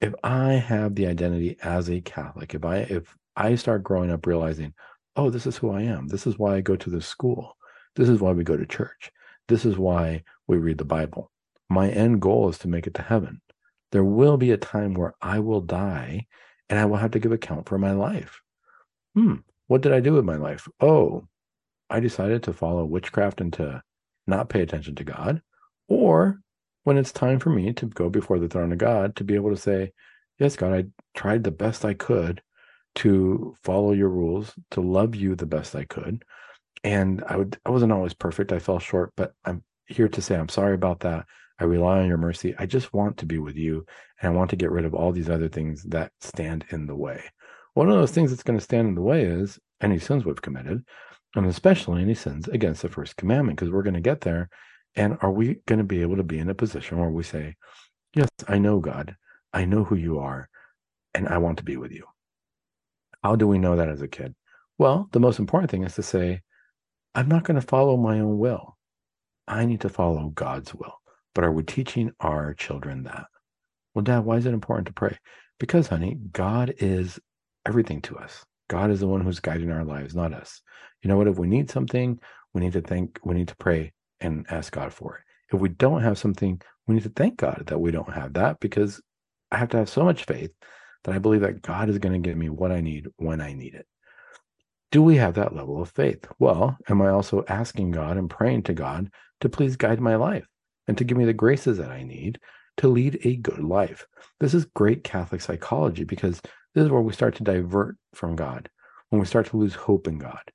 If 0.01 0.13
I 0.23 0.53
have 0.53 0.95
the 0.95 1.07
identity 1.07 1.57
as 1.61 1.89
a 1.89 2.01
Catholic, 2.01 2.53
if 2.53 2.65
I 2.65 2.77
if 2.77 3.15
I 3.35 3.55
start 3.55 3.83
growing 3.83 4.11
up 4.11 4.25
realizing, 4.25 4.73
oh, 5.15 5.29
this 5.29 5.45
is 5.45 5.57
who 5.57 5.71
I 5.71 5.83
am. 5.83 6.07
This 6.07 6.27
is 6.27 6.37
why 6.37 6.55
I 6.55 6.61
go 6.61 6.75
to 6.75 6.89
this 6.89 7.05
school. 7.05 7.55
This 7.95 8.09
is 8.09 8.19
why 8.19 8.31
we 8.31 8.43
go 8.43 8.57
to 8.57 8.65
church. 8.65 9.11
This 9.47 9.65
is 9.65 9.77
why 9.77 10.23
we 10.47 10.57
read 10.57 10.77
the 10.77 10.85
Bible. 10.85 11.31
My 11.69 11.89
end 11.89 12.21
goal 12.21 12.49
is 12.49 12.57
to 12.59 12.67
make 12.67 12.87
it 12.87 12.93
to 12.95 13.01
heaven. 13.01 13.41
There 13.91 14.03
will 14.03 14.37
be 14.37 14.51
a 14.51 14.57
time 14.57 14.93
where 14.93 15.13
I 15.21 15.39
will 15.39 15.61
die 15.61 16.27
and 16.69 16.77
I 16.77 16.85
will 16.85 16.97
have 16.97 17.11
to 17.11 17.19
give 17.19 17.31
account 17.31 17.67
for 17.67 17.77
my 17.77 17.91
life. 17.91 18.41
Hmm, 19.15 19.35
what 19.67 19.81
did 19.81 19.93
I 19.93 19.99
do 19.99 20.13
with 20.13 20.25
my 20.25 20.35
life? 20.35 20.67
Oh, 20.79 21.27
I 21.89 21.99
decided 21.99 22.43
to 22.43 22.53
follow 22.53 22.85
witchcraft 22.85 23.41
and 23.41 23.53
to 23.53 23.81
not 24.25 24.49
pay 24.49 24.61
attention 24.61 24.95
to 24.95 25.03
God. 25.03 25.41
Or 25.87 26.41
when 26.83 26.97
it's 26.97 27.11
time 27.11 27.39
for 27.39 27.49
me 27.49 27.73
to 27.73 27.85
go 27.85 28.09
before 28.09 28.39
the 28.39 28.47
throne 28.47 28.71
of 28.71 28.77
God, 28.77 29.15
to 29.15 29.23
be 29.23 29.35
able 29.35 29.49
to 29.49 29.61
say, 29.61 29.91
Yes, 30.39 30.55
God, 30.55 30.73
I 30.73 30.85
tried 31.15 31.43
the 31.43 31.51
best 31.51 31.83
I 31.83 31.93
could 31.95 32.41
to 32.95 33.55
follow 33.63 33.91
your 33.91 34.09
rules, 34.09 34.53
to 34.71 34.81
love 34.81 35.15
you 35.15 35.35
the 35.35 35.45
best 35.45 35.75
I 35.75 35.85
could. 35.85 36.23
And 36.83 37.23
I 37.27 37.37
would 37.37 37.57
I 37.65 37.71
wasn't 37.71 37.91
always 37.91 38.13
perfect. 38.13 38.51
I 38.51 38.59
fell 38.59 38.79
short, 38.79 39.13
but 39.15 39.33
I'm 39.45 39.63
here 39.87 40.07
to 40.09 40.21
say 40.21 40.35
I'm 40.35 40.49
sorry 40.49 40.75
about 40.75 40.99
that. 41.01 41.25
I 41.59 41.63
rely 41.63 41.99
on 41.99 42.07
your 42.07 42.17
mercy. 42.17 42.55
I 42.59 42.65
just 42.65 42.93
want 42.93 43.17
to 43.17 43.25
be 43.25 43.39
with 43.39 43.55
you 43.55 43.85
and 44.21 44.33
I 44.33 44.35
want 44.35 44.49
to 44.51 44.55
get 44.55 44.71
rid 44.71 44.85
of 44.85 44.93
all 44.93 45.11
these 45.11 45.29
other 45.29 45.49
things 45.49 45.83
that 45.83 46.11
stand 46.21 46.65
in 46.69 46.85
the 46.85 46.95
way. 46.95 47.23
One 47.73 47.89
of 47.89 47.95
those 47.95 48.11
things 48.11 48.31
that's 48.31 48.43
going 48.43 48.57
to 48.57 48.63
stand 48.63 48.87
in 48.87 48.95
the 48.95 49.01
way 49.01 49.23
is 49.23 49.59
any 49.81 49.99
sins 49.99 50.25
we've 50.25 50.41
committed, 50.41 50.83
and 51.35 51.45
especially 51.45 52.01
any 52.01 52.15
sins 52.15 52.47
against 52.47 52.81
the 52.81 52.89
first 52.89 53.17
commandment, 53.17 53.57
because 53.57 53.71
we're 53.71 53.83
going 53.83 53.93
to 53.93 54.01
get 54.01 54.21
there. 54.21 54.49
And 54.95 55.17
are 55.21 55.31
we 55.31 55.59
going 55.67 55.77
to 55.77 55.85
be 55.85 56.01
able 56.01 56.17
to 56.17 56.23
be 56.23 56.39
in 56.39 56.49
a 56.49 56.55
position 56.55 56.97
where 56.97 57.09
we 57.09 57.23
say, 57.23 57.55
Yes, 58.15 58.29
I 58.47 58.57
know 58.57 58.79
God, 58.79 59.15
I 59.53 59.65
know 59.65 59.83
who 59.83 59.95
you 59.95 60.17
are, 60.17 60.49
and 61.13 61.27
I 61.27 61.37
want 61.37 61.59
to 61.59 61.63
be 61.63 61.77
with 61.77 61.91
you? 61.91 62.05
How 63.23 63.35
do 63.35 63.47
we 63.47 63.59
know 63.59 63.75
that 63.75 63.89
as 63.89 64.01
a 64.01 64.07
kid? 64.07 64.33
Well, 64.79 65.09
the 65.11 65.19
most 65.19 65.37
important 65.37 65.69
thing 65.69 65.83
is 65.83 65.95
to 65.95 66.03
say, 66.03 66.41
I'm 67.13 67.27
not 67.27 67.43
going 67.43 67.59
to 67.59 67.67
follow 67.67 67.97
my 67.97 68.19
own 68.19 68.39
will. 68.39 68.77
I 69.47 69.65
need 69.65 69.81
to 69.81 69.89
follow 69.89 70.29
God's 70.29 70.73
will. 70.73 70.93
But 71.37 71.43
are 71.43 71.51
we 71.51 71.61
teaching 71.61 72.13
our 72.19 72.55
children 72.55 73.03
that? 73.03 73.27
Well, 73.93 74.01
Dad, 74.01 74.25
why 74.25 74.37
is 74.37 74.47
it 74.47 74.55
important 74.55 74.87
to 74.87 74.93
pray? 74.93 75.19
Because, 75.59 75.87
honey, 75.87 76.17
God 76.31 76.73
is 76.79 77.19
everything 77.63 78.01
to 78.01 78.17
us. 78.17 78.43
God 78.71 78.89
is 78.89 79.01
the 79.01 79.07
one 79.07 79.21
who's 79.21 79.39
guiding 79.39 79.69
our 79.69 79.85
lives, 79.85 80.15
not 80.15 80.33
us. 80.33 80.63
You 81.03 81.09
know 81.09 81.15
what? 81.15 81.27
If 81.27 81.37
we 81.37 81.47
need 81.47 81.69
something, 81.69 82.19
we 82.55 82.61
need 82.61 82.73
to 82.73 82.81
think, 82.81 83.19
we 83.23 83.35
need 83.35 83.49
to 83.49 83.55
pray 83.57 83.93
and 84.19 84.47
ask 84.49 84.73
God 84.73 84.91
for 84.91 85.17
it. 85.17 85.53
If 85.53 85.61
we 85.61 85.69
don't 85.69 86.01
have 86.01 86.17
something, 86.17 86.59
we 86.87 86.95
need 86.95 87.03
to 87.03 87.09
thank 87.15 87.37
God 87.37 87.65
that 87.67 87.77
we 87.77 87.91
don't 87.91 88.11
have 88.11 88.33
that 88.33 88.59
because 88.59 88.99
I 89.51 89.57
have 89.57 89.69
to 89.69 89.77
have 89.77 89.89
so 89.89 90.03
much 90.03 90.25
faith 90.25 90.53
that 91.03 91.13
I 91.13 91.19
believe 91.19 91.41
that 91.41 91.61
God 91.61 91.87
is 91.87 91.99
going 91.99 92.19
to 92.19 92.27
give 92.27 92.35
me 92.35 92.49
what 92.49 92.71
I 92.71 92.81
need 92.81 93.09
when 93.17 93.41
I 93.41 93.53
need 93.53 93.75
it. 93.75 93.85
Do 94.91 95.03
we 95.03 95.17
have 95.17 95.35
that 95.35 95.55
level 95.55 95.83
of 95.83 95.91
faith? 95.91 96.25
Well, 96.39 96.79
am 96.89 96.99
I 96.99 97.09
also 97.09 97.43
asking 97.47 97.91
God 97.91 98.17
and 98.17 98.27
praying 98.27 98.63
to 98.63 98.73
God 98.73 99.11
to 99.41 99.49
please 99.49 99.75
guide 99.75 100.01
my 100.01 100.15
life 100.15 100.47
and 100.87 100.97
to 100.97 101.03
give 101.03 101.17
me 101.17 101.25
the 101.25 101.33
graces 101.33 101.77
that 101.77 101.91
I 101.91 102.03
need 102.03 102.39
to 102.77 102.87
lead 102.87 103.19
a 103.23 103.37
good 103.37 103.63
life? 103.63 104.07
This 104.39 104.53
is 104.53 104.65
great 104.65 105.03
Catholic 105.03 105.41
psychology 105.41 106.03
because 106.03 106.41
this 106.73 106.85
is 106.85 106.89
where 106.89 107.01
we 107.01 107.13
start 107.13 107.35
to 107.35 107.43
divert 107.43 107.97
from 108.13 108.35
God, 108.35 108.69
when 109.09 109.19
we 109.19 109.25
start 109.25 109.47
to 109.47 109.57
lose 109.57 109.75
hope 109.75 110.07
in 110.07 110.17
God, 110.17 110.51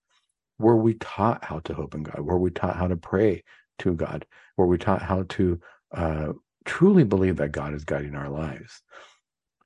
where 0.59 0.77
we 0.77 0.95
taught 0.95 1.45
how 1.45 1.61
to 1.61 1.75
hope 1.75 1.95
in 1.95 2.03
God, 2.03 2.21
where 2.21 2.39
we 2.39 2.51
taught 2.51 2.77
how 2.77 2.89
to 2.89 2.97
pray 2.97 3.43
to 3.81 3.95
God, 3.95 4.25
where 4.57 4.69
we 4.69 4.79
taught 4.79 5.03
how 5.03 5.25
to 5.31 5.61
uh, 5.95 6.33
truly 6.65 7.05
believe 7.05 7.37
that 7.37 7.53
God 7.53 7.75
is 7.75 7.85
guiding 7.85 8.15
our 8.15 8.29
lives 8.29 8.83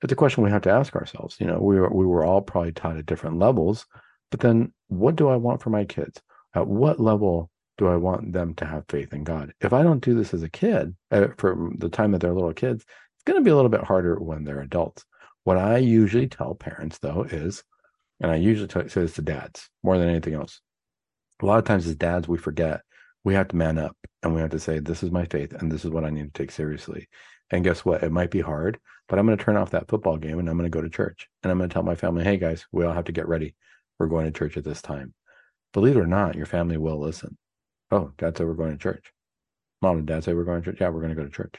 it's 0.03 0.13
a 0.13 0.17
question 0.17 0.45
we 0.45 0.51
have 0.51 0.63
to 0.63 0.71
ask 0.71 0.95
ourselves. 0.95 1.37
You 1.41 1.47
know, 1.47 1.59
we 1.59 1.81
were, 1.81 1.89
we 1.91 2.07
were 2.07 2.25
all 2.25 2.41
probably 2.41 2.73
taught 2.73 2.97
at 2.97 3.07
different 3.07 3.39
levels, 3.39 3.87
but 4.31 4.41
then 4.41 4.73
what 4.89 5.17
do 5.17 5.29
I 5.29 5.37
want 5.37 5.63
for 5.63 5.71
my 5.71 5.85
kids? 5.85 6.21
At 6.55 6.67
what 6.67 7.01
level 7.01 7.51
do 7.79 7.87
I 7.89 7.97
want 7.97 8.33
them 8.33 8.55
to 8.55 8.65
have 8.65 8.85
faith 8.89 9.13
in 9.13 9.25
God? 9.25 9.53
If 9.61 9.73
I 9.73 9.83
don't 9.83 10.03
do 10.03 10.15
this 10.15 10.33
as 10.33 10.43
a 10.43 10.49
kid, 10.49 10.95
uh, 11.11 11.29
for 11.39 11.71
the 11.77 11.89
time 11.89 12.13
that 12.13 12.21
they're 12.21 12.33
little 12.33 12.55
kids, 12.55 12.83
it's 12.83 13.25
going 13.25 13.39
to 13.39 13.45
be 13.45 13.51
a 13.51 13.57
little 13.57 13.71
bit 13.71 13.85
harder 13.85 14.19
when 14.19 14.45
they're 14.45 14.61
adults. 14.61 15.05
What 15.45 15.59
I 15.59 15.79
usually 15.79 16.29
tell 16.29 16.55
parents, 16.55 16.99
though, 16.99 17.23
is, 17.23 17.63
and 18.21 18.31
I 18.31 18.37
usually 18.37 18.69
t- 18.69 18.89
say 18.89 19.03
this 19.03 19.15
to 19.15 19.23
dads 19.23 19.69
more 19.83 19.99
than 19.99 20.09
anything 20.09 20.35
else. 20.35 20.61
A 21.43 21.47
lot 21.47 21.59
of 21.59 21.65
times, 21.65 21.87
as 21.87 21.97
dads, 21.97 22.27
we 22.27 22.39
forget 22.39 22.81
we 23.25 23.35
have 23.35 23.49
to 23.49 23.57
man 23.57 23.77
up 23.77 23.97
and 24.23 24.35
we 24.35 24.41
have 24.41 24.51
to 24.51 24.59
say, 24.59 24.79
This 24.79 25.03
is 25.03 25.11
my 25.11 25.25
faith 25.27 25.53
and 25.53 25.71
this 25.71 25.85
is 25.85 25.91
what 25.91 26.05
I 26.05 26.11
need 26.11 26.33
to 26.33 26.39
take 26.39 26.51
seriously. 26.51 27.09
And 27.51 27.65
guess 27.65 27.85
what? 27.85 28.03
It 28.03 28.13
might 28.13 28.31
be 28.31 28.41
hard, 28.41 28.79
but 29.09 29.19
I'm 29.19 29.27
going 29.27 29.37
to 29.37 29.45
turn 29.45 29.57
off 29.57 29.71
that 29.71 29.89
football 29.89 30.17
game 30.17 30.39
and 30.39 30.49
I'm 30.49 30.57
going 30.57 30.71
to 30.71 30.77
go 30.77 30.81
to 30.83 30.89
church. 30.89 31.29
And 31.43 31.51
I'm 31.51 31.59
going 31.59 31.69
to 31.69 31.75
tell 31.75 31.83
my 31.83 31.95
family, 31.95 32.25
hey 32.25 32.39
guys, 32.39 32.65
we 32.73 32.85
all 32.85 32.93
have 32.93 33.05
to 33.05 33.13
get 33.13 33.29
ready. 33.29 33.55
We're 33.99 34.07
going 34.07 34.27
to 34.27 34.37
church 34.37 34.57
at 34.57 34.65
this 34.65 34.81
time. 34.81 35.13
Believe 35.73 35.97
it 35.97 36.01
or 36.01 36.07
not, 36.07 36.37
your 36.37 36.47
family 36.47 36.77
will 36.77 37.01
listen. 37.01 37.37
Oh, 37.91 38.13
dad 38.19 38.37
said 38.37 38.47
we're 38.47 38.55
going 38.55 38.73
to 38.73 38.79
church. 38.79 39.13
Mom 39.83 39.99
and 39.99 40.07
dad 40.07 40.25
say 40.25 40.35
we're 40.35 40.45
going 40.45 40.63
to 40.63 40.71
church. 40.71 40.81
Yeah, 40.81 40.89
we're 40.89 41.01
going 41.01 41.15
to 41.15 41.21
go 41.21 41.25
to 41.25 41.31
church. 41.31 41.55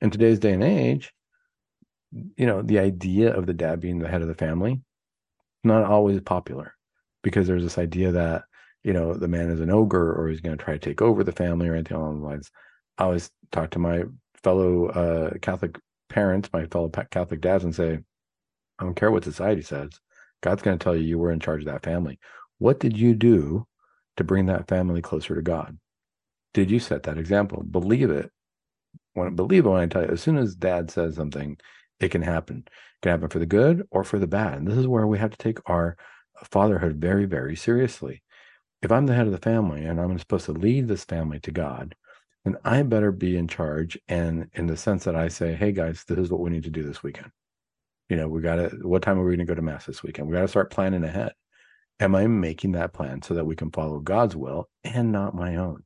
In 0.00 0.10
today's 0.10 0.38
day 0.38 0.52
and 0.52 0.62
age, 0.62 1.12
you 2.12 2.46
know, 2.46 2.62
the 2.62 2.78
idea 2.78 3.34
of 3.34 3.46
the 3.46 3.52
dad 3.54 3.80
being 3.80 3.98
the 3.98 4.08
head 4.08 4.22
of 4.22 4.28
the 4.28 4.34
family, 4.34 4.80
not 5.64 5.84
always 5.84 6.20
popular 6.20 6.74
because 7.22 7.46
there's 7.46 7.64
this 7.64 7.78
idea 7.78 8.12
that 8.12 8.42
you 8.84 8.92
know, 8.92 9.14
the 9.14 9.28
man 9.28 9.50
is 9.50 9.60
an 9.60 9.70
ogre 9.70 10.14
or 10.14 10.28
he's 10.28 10.40
going 10.40 10.56
to 10.56 10.64
try 10.64 10.74
to 10.74 10.78
take 10.78 11.02
over 11.02 11.24
the 11.24 11.32
family 11.32 11.68
or 11.68 11.74
anything 11.74 11.96
along 11.96 12.20
those 12.20 12.30
lines. 12.30 12.50
I 12.96 13.04
always 13.04 13.30
talk 13.50 13.70
to 13.70 13.78
my 13.78 14.04
fellow 14.42 14.86
uh, 14.86 15.30
Catholic 15.42 15.78
parents, 16.08 16.48
my 16.52 16.66
fellow 16.66 16.88
Catholic 16.88 17.40
dads, 17.40 17.64
and 17.64 17.74
say, 17.74 17.98
I 18.78 18.84
don't 18.84 18.94
care 18.94 19.10
what 19.10 19.24
society 19.24 19.62
says. 19.62 19.90
God's 20.40 20.62
going 20.62 20.78
to 20.78 20.82
tell 20.82 20.96
you 20.96 21.02
you 21.02 21.18
were 21.18 21.32
in 21.32 21.40
charge 21.40 21.62
of 21.62 21.66
that 21.66 21.82
family. 21.82 22.18
What 22.58 22.80
did 22.80 22.96
you 22.96 23.14
do 23.14 23.66
to 24.18 24.24
bring 24.24 24.46
that 24.46 24.68
family 24.68 25.00
closer 25.00 25.34
to 25.34 25.42
God? 25.42 25.78
Did 26.54 26.70
you 26.70 26.78
set 26.78 27.04
that 27.04 27.18
example? 27.18 27.62
Believe 27.62 28.10
it. 28.10 28.30
When 29.14 29.34
believe 29.34 29.66
it 29.66 29.68
when 29.68 29.80
I 29.80 29.86
tell 29.86 30.02
you, 30.02 30.10
as 30.10 30.20
soon 30.20 30.36
as 30.36 30.54
dad 30.54 30.90
says 30.90 31.16
something, 31.16 31.56
it 32.00 32.10
can 32.10 32.22
happen. 32.22 32.64
It 32.66 33.02
can 33.02 33.10
happen 33.10 33.28
for 33.28 33.38
the 33.38 33.46
good 33.46 33.86
or 33.90 34.04
for 34.04 34.18
the 34.18 34.26
bad. 34.26 34.58
And 34.58 34.66
this 34.66 34.76
is 34.76 34.86
where 34.86 35.06
we 35.06 35.18
have 35.18 35.30
to 35.30 35.38
take 35.38 35.58
our 35.68 35.96
fatherhood 36.44 36.96
very, 36.96 37.24
very 37.24 37.56
seriously. 37.56 38.22
If 38.82 38.92
I'm 38.92 39.06
the 39.06 39.14
head 39.14 39.26
of 39.26 39.32
the 39.32 39.38
family 39.38 39.84
and 39.84 40.00
I'm 40.00 40.18
supposed 40.18 40.46
to 40.46 40.52
lead 40.52 40.86
this 40.86 41.04
family 41.04 41.40
to 41.40 41.50
God, 41.50 41.96
then 42.44 42.56
I 42.64 42.82
better 42.82 43.10
be 43.10 43.36
in 43.36 43.48
charge. 43.48 43.98
And 44.08 44.48
in 44.54 44.66
the 44.66 44.76
sense 44.76 45.04
that 45.04 45.16
I 45.16 45.28
say, 45.28 45.54
hey 45.54 45.72
guys, 45.72 46.04
this 46.04 46.18
is 46.18 46.30
what 46.30 46.40
we 46.40 46.50
need 46.50 46.64
to 46.64 46.70
do 46.70 46.84
this 46.84 47.02
weekend. 47.02 47.30
You 48.08 48.16
know, 48.16 48.28
we 48.28 48.40
got 48.40 48.56
to, 48.56 48.68
what 48.82 49.02
time 49.02 49.18
are 49.18 49.24
we 49.24 49.36
going 49.36 49.46
to 49.46 49.50
go 49.50 49.54
to 49.54 49.62
mass 49.62 49.84
this 49.84 50.02
weekend? 50.02 50.28
We 50.28 50.34
got 50.34 50.42
to 50.42 50.48
start 50.48 50.70
planning 50.70 51.04
ahead. 51.04 51.32
Am 52.00 52.14
I 52.14 52.26
making 52.26 52.72
that 52.72 52.92
plan 52.92 53.22
so 53.22 53.34
that 53.34 53.44
we 53.44 53.56
can 53.56 53.70
follow 53.70 53.98
God's 53.98 54.36
will 54.36 54.68
and 54.84 55.10
not 55.10 55.34
my 55.34 55.56
own? 55.56 55.82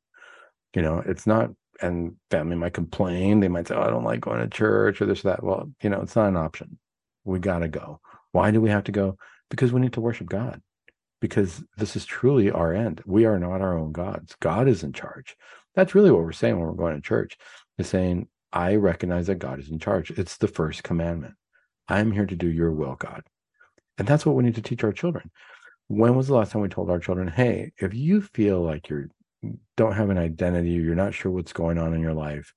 You 0.75 0.83
know, 0.83 1.03
it's 1.05 1.27
not, 1.27 1.51
and 1.81 2.17
family 2.31 2.57
might 2.57 2.75
complain. 2.75 3.41
They 3.41 3.49
might 3.49 3.69
say, 3.69 3.75
oh, 3.75 3.83
I 3.83 3.91
don't 3.91 4.05
like 4.05 4.21
going 4.21 4.41
to 4.41 4.49
church 4.49 5.01
or 5.01 5.07
this 5.07 5.25
or 5.25 5.29
that. 5.29 5.43
Well, 5.43 5.71
you 5.83 5.91
know, 5.91 6.01
it's 6.01 6.17
not 6.17 6.29
an 6.29 6.37
option. 6.37 6.79
We 7.25 7.39
got 7.39 7.61
to 7.61 7.69
go. 7.69 8.01
Why 8.33 8.51
do 8.51 8.61
we 8.61 8.71
have 8.71 8.85
to 8.85 8.93
go? 8.93 9.17
Because 9.51 9.73
we 9.73 9.81
need 9.81 9.93
to 9.95 10.01
worship 10.01 10.29
God 10.29 10.61
because 11.23 11.63
this 11.77 11.95
is 11.95 12.05
truly 12.05 12.51
our 12.51 12.75
end. 12.75 13.01
We 13.07 13.25
are 13.27 13.39
not 13.39 13.63
our 13.63 13.79
own 13.79 13.93
gods. 13.93 14.35
God 14.41 14.67
is 14.67 14.83
in 14.83 14.93
charge. 14.93 15.37
That's 15.75 15.95
really 15.95 16.11
what 16.11 16.25
we're 16.25 16.33
saying 16.33 16.59
when 16.59 16.67
we're 16.67 16.75
going 16.75 16.97
to 16.97 17.01
church. 17.01 17.39
Is 17.79 17.89
saying, 17.89 18.29
I 18.53 18.75
recognize 18.75 19.29
that 19.29 19.37
God 19.37 19.59
is 19.59 19.71
in 19.71 19.79
charge. 19.79 20.11
It's 20.11 20.37
the 20.37 20.49
first 20.49 20.83
commandment. 20.83 21.35
I'm 21.89 22.13
here 22.13 22.27
to 22.27 22.37
do 22.37 22.49
your 22.49 22.73
will, 22.73 22.97
God. 22.97 23.23
And 23.97 24.07
that's 24.07 24.27
what 24.27 24.35
we 24.35 24.43
need 24.43 24.57
to 24.57 24.63
teach 24.63 24.85
our 24.85 24.93
children. 24.93 25.31
When 25.93 26.15
was 26.15 26.29
the 26.29 26.35
last 26.35 26.53
time 26.53 26.63
we 26.63 26.71
told 26.71 26.89
our 26.89 26.99
children, 26.99 27.29
hey, 27.29 27.73
if 27.77 27.93
you 27.93 28.23
feel 28.23 28.63
like 28.63 28.89
you 28.89 29.11
don't 29.77 29.93
have 29.93 30.09
an 30.09 30.17
identity 30.17 30.71
you're 30.71 30.95
not 30.95 31.13
sure 31.13 31.31
what's 31.31 31.53
going 31.53 31.77
on 31.77 31.93
in 31.93 32.01
your 32.01 32.15
life, 32.15 32.55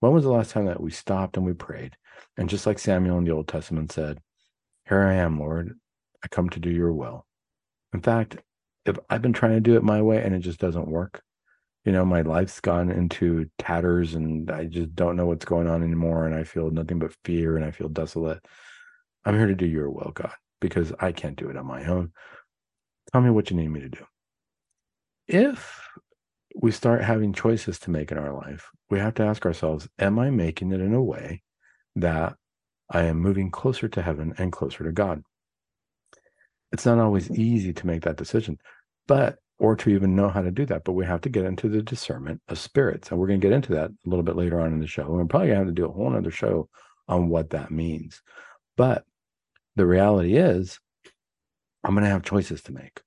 when 0.00 0.12
was 0.12 0.24
the 0.24 0.30
last 0.30 0.50
time 0.50 0.66
that 0.66 0.82
we 0.82 0.90
stopped 0.90 1.38
and 1.38 1.46
we 1.46 1.54
prayed? 1.54 1.96
And 2.36 2.46
just 2.46 2.66
like 2.66 2.78
Samuel 2.78 3.16
in 3.16 3.24
the 3.24 3.30
Old 3.30 3.48
Testament 3.48 3.90
said, 3.90 4.18
Here 4.86 5.02
I 5.02 5.14
am, 5.14 5.40
Lord. 5.40 5.78
I 6.22 6.28
come 6.28 6.50
to 6.50 6.60
do 6.60 6.68
your 6.68 6.92
will. 6.92 7.24
In 7.94 8.02
fact, 8.02 8.36
if 8.84 8.98
I've 9.08 9.22
been 9.22 9.32
trying 9.32 9.52
to 9.52 9.60
do 9.60 9.76
it 9.76 9.82
my 9.82 10.02
way 10.02 10.22
and 10.22 10.34
it 10.34 10.40
just 10.40 10.60
doesn't 10.60 10.86
work, 10.86 11.22
you 11.86 11.92
know, 11.92 12.04
my 12.04 12.20
life's 12.20 12.60
gone 12.60 12.90
into 12.90 13.48
tatters 13.58 14.14
and 14.14 14.50
I 14.50 14.66
just 14.66 14.94
don't 14.94 15.16
know 15.16 15.24
what's 15.24 15.46
going 15.46 15.68
on 15.68 15.82
anymore. 15.82 16.26
And 16.26 16.34
I 16.34 16.44
feel 16.44 16.70
nothing 16.70 16.98
but 16.98 17.16
fear 17.24 17.56
and 17.56 17.64
I 17.64 17.70
feel 17.70 17.88
desolate. 17.88 18.44
I'm 19.24 19.38
here 19.38 19.46
to 19.46 19.54
do 19.54 19.64
your 19.64 19.88
will, 19.88 20.12
God, 20.14 20.34
because 20.60 20.92
I 21.00 21.12
can't 21.12 21.36
do 21.36 21.48
it 21.48 21.56
on 21.56 21.64
my 21.64 21.86
own. 21.86 22.12
Tell 23.14 23.22
me 23.22 23.30
what 23.30 23.48
you 23.48 23.56
need 23.56 23.68
me 23.68 23.78
to 23.78 23.88
do. 23.88 24.04
If 25.28 25.80
we 26.60 26.72
start 26.72 27.00
having 27.00 27.32
choices 27.32 27.78
to 27.78 27.92
make 27.92 28.10
in 28.10 28.18
our 28.18 28.34
life, 28.34 28.68
we 28.90 28.98
have 28.98 29.14
to 29.14 29.22
ask 29.22 29.46
ourselves, 29.46 29.86
am 30.00 30.18
I 30.18 30.30
making 30.30 30.72
it 30.72 30.80
in 30.80 30.92
a 30.92 31.00
way 31.00 31.44
that 31.94 32.34
I 32.90 33.04
am 33.04 33.18
moving 33.18 33.52
closer 33.52 33.86
to 33.86 34.02
heaven 34.02 34.34
and 34.36 34.50
closer 34.50 34.82
to 34.82 34.90
God? 34.90 35.22
it's 36.72 36.84
not 36.84 36.98
always 36.98 37.30
easy 37.30 37.72
to 37.72 37.86
make 37.86 38.02
that 38.02 38.16
decision, 38.16 38.58
but 39.06 39.38
or 39.60 39.76
to 39.76 39.90
even 39.90 40.16
know 40.16 40.28
how 40.28 40.42
to 40.42 40.50
do 40.50 40.66
that. 40.66 40.82
But 40.82 40.94
we 40.94 41.06
have 41.06 41.20
to 41.20 41.28
get 41.28 41.44
into 41.44 41.68
the 41.68 41.82
discernment 41.82 42.42
of 42.48 42.58
spirits. 42.58 43.12
And 43.12 43.20
we're 43.20 43.28
going 43.28 43.40
to 43.40 43.46
get 43.46 43.54
into 43.54 43.74
that 43.74 43.90
a 43.90 44.08
little 44.08 44.24
bit 44.24 44.34
later 44.34 44.60
on 44.60 44.72
in 44.72 44.80
the 44.80 44.88
show. 44.88 45.08
We're 45.08 45.24
probably 45.26 45.50
going 45.50 45.60
to 45.60 45.66
have 45.66 45.68
to 45.68 45.72
do 45.72 45.86
a 45.86 45.92
whole 45.92 46.12
other 46.12 46.32
show 46.32 46.68
on 47.06 47.28
what 47.28 47.50
that 47.50 47.70
means. 47.70 48.22
But 48.76 49.04
the 49.76 49.86
reality 49.86 50.36
is, 50.36 50.80
I'm 51.84 51.94
going 51.94 52.02
to 52.02 52.10
have 52.10 52.24
choices 52.24 52.60
to 52.62 52.72
make. 52.72 53.03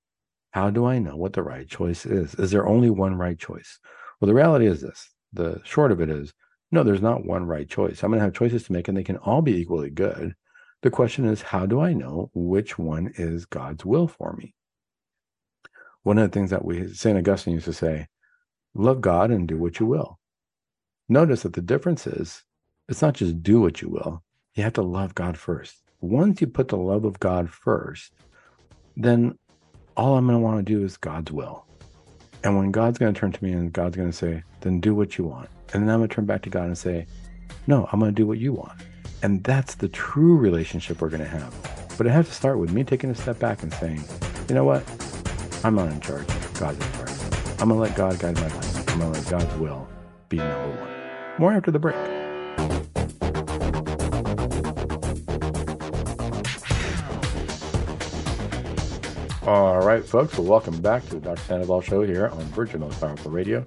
How 0.58 0.72
do 0.72 0.88
I 0.88 0.98
know 0.98 1.16
what 1.16 1.34
the 1.34 1.44
right 1.44 1.70
choice 1.70 2.04
is? 2.04 2.34
Is 2.34 2.50
there 2.50 2.66
only 2.66 2.90
one 2.90 3.14
right 3.14 3.38
choice? 3.38 3.78
Well, 4.20 4.26
the 4.26 4.34
reality 4.34 4.66
is 4.66 4.82
this 4.82 5.08
the 5.32 5.62
short 5.64 5.92
of 5.92 6.02
it 6.02 6.10
is 6.10 6.34
no, 6.72 6.82
there's 6.82 7.00
not 7.00 7.28
one 7.28 7.46
right 7.46 7.70
choice. 7.70 8.02
I'm 8.02 8.10
going 8.10 8.18
to 8.22 8.24
have 8.26 8.34
choices 8.34 8.64
to 8.64 8.72
make, 8.72 8.88
and 8.88 8.98
they 8.98 9.04
can 9.04 9.18
all 9.18 9.44
be 9.44 9.56
equally 9.56 9.92
good. 9.92 10.34
The 10.82 10.90
question 10.90 11.26
is, 11.26 11.44
how 11.44 11.68
do 11.68 11.80
I 11.80 11.94
know 11.94 12.32
which 12.34 12.80
one 12.80 13.14
is 13.18 13.46
God's 13.46 13.86
will 13.86 14.08
for 14.08 14.34
me? 14.34 14.56
One 16.02 16.18
of 16.18 16.28
the 16.28 16.34
things 16.34 16.50
that 16.50 16.66
we, 16.66 16.92
St. 16.92 17.16
Augustine 17.16 17.54
used 17.54 17.66
to 17.66 17.74
say, 17.74 18.08
love 18.74 19.00
God 19.00 19.30
and 19.30 19.48
do 19.48 19.60
what 19.60 19.80
you 19.80 19.86
will. 19.86 20.18
Notice 21.08 21.44
that 21.44 21.54
the 21.54 21.62
difference 21.62 22.08
is, 22.08 22.44
it's 22.90 23.04
not 23.04 23.14
just 23.14 23.44
do 23.44 23.62
what 23.62 23.84
you 23.84 23.90
will, 23.90 24.24
you 24.56 24.64
have 24.64 24.74
to 24.74 24.82
love 24.82 25.14
God 25.14 25.38
first. 25.38 25.84
Once 26.02 26.42
you 26.42 26.48
put 26.48 26.70
the 26.70 26.78
love 26.78 27.06
of 27.06 27.20
God 27.20 27.48
first, 27.48 28.12
then 28.96 29.38
all 29.98 30.16
I'm 30.16 30.28
going 30.28 30.38
to 30.38 30.44
want 30.44 30.66
to 30.66 30.74
do 30.74 30.86
is 30.86 30.96
God's 30.96 31.32
will. 31.32 31.66
And 32.44 32.56
when 32.56 32.72
God's 32.72 33.00
going 33.00 33.14
to 33.14 33.20
turn 33.20 33.32
to 33.32 33.44
me 33.44 33.52
and 33.52 33.74
God's 33.74 33.98
going 33.98 34.10
to 34.10 34.16
say, 34.16 34.44
then 34.62 34.80
do 34.80 34.94
what 34.94 35.18
you 35.18 35.24
want. 35.24 35.50
And 35.74 35.84
then 35.84 35.90
I'm 35.90 36.00
going 36.00 36.08
to 36.08 36.16
turn 36.16 36.26
back 36.26 36.44
to 36.44 36.52
God 36.52 36.66
and 36.66 36.78
say, 36.78 37.08
no, 37.66 37.90
I'm 37.92 38.00
going 38.00 38.12
to 38.12 38.16
do 38.16 38.28
what 38.28 38.38
you 38.38 38.54
want. 38.54 38.80
And 39.24 39.44
that's 39.44 39.74
the 39.74 39.90
true 39.90 40.38
relationship 40.38 41.02
we're 41.02 41.10
going 41.10 41.24
to 41.24 41.28
have. 41.28 41.52
But 41.98 42.06
it 42.06 42.12
has 42.12 42.28
to 42.28 42.34
start 42.34 42.60
with 42.60 42.72
me 42.72 42.84
taking 42.84 43.10
a 43.10 43.16
step 43.16 43.40
back 43.40 43.64
and 43.64 43.74
saying, 43.74 44.04
you 44.48 44.54
know 44.54 44.64
what? 44.64 44.84
I'm 45.64 45.74
not 45.74 45.92
in 45.92 46.00
charge. 46.00 46.28
God's 46.60 46.78
in 46.86 46.94
charge. 46.94 47.12
I'm 47.60 47.70
going 47.70 47.70
to 47.70 47.76
let 47.76 47.96
God 47.96 48.20
guide 48.20 48.36
my 48.36 48.48
life. 48.48 48.90
I'm 48.92 49.00
going 49.00 49.14
to 49.14 49.20
let 49.20 49.30
God's 49.30 49.60
will 49.60 49.88
be 50.30 50.38
number 50.38 50.80
one. 50.80 50.90
More 51.40 51.54
after 51.54 51.72
the 51.72 51.80
break. 51.80 52.17
All 59.48 59.80
right, 59.80 60.04
folks. 60.04 60.38
Well, 60.38 60.46
welcome 60.46 60.82
back 60.82 61.06
to 61.06 61.12
the 61.12 61.22
Dr. 61.22 61.42
Sandoval 61.44 61.80
Show 61.80 62.02
here 62.04 62.28
on 62.28 62.42
Virgin 62.48 62.82
Powerful 62.82 63.32
Radio. 63.32 63.66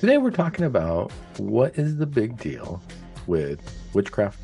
Today, 0.00 0.18
we're 0.18 0.32
talking 0.32 0.64
about 0.64 1.12
what 1.36 1.78
is 1.78 1.96
the 1.96 2.06
big 2.06 2.36
deal 2.38 2.82
with 3.28 3.60
witchcraft 3.94 4.40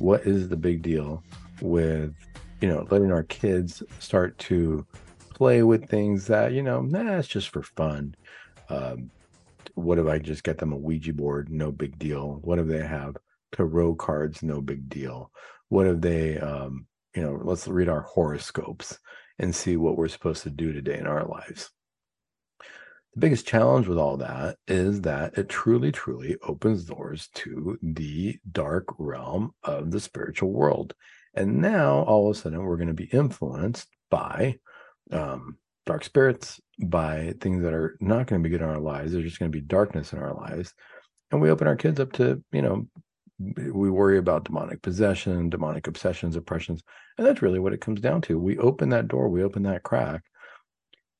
what 0.00 0.26
is 0.26 0.50
the 0.50 0.56
big 0.56 0.82
deal 0.82 1.22
with 1.60 2.14
you 2.60 2.68
know 2.68 2.86
letting 2.90 3.10
our 3.10 3.22
kids 3.22 3.82
start 4.00 4.36
to 4.36 4.84
play 5.30 5.62
with 5.62 5.88
things 5.88 6.26
that 6.26 6.52
you 6.52 6.62
know 6.62 6.82
nah 6.82 7.18
it's 7.18 7.28
just 7.28 7.48
for 7.48 7.62
fun 7.62 8.14
um, 8.68 9.10
what 9.74 9.98
if 9.98 10.06
i 10.06 10.18
just 10.18 10.44
get 10.44 10.58
them 10.58 10.72
a 10.72 10.76
ouija 10.76 11.12
board 11.12 11.50
no 11.50 11.72
big 11.72 11.98
deal 11.98 12.38
what 12.42 12.58
if 12.58 12.66
they 12.66 12.84
have 12.84 13.16
tarot 13.52 13.94
cards 13.94 14.42
no 14.42 14.60
big 14.60 14.88
deal 14.88 15.30
what 15.68 15.86
if 15.86 16.00
they 16.00 16.36
um, 16.38 16.86
you 17.14 17.22
know 17.22 17.40
let's 17.44 17.66
read 17.68 17.88
our 17.88 18.02
horoscopes 18.02 18.98
and 19.38 19.54
see 19.54 19.76
what 19.76 19.96
we're 19.96 20.08
supposed 20.08 20.42
to 20.42 20.50
do 20.50 20.72
today 20.72 20.98
in 20.98 21.06
our 21.06 21.26
lives 21.26 21.70
the 23.14 23.20
biggest 23.20 23.46
challenge 23.46 23.86
with 23.86 23.98
all 23.98 24.16
that 24.16 24.56
is 24.66 25.02
that 25.02 25.36
it 25.36 25.48
truly, 25.48 25.92
truly 25.92 26.36
opens 26.42 26.84
doors 26.84 27.28
to 27.34 27.78
the 27.82 28.38
dark 28.50 28.86
realm 28.98 29.52
of 29.62 29.90
the 29.90 30.00
spiritual 30.00 30.50
world. 30.50 30.94
And 31.34 31.60
now 31.60 32.02
all 32.02 32.30
of 32.30 32.36
a 32.36 32.38
sudden 32.38 32.62
we're 32.62 32.76
going 32.76 32.88
to 32.88 32.94
be 32.94 33.04
influenced 33.12 33.88
by 34.10 34.56
um, 35.10 35.58
dark 35.84 36.04
spirits, 36.04 36.60
by 36.82 37.34
things 37.40 37.62
that 37.62 37.74
are 37.74 37.98
not 38.00 38.26
going 38.26 38.42
to 38.42 38.48
be 38.48 38.50
good 38.50 38.62
in 38.62 38.68
our 38.68 38.80
lives. 38.80 39.12
There's 39.12 39.24
just 39.24 39.38
going 39.38 39.52
to 39.52 39.58
be 39.58 39.64
darkness 39.64 40.12
in 40.14 40.18
our 40.18 40.34
lives. 40.34 40.72
And 41.30 41.40
we 41.40 41.50
open 41.50 41.66
our 41.66 41.76
kids 41.76 42.00
up 42.00 42.12
to, 42.12 42.42
you 42.50 42.62
know, 42.62 42.86
we 43.38 43.90
worry 43.90 44.18
about 44.18 44.44
demonic 44.44 44.82
possession, 44.82 45.50
demonic 45.50 45.86
obsessions, 45.86 46.36
oppressions. 46.36 46.82
And 47.18 47.26
that's 47.26 47.42
really 47.42 47.58
what 47.58 47.72
it 47.72 47.80
comes 47.80 48.00
down 48.00 48.20
to. 48.22 48.38
We 48.38 48.58
open 48.58 48.88
that 48.90 49.08
door, 49.08 49.28
we 49.28 49.42
open 49.42 49.62
that 49.64 49.82
crack, 49.82 50.22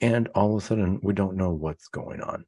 and 0.00 0.28
all 0.34 0.56
of 0.56 0.62
a 0.62 0.66
sudden 0.66 1.00
we 1.02 1.14
don't 1.14 1.36
know 1.36 1.50
what's 1.50 1.88
going 1.88 2.20
on. 2.20 2.44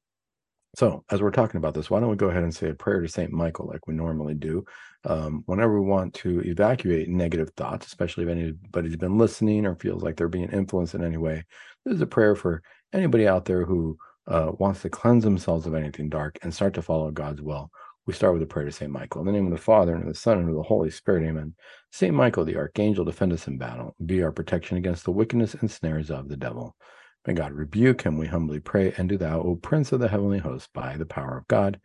So, 0.77 1.05
as 1.09 1.23
we're 1.23 1.31
talking 1.31 1.59
about 1.59 1.75
this, 1.75 1.89
why 1.89 2.01
don't 2.01 2.11
we 2.11 2.17
go 2.17 2.31
ahead 2.31 2.43
and 2.43 2.55
say 2.55 2.69
a 2.69 2.75
prayer 2.75 3.01
to 3.01 3.07
St. 3.07 3.31
Michael 3.31 3.67
like 3.67 3.87
we 3.87 3.95
normally 3.95 4.35
do? 4.35 4.65
Um, 5.05 5.45
whenever 5.47 5.81
we 5.81 5.89
want 5.89 6.15
to 6.15 6.41
evacuate 6.41 7.09
negative 7.09 7.51
thoughts, 7.57 7.87
especially 7.87 8.25
if 8.25 8.31
anybody's 8.31 8.97
been 8.97 9.17
listening 9.17 9.67
or 9.67 9.77
feels 9.77 10.03
like 10.03 10.17
they're 10.17 10.27
being 10.27 10.51
influenced 10.51 10.97
in 10.97 11.05
any 11.05 11.17
way, 11.17 11.45
this 11.85 11.95
is 11.95 12.01
a 12.01 12.07
prayer 12.07 12.35
for 12.35 12.61
anybody 12.93 13.29
out 13.29 13.45
there 13.45 13.65
who 13.65 13.97
uh, 14.27 14.51
wants 14.59 14.83
to 14.83 14.91
cleanse 14.91 15.23
themselves 15.23 15.67
of 15.67 15.75
anything 15.75 16.09
dark 16.09 16.39
and 16.43 16.53
start 16.53 16.75
to 16.75 16.83
follow 16.83 17.11
God's 17.13 17.43
will. 17.43 17.71
We 18.07 18.13
start 18.13 18.35
with 18.35 18.43
a 18.43 18.47
prayer 18.47 18.67
to 18.67 18.73
St. 18.73 18.91
Michael. 18.91 19.23
In 19.23 19.27
the 19.27 19.33
name 19.33 19.47
of 19.47 19.53
the 19.53 19.57
Father, 19.57 19.95
and 19.95 20.03
of 20.03 20.09
the 20.09 20.15
Son, 20.15 20.39
and 20.39 20.51
of 20.51 20.55
the 20.55 20.63
Holy 20.63 20.91
Spirit, 20.91 21.27
amen. 21.27 21.55
St. 21.91 22.15
Michael, 22.15 22.45
the 22.45 22.57
archangel, 22.57 23.03
defend 23.03 23.33
us 23.33 23.49
in 23.49 23.57
battle. 23.57 23.97
Be 24.05 24.23
our 24.23 24.31
protection 24.31 24.77
against 24.77 25.05
the 25.05 25.11
wickedness 25.11 25.55
and 25.55 25.71
snares 25.71 26.11
of 26.11 26.29
the 26.29 26.37
devil. 26.37 26.77
May 27.27 27.33
God 27.33 27.53
rebuke 27.53 28.03
him, 28.03 28.19
we 28.19 28.27
humbly 28.27 28.61
pray, 28.61 28.93
and 28.99 29.09
do 29.09 29.17
thou, 29.17 29.41
O 29.41 29.57
Prince 29.57 29.93
of 29.93 30.01
the 30.01 30.09
heavenly 30.09 30.39
host, 30.39 30.69
by 30.75 30.99
the 30.99 31.07
power 31.07 31.39
of 31.39 31.49
God, 31.49 31.81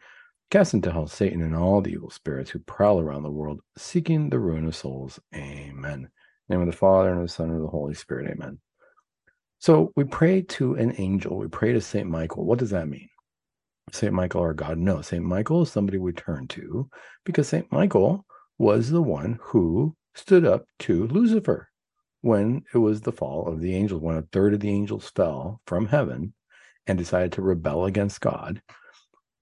cast 0.51 0.74
into 0.74 0.91
hell 0.91 1.07
Satan 1.07 1.41
and 1.41 1.55
all 1.55 1.80
the 1.80 1.91
evil 1.91 2.09
spirits 2.09 2.49
who 2.49 2.59
prowl 2.59 2.99
around 2.99 3.24
the 3.24 3.32
world, 3.32 3.61
seeking 3.78 4.30
the 4.30 4.39
ruin 4.39 4.65
of 4.65 4.76
souls. 4.76 5.22
Amen. 5.34 6.09
name 6.49 6.59
of 6.59 6.67
the 6.67 6.74
Father, 6.74 7.11
and 7.11 7.22
of 7.22 7.28
the 7.28 7.34
Son, 7.34 7.47
and 7.47 7.55
of 7.55 7.61
the 7.61 7.70
Holy 7.70 7.93
Spirit. 7.93 8.30
Amen. 8.30 8.59
So 9.59 9.93
we 9.95 10.03
pray 10.03 10.41
to 10.41 10.76
an 10.76 10.95
angel. 10.97 11.38
We 11.38 11.47
pray 11.47 11.72
to 11.72 11.80
Saint 11.80 12.09
Michael. 12.09 12.43
What 12.43 12.59
does 12.59 12.72
that 12.72 12.89
mean? 12.89 13.09
Saint 13.92 14.14
Michael, 14.14 14.42
our 14.42 14.54
God? 14.54 14.78
No, 14.78 15.02
Saint 15.02 15.24
Michael 15.24 15.64
is 15.64 15.72
somebody 15.72 15.98
we 15.98 16.12
turn 16.12 16.48
to 16.50 16.90
because 17.26 17.48
Saint 17.48 17.72
Michael 17.72 18.26
was 18.58 18.90
the 18.90 19.02
one 19.02 19.40
who 19.42 19.96
stood 20.16 20.46
up 20.46 20.66
to 20.80 21.08
Lucifer 21.08 21.70
when 22.22 22.64
it 22.74 22.78
was 22.78 23.02
the 23.02 23.12
fall 23.12 23.48
of 23.48 23.62
the 23.62 23.76
angels, 23.76 24.02
when 24.02 24.18
a 24.18 24.22
third 24.22 24.54
of 24.54 24.60
the 24.60 24.70
angels 24.70 25.12
fell 25.16 25.62
from 25.66 25.88
heaven 25.88 26.34
and 26.88 26.98
decided 26.98 27.32
to 27.32 27.42
rebel 27.42 27.86
against 27.86 28.22
God. 28.22 28.62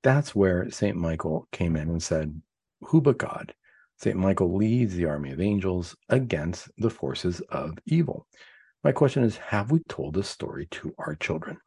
That's 0.04 0.36
where 0.36 0.70
St. 0.70 0.96
Michael 0.96 1.48
came 1.52 1.76
in 1.76 1.90
and 1.90 2.02
said, 2.02 2.40
Who 2.82 3.02
but 3.02 3.18
God? 3.18 3.54
St. 3.98 4.16
Michael 4.16 4.56
leads 4.56 4.94
the 4.94 5.06
army 5.06 5.32
of 5.32 5.42
angels 5.42 5.96
against 6.10 6.70
the 6.78 6.92
forces 6.92 7.42
of 7.50 7.80
evil. 7.88 8.28
My 8.84 8.92
question 8.92 9.24
is 9.24 9.38
Have 9.38 9.72
we 9.72 9.80
told 9.90 10.14
this 10.14 10.30
story 10.30 10.68
to 10.72 10.94
our 11.00 11.16
children? 11.16 11.58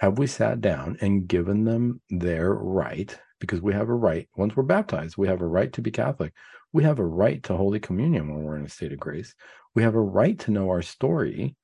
Have 0.00 0.16
we 0.16 0.26
sat 0.26 0.62
down 0.62 0.96
and 1.02 1.28
given 1.28 1.64
them 1.64 2.00
their 2.08 2.54
right? 2.54 3.14
Because 3.38 3.60
we 3.60 3.74
have 3.74 3.90
a 3.90 3.94
right, 3.94 4.26
once 4.34 4.56
we're 4.56 4.62
baptized, 4.62 5.18
we 5.18 5.28
have 5.28 5.42
a 5.42 5.46
right 5.46 5.70
to 5.74 5.82
be 5.82 5.90
Catholic. 5.90 6.32
We 6.72 6.84
have 6.84 6.98
a 6.98 7.04
right 7.04 7.42
to 7.42 7.54
Holy 7.54 7.80
Communion 7.80 8.28
when 8.28 8.42
we're 8.42 8.56
in 8.56 8.64
a 8.64 8.68
state 8.70 8.94
of 8.94 8.98
grace. 8.98 9.34
We 9.74 9.82
have 9.82 9.94
a 9.94 10.00
right 10.00 10.38
to 10.38 10.52
know 10.52 10.70
our 10.70 10.80
story. 10.80 11.54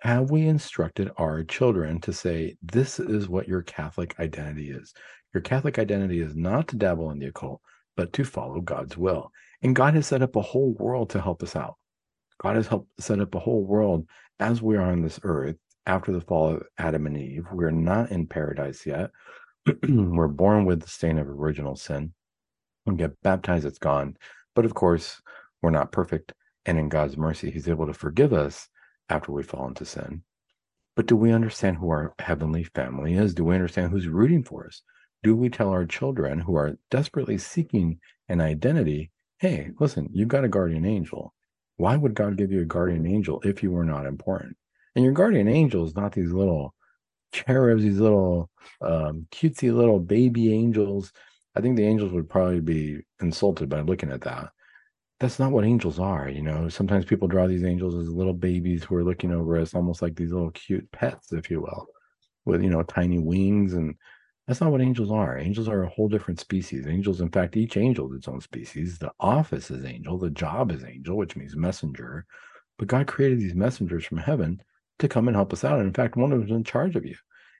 Have 0.00 0.28
we 0.28 0.48
instructed 0.48 1.12
our 1.18 1.44
children 1.44 2.00
to 2.00 2.12
say, 2.12 2.56
this 2.62 2.98
is 2.98 3.28
what 3.28 3.46
your 3.46 3.62
Catholic 3.62 4.18
identity 4.18 4.70
is? 4.70 4.92
Your 5.32 5.40
Catholic 5.40 5.78
identity 5.78 6.20
is 6.20 6.34
not 6.34 6.66
to 6.68 6.76
dabble 6.76 7.12
in 7.12 7.20
the 7.20 7.26
occult, 7.26 7.60
but 7.96 8.12
to 8.14 8.24
follow 8.24 8.60
God's 8.60 8.96
will. 8.96 9.30
And 9.62 9.76
God 9.76 9.94
has 9.94 10.08
set 10.08 10.22
up 10.22 10.34
a 10.34 10.42
whole 10.42 10.72
world 10.80 11.10
to 11.10 11.20
help 11.20 11.44
us 11.44 11.54
out. 11.54 11.76
God 12.42 12.56
has 12.56 12.66
helped 12.66 12.90
set 13.00 13.20
up 13.20 13.36
a 13.36 13.40
whole 13.40 13.62
world 13.62 14.08
as 14.40 14.60
we 14.60 14.76
are 14.76 14.90
on 14.90 15.02
this 15.02 15.20
earth 15.22 15.56
after 15.88 16.12
the 16.12 16.20
fall 16.20 16.50
of 16.50 16.62
Adam 16.76 17.06
and 17.06 17.16
Eve. 17.16 17.46
We're 17.50 17.70
not 17.70 18.10
in 18.12 18.26
paradise 18.26 18.84
yet. 18.84 19.10
We're 19.88 20.28
born 20.28 20.66
with 20.66 20.82
the 20.82 20.88
stain 20.88 21.18
of 21.18 21.28
original 21.28 21.76
sin. 21.76 22.12
We 22.86 22.94
get 22.94 23.20
baptized, 23.22 23.66
it's 23.66 23.78
gone. 23.78 24.16
But 24.54 24.66
of 24.66 24.74
course, 24.74 25.20
we're 25.62 25.70
not 25.70 25.92
perfect. 25.92 26.32
And 26.66 26.78
in 26.78 26.88
God's 26.88 27.16
mercy, 27.16 27.50
He's 27.50 27.68
able 27.68 27.86
to 27.86 27.94
forgive 27.94 28.32
us 28.32 28.68
after 29.08 29.32
we 29.32 29.42
fall 29.42 29.66
into 29.66 29.84
sin. 29.84 30.22
But 30.94 31.06
do 31.06 31.16
we 31.16 31.32
understand 31.32 31.78
who 31.78 31.88
our 31.90 32.14
heavenly 32.18 32.64
family 32.64 33.14
is? 33.14 33.34
Do 33.34 33.44
we 33.44 33.54
understand 33.54 33.90
who's 33.90 34.08
rooting 34.08 34.42
for 34.42 34.66
us? 34.66 34.82
Do 35.22 35.34
we 35.34 35.48
tell 35.48 35.70
our 35.70 35.86
children 35.86 36.40
who 36.40 36.56
are 36.56 36.78
desperately 36.90 37.38
seeking 37.38 37.98
an 38.28 38.40
identity, 38.40 39.10
hey, 39.38 39.70
listen, 39.80 40.08
you've 40.12 40.28
got 40.28 40.44
a 40.44 40.48
guardian 40.48 40.84
angel. 40.84 41.34
Why 41.76 41.96
would 41.96 42.14
God 42.14 42.36
give 42.36 42.52
you 42.52 42.60
a 42.60 42.66
guardian 42.66 43.06
angel 43.06 43.40
if 43.44 43.62
you 43.62 43.70
were 43.70 43.84
not 43.84 44.06
important? 44.06 44.56
And 44.98 45.04
your 45.04 45.14
guardian 45.14 45.46
angel 45.46 45.86
is 45.86 45.94
not 45.94 46.10
these 46.10 46.32
little 46.32 46.74
cherubs, 47.32 47.84
these 47.84 48.00
little 48.00 48.50
um, 48.80 49.28
cutesy 49.30 49.72
little 49.72 50.00
baby 50.00 50.52
angels 50.52 51.12
I 51.58 51.60
think 51.60 51.76
the 51.76 51.86
angels 51.86 52.12
would 52.12 52.28
probably 52.28 52.60
be 52.60 53.00
insulted 53.20 53.68
by 53.68 53.80
looking 53.80 54.12
at 54.12 54.20
that. 54.22 54.50
That's 55.18 55.40
not 55.40 55.50
what 55.50 55.64
angels 55.64 55.98
are, 55.98 56.28
you 56.28 56.42
know. 56.42 56.68
Sometimes 56.68 57.04
people 57.04 57.26
draw 57.26 57.48
these 57.48 57.64
angels 57.64 57.96
as 57.96 58.08
little 58.08 58.32
babies 58.32 58.84
who 58.84 58.94
are 58.94 59.02
looking 59.04 59.32
over 59.32 59.58
us, 59.58 59.74
almost 59.74 60.00
like 60.00 60.14
these 60.14 60.30
little 60.30 60.52
cute 60.52 60.88
pets, 60.92 61.32
if 61.32 61.50
you 61.50 61.60
will, 61.60 61.86
with 62.44 62.62
you 62.62 62.70
know 62.70 62.84
tiny 62.84 63.18
wings, 63.18 63.74
and 63.74 63.96
that's 64.46 64.60
not 64.60 64.70
what 64.70 64.80
angels 64.80 65.10
are. 65.10 65.36
Angels 65.36 65.68
are 65.68 65.82
a 65.82 65.88
whole 65.88 66.08
different 66.08 66.38
species. 66.38 66.86
Angels, 66.86 67.20
in 67.20 67.30
fact, 67.30 67.56
each 67.56 67.76
angel 67.76 68.08
is 68.12 68.18
its 68.18 68.28
own 68.28 68.40
species. 68.40 68.98
The 68.98 69.10
office 69.18 69.70
is 69.72 69.84
angel, 69.84 70.18
the 70.18 70.30
job 70.30 70.70
is 70.70 70.84
angel, 70.84 71.16
which 71.16 71.34
means 71.34 71.56
messenger. 71.56 72.24
But 72.78 72.88
God 72.88 73.08
created 73.08 73.40
these 73.40 73.56
messengers 73.56 74.04
from 74.06 74.18
heaven 74.18 74.62
to 74.98 75.08
come 75.08 75.28
and 75.28 75.36
help 75.36 75.52
us 75.52 75.64
out. 75.64 75.78
And 75.78 75.88
in 75.88 75.94
fact, 75.94 76.16
one 76.16 76.32
of 76.32 76.38
them 76.38 76.48
is 76.48 76.54
in 76.54 76.64
charge 76.64 76.96
of 76.96 77.04
you. 77.04 77.16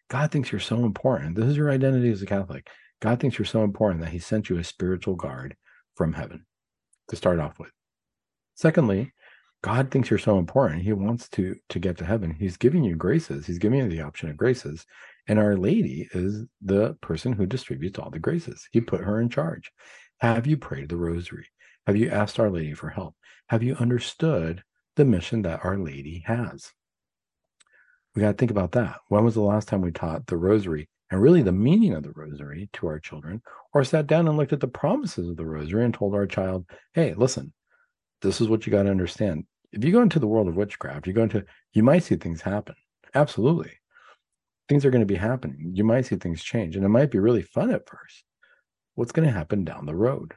God 0.08 0.30
thinks 0.30 0.50
you're 0.50 0.60
so 0.60 0.84
important. 0.84 1.36
This 1.36 1.46
is 1.46 1.56
your 1.56 1.70
identity 1.70 2.10
as 2.10 2.22
a 2.22 2.26
Catholic. 2.26 2.68
God 3.00 3.20
thinks 3.20 3.38
you're 3.38 3.46
so 3.46 3.62
important 3.62 4.00
that 4.00 4.10
he 4.10 4.18
sent 4.18 4.48
you 4.48 4.58
a 4.58 4.64
spiritual 4.64 5.14
guard 5.14 5.56
from 5.94 6.12
heaven 6.12 6.46
to 7.08 7.16
start 7.16 7.38
off 7.38 7.58
with. 7.58 7.70
Secondly, 8.54 9.12
God 9.62 9.90
thinks 9.90 10.08
you're 10.08 10.18
so 10.18 10.38
important. 10.38 10.82
He 10.82 10.92
wants 10.92 11.28
to 11.30 11.56
to 11.68 11.78
get 11.78 11.98
to 11.98 12.04
heaven. 12.04 12.30
He's 12.30 12.56
giving 12.56 12.84
you 12.84 12.96
graces. 12.96 13.46
He's 13.46 13.58
giving 13.58 13.80
you 13.80 13.88
the 13.88 14.02
option 14.02 14.30
of 14.30 14.36
graces. 14.36 14.86
And 15.26 15.38
Our 15.38 15.56
Lady 15.56 16.08
is 16.12 16.44
the 16.62 16.94
person 17.00 17.32
who 17.32 17.44
distributes 17.44 17.98
all 17.98 18.10
the 18.10 18.18
graces. 18.18 18.68
He 18.72 18.80
put 18.80 19.02
her 19.02 19.20
in 19.20 19.28
charge. 19.28 19.70
Have 20.20 20.46
you 20.46 20.56
prayed 20.56 20.88
the 20.88 20.96
rosary? 20.96 21.46
Have 21.86 21.96
you 21.96 22.10
asked 22.10 22.38
Our 22.38 22.50
Lady 22.50 22.74
for 22.74 22.88
help? 22.88 23.14
Have 23.48 23.62
you 23.62 23.74
understood 23.76 24.62
the 24.96 25.04
mission 25.04 25.42
that 25.42 25.64
Our 25.64 25.76
Lady 25.76 26.22
has? 26.26 26.72
We 28.18 28.22
got 28.22 28.32
to 28.32 28.36
think 28.36 28.50
about 28.50 28.72
that. 28.72 28.96
When 29.10 29.24
was 29.24 29.34
the 29.34 29.42
last 29.42 29.68
time 29.68 29.80
we 29.80 29.92
taught 29.92 30.26
the 30.26 30.36
rosary 30.36 30.88
and 31.08 31.22
really 31.22 31.40
the 31.40 31.52
meaning 31.52 31.94
of 31.94 32.02
the 32.02 32.10
rosary 32.16 32.68
to 32.72 32.88
our 32.88 32.98
children, 32.98 33.40
or 33.72 33.84
sat 33.84 34.08
down 34.08 34.26
and 34.26 34.36
looked 34.36 34.52
at 34.52 34.58
the 34.58 34.66
promises 34.66 35.28
of 35.28 35.36
the 35.36 35.46
rosary 35.46 35.84
and 35.84 35.94
told 35.94 36.16
our 36.16 36.26
child, 36.26 36.66
hey, 36.94 37.14
listen, 37.16 37.52
this 38.20 38.40
is 38.40 38.48
what 38.48 38.66
you 38.66 38.72
got 38.72 38.82
to 38.82 38.90
understand. 38.90 39.44
If 39.70 39.84
you 39.84 39.92
go 39.92 40.02
into 40.02 40.18
the 40.18 40.26
world 40.26 40.48
of 40.48 40.56
witchcraft, 40.56 41.06
you 41.06 41.12
go 41.12 41.22
into, 41.22 41.44
you 41.74 41.84
might 41.84 42.02
see 42.02 42.16
things 42.16 42.40
happen. 42.40 42.74
Absolutely. 43.14 43.70
Things 44.68 44.84
are 44.84 44.90
going 44.90 45.02
to 45.02 45.06
be 45.06 45.14
happening. 45.14 45.70
You 45.72 45.84
might 45.84 46.06
see 46.06 46.16
things 46.16 46.42
change, 46.42 46.74
and 46.74 46.84
it 46.84 46.88
might 46.88 47.12
be 47.12 47.20
really 47.20 47.42
fun 47.42 47.70
at 47.70 47.88
first. 47.88 48.24
What's 48.96 49.12
going 49.12 49.28
to 49.28 49.32
happen 49.32 49.62
down 49.62 49.86
the 49.86 49.94
road? 49.94 50.34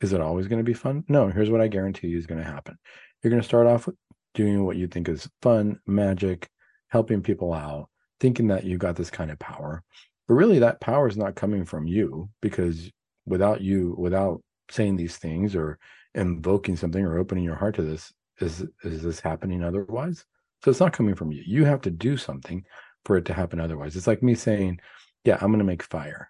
Is 0.00 0.12
it 0.12 0.20
always 0.20 0.46
going 0.46 0.60
to 0.60 0.64
be 0.64 0.74
fun? 0.74 1.02
No, 1.08 1.26
here's 1.26 1.50
what 1.50 1.60
I 1.60 1.66
guarantee 1.66 2.06
you 2.06 2.18
is 2.18 2.28
going 2.28 2.40
to 2.40 2.48
happen. 2.48 2.78
You're 3.20 3.32
going 3.32 3.42
to 3.42 3.48
start 3.48 3.66
off 3.66 3.88
doing 4.32 4.64
what 4.64 4.76
you 4.76 4.86
think 4.86 5.08
is 5.08 5.28
fun, 5.42 5.80
magic, 5.88 6.48
helping 6.90 7.22
people 7.22 7.52
out, 7.52 7.88
thinking 8.20 8.48
that 8.48 8.64
you 8.64 8.78
got 8.78 8.96
this 8.96 9.10
kind 9.10 9.30
of 9.30 9.38
power. 9.38 9.82
But 10.28 10.34
really, 10.34 10.58
that 10.60 10.80
power 10.80 11.08
is 11.08 11.16
not 11.16 11.34
coming 11.34 11.64
from 11.64 11.86
you 11.86 12.28
because 12.40 12.90
without 13.26 13.60
you, 13.60 13.94
without 13.98 14.42
saying 14.70 14.96
these 14.96 15.16
things 15.16 15.56
or 15.56 15.78
invoking 16.14 16.76
something 16.76 17.04
or 17.04 17.18
opening 17.18 17.44
your 17.44 17.56
heart 17.56 17.74
to 17.76 17.82
this, 17.82 18.12
is 18.40 18.64
is 18.82 19.02
this 19.02 19.20
happening 19.20 19.62
otherwise? 19.62 20.24
So 20.62 20.70
it's 20.70 20.80
not 20.80 20.92
coming 20.92 21.14
from 21.14 21.32
you. 21.32 21.42
You 21.46 21.64
have 21.64 21.80
to 21.82 21.90
do 21.90 22.16
something 22.16 22.64
for 23.04 23.16
it 23.16 23.24
to 23.26 23.34
happen 23.34 23.60
otherwise. 23.60 23.96
It's 23.96 24.06
like 24.06 24.22
me 24.22 24.34
saying, 24.34 24.80
Yeah, 25.24 25.38
I'm 25.40 25.50
going 25.50 25.58
to 25.58 25.64
make 25.64 25.82
fire. 25.82 26.28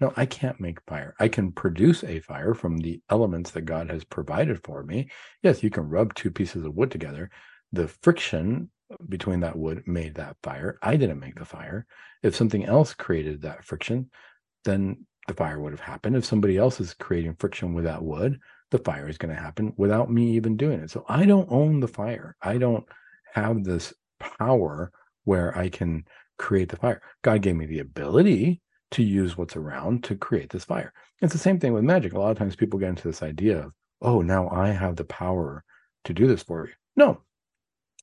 No, 0.00 0.12
I 0.16 0.26
can't 0.26 0.60
make 0.60 0.78
fire. 0.86 1.14
I 1.18 1.28
can 1.28 1.52
produce 1.52 2.04
a 2.04 2.20
fire 2.20 2.52
from 2.52 2.78
the 2.78 3.00
elements 3.08 3.52
that 3.52 3.62
God 3.62 3.90
has 3.90 4.04
provided 4.04 4.62
for 4.62 4.82
me. 4.82 5.08
Yes, 5.42 5.62
you 5.62 5.70
can 5.70 5.88
rub 5.88 6.14
two 6.14 6.30
pieces 6.30 6.64
of 6.64 6.74
wood 6.74 6.90
together. 6.90 7.30
The 7.72 7.88
friction 7.88 8.70
between 9.08 9.40
that 9.40 9.56
wood 9.56 9.82
made 9.86 10.14
that 10.14 10.36
fire. 10.42 10.78
I 10.82 10.96
didn't 10.96 11.20
make 11.20 11.34
the 11.34 11.40
mm-hmm. 11.40 11.56
fire. 11.56 11.86
If 12.22 12.36
something 12.36 12.64
else 12.64 12.94
created 12.94 13.42
that 13.42 13.64
friction, 13.64 14.10
then 14.64 15.06
the 15.28 15.34
fire 15.34 15.60
would 15.60 15.72
have 15.72 15.80
happened. 15.80 16.16
If 16.16 16.24
somebody 16.24 16.56
else 16.56 16.80
is 16.80 16.94
creating 16.94 17.36
friction 17.38 17.74
with 17.74 17.84
that 17.84 18.02
wood, 18.02 18.38
the 18.70 18.78
fire 18.78 19.08
is 19.08 19.18
going 19.18 19.34
to 19.34 19.40
happen 19.40 19.72
without 19.76 20.10
me 20.10 20.32
even 20.32 20.56
doing 20.56 20.80
it. 20.80 20.90
So 20.90 21.04
I 21.08 21.24
don't 21.26 21.50
own 21.50 21.80
the 21.80 21.88
fire. 21.88 22.36
I 22.42 22.58
don't 22.58 22.84
have 23.32 23.64
this 23.64 23.92
power 24.18 24.90
where 25.24 25.56
I 25.56 25.68
can 25.68 26.04
create 26.38 26.68
the 26.68 26.76
fire. 26.76 27.00
God 27.22 27.42
gave 27.42 27.56
me 27.56 27.66
the 27.66 27.80
ability 27.80 28.60
to 28.92 29.02
use 29.02 29.36
what's 29.36 29.56
around 29.56 30.04
to 30.04 30.16
create 30.16 30.50
this 30.50 30.64
fire. 30.64 30.92
It's 31.20 31.32
the 31.32 31.38
same 31.38 31.58
thing 31.58 31.72
with 31.72 31.84
magic. 31.84 32.12
A 32.12 32.18
lot 32.18 32.30
of 32.30 32.38
times 32.38 32.56
people 32.56 32.78
get 32.78 32.90
into 32.90 33.08
this 33.08 33.22
idea 33.22 33.58
of, 33.58 33.72
oh, 34.02 34.20
now 34.22 34.48
I 34.50 34.68
have 34.68 34.96
the 34.96 35.04
power 35.04 35.64
to 36.04 36.14
do 36.14 36.26
this 36.26 36.42
for 36.42 36.68
you. 36.68 36.74
No, 36.96 37.20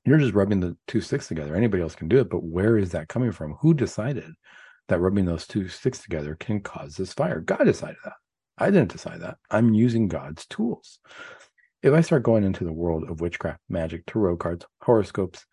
you're 0.04 0.18
just 0.18 0.34
rubbing 0.34 0.60
the 0.60 0.76
two 0.86 1.00
sticks 1.00 1.28
together. 1.28 1.54
Anybody 1.54 1.82
else 1.82 1.94
can 1.94 2.08
do 2.08 2.18
it, 2.18 2.28
but 2.30 2.44
where 2.44 2.76
is 2.76 2.90
that 2.90 3.08
coming 3.08 3.32
from? 3.32 3.54
Who 3.60 3.72
decided 3.74 4.32
that 4.88 5.00
rubbing 5.00 5.24
those 5.24 5.46
two 5.46 5.68
sticks 5.68 6.00
together 6.00 6.36
can 6.38 6.60
cause 6.60 6.96
this 6.96 7.12
fire? 7.12 7.40
God 7.40 7.64
decided 7.64 7.96
that. 8.04 8.14
I 8.58 8.70
didn't 8.70 8.92
decide 8.92 9.20
that. 9.22 9.38
I'm 9.50 9.74
using 9.74 10.08
God's 10.08 10.46
tools. 10.46 10.98
If 11.82 11.92
I 11.92 12.02
start 12.02 12.22
going 12.22 12.44
into 12.44 12.64
the 12.64 12.72
world 12.72 13.08
of 13.08 13.20
witchcraft, 13.20 13.60
magic, 13.68 14.06
tarot 14.06 14.36
cards, 14.36 14.64
horoscopes, 14.82 15.44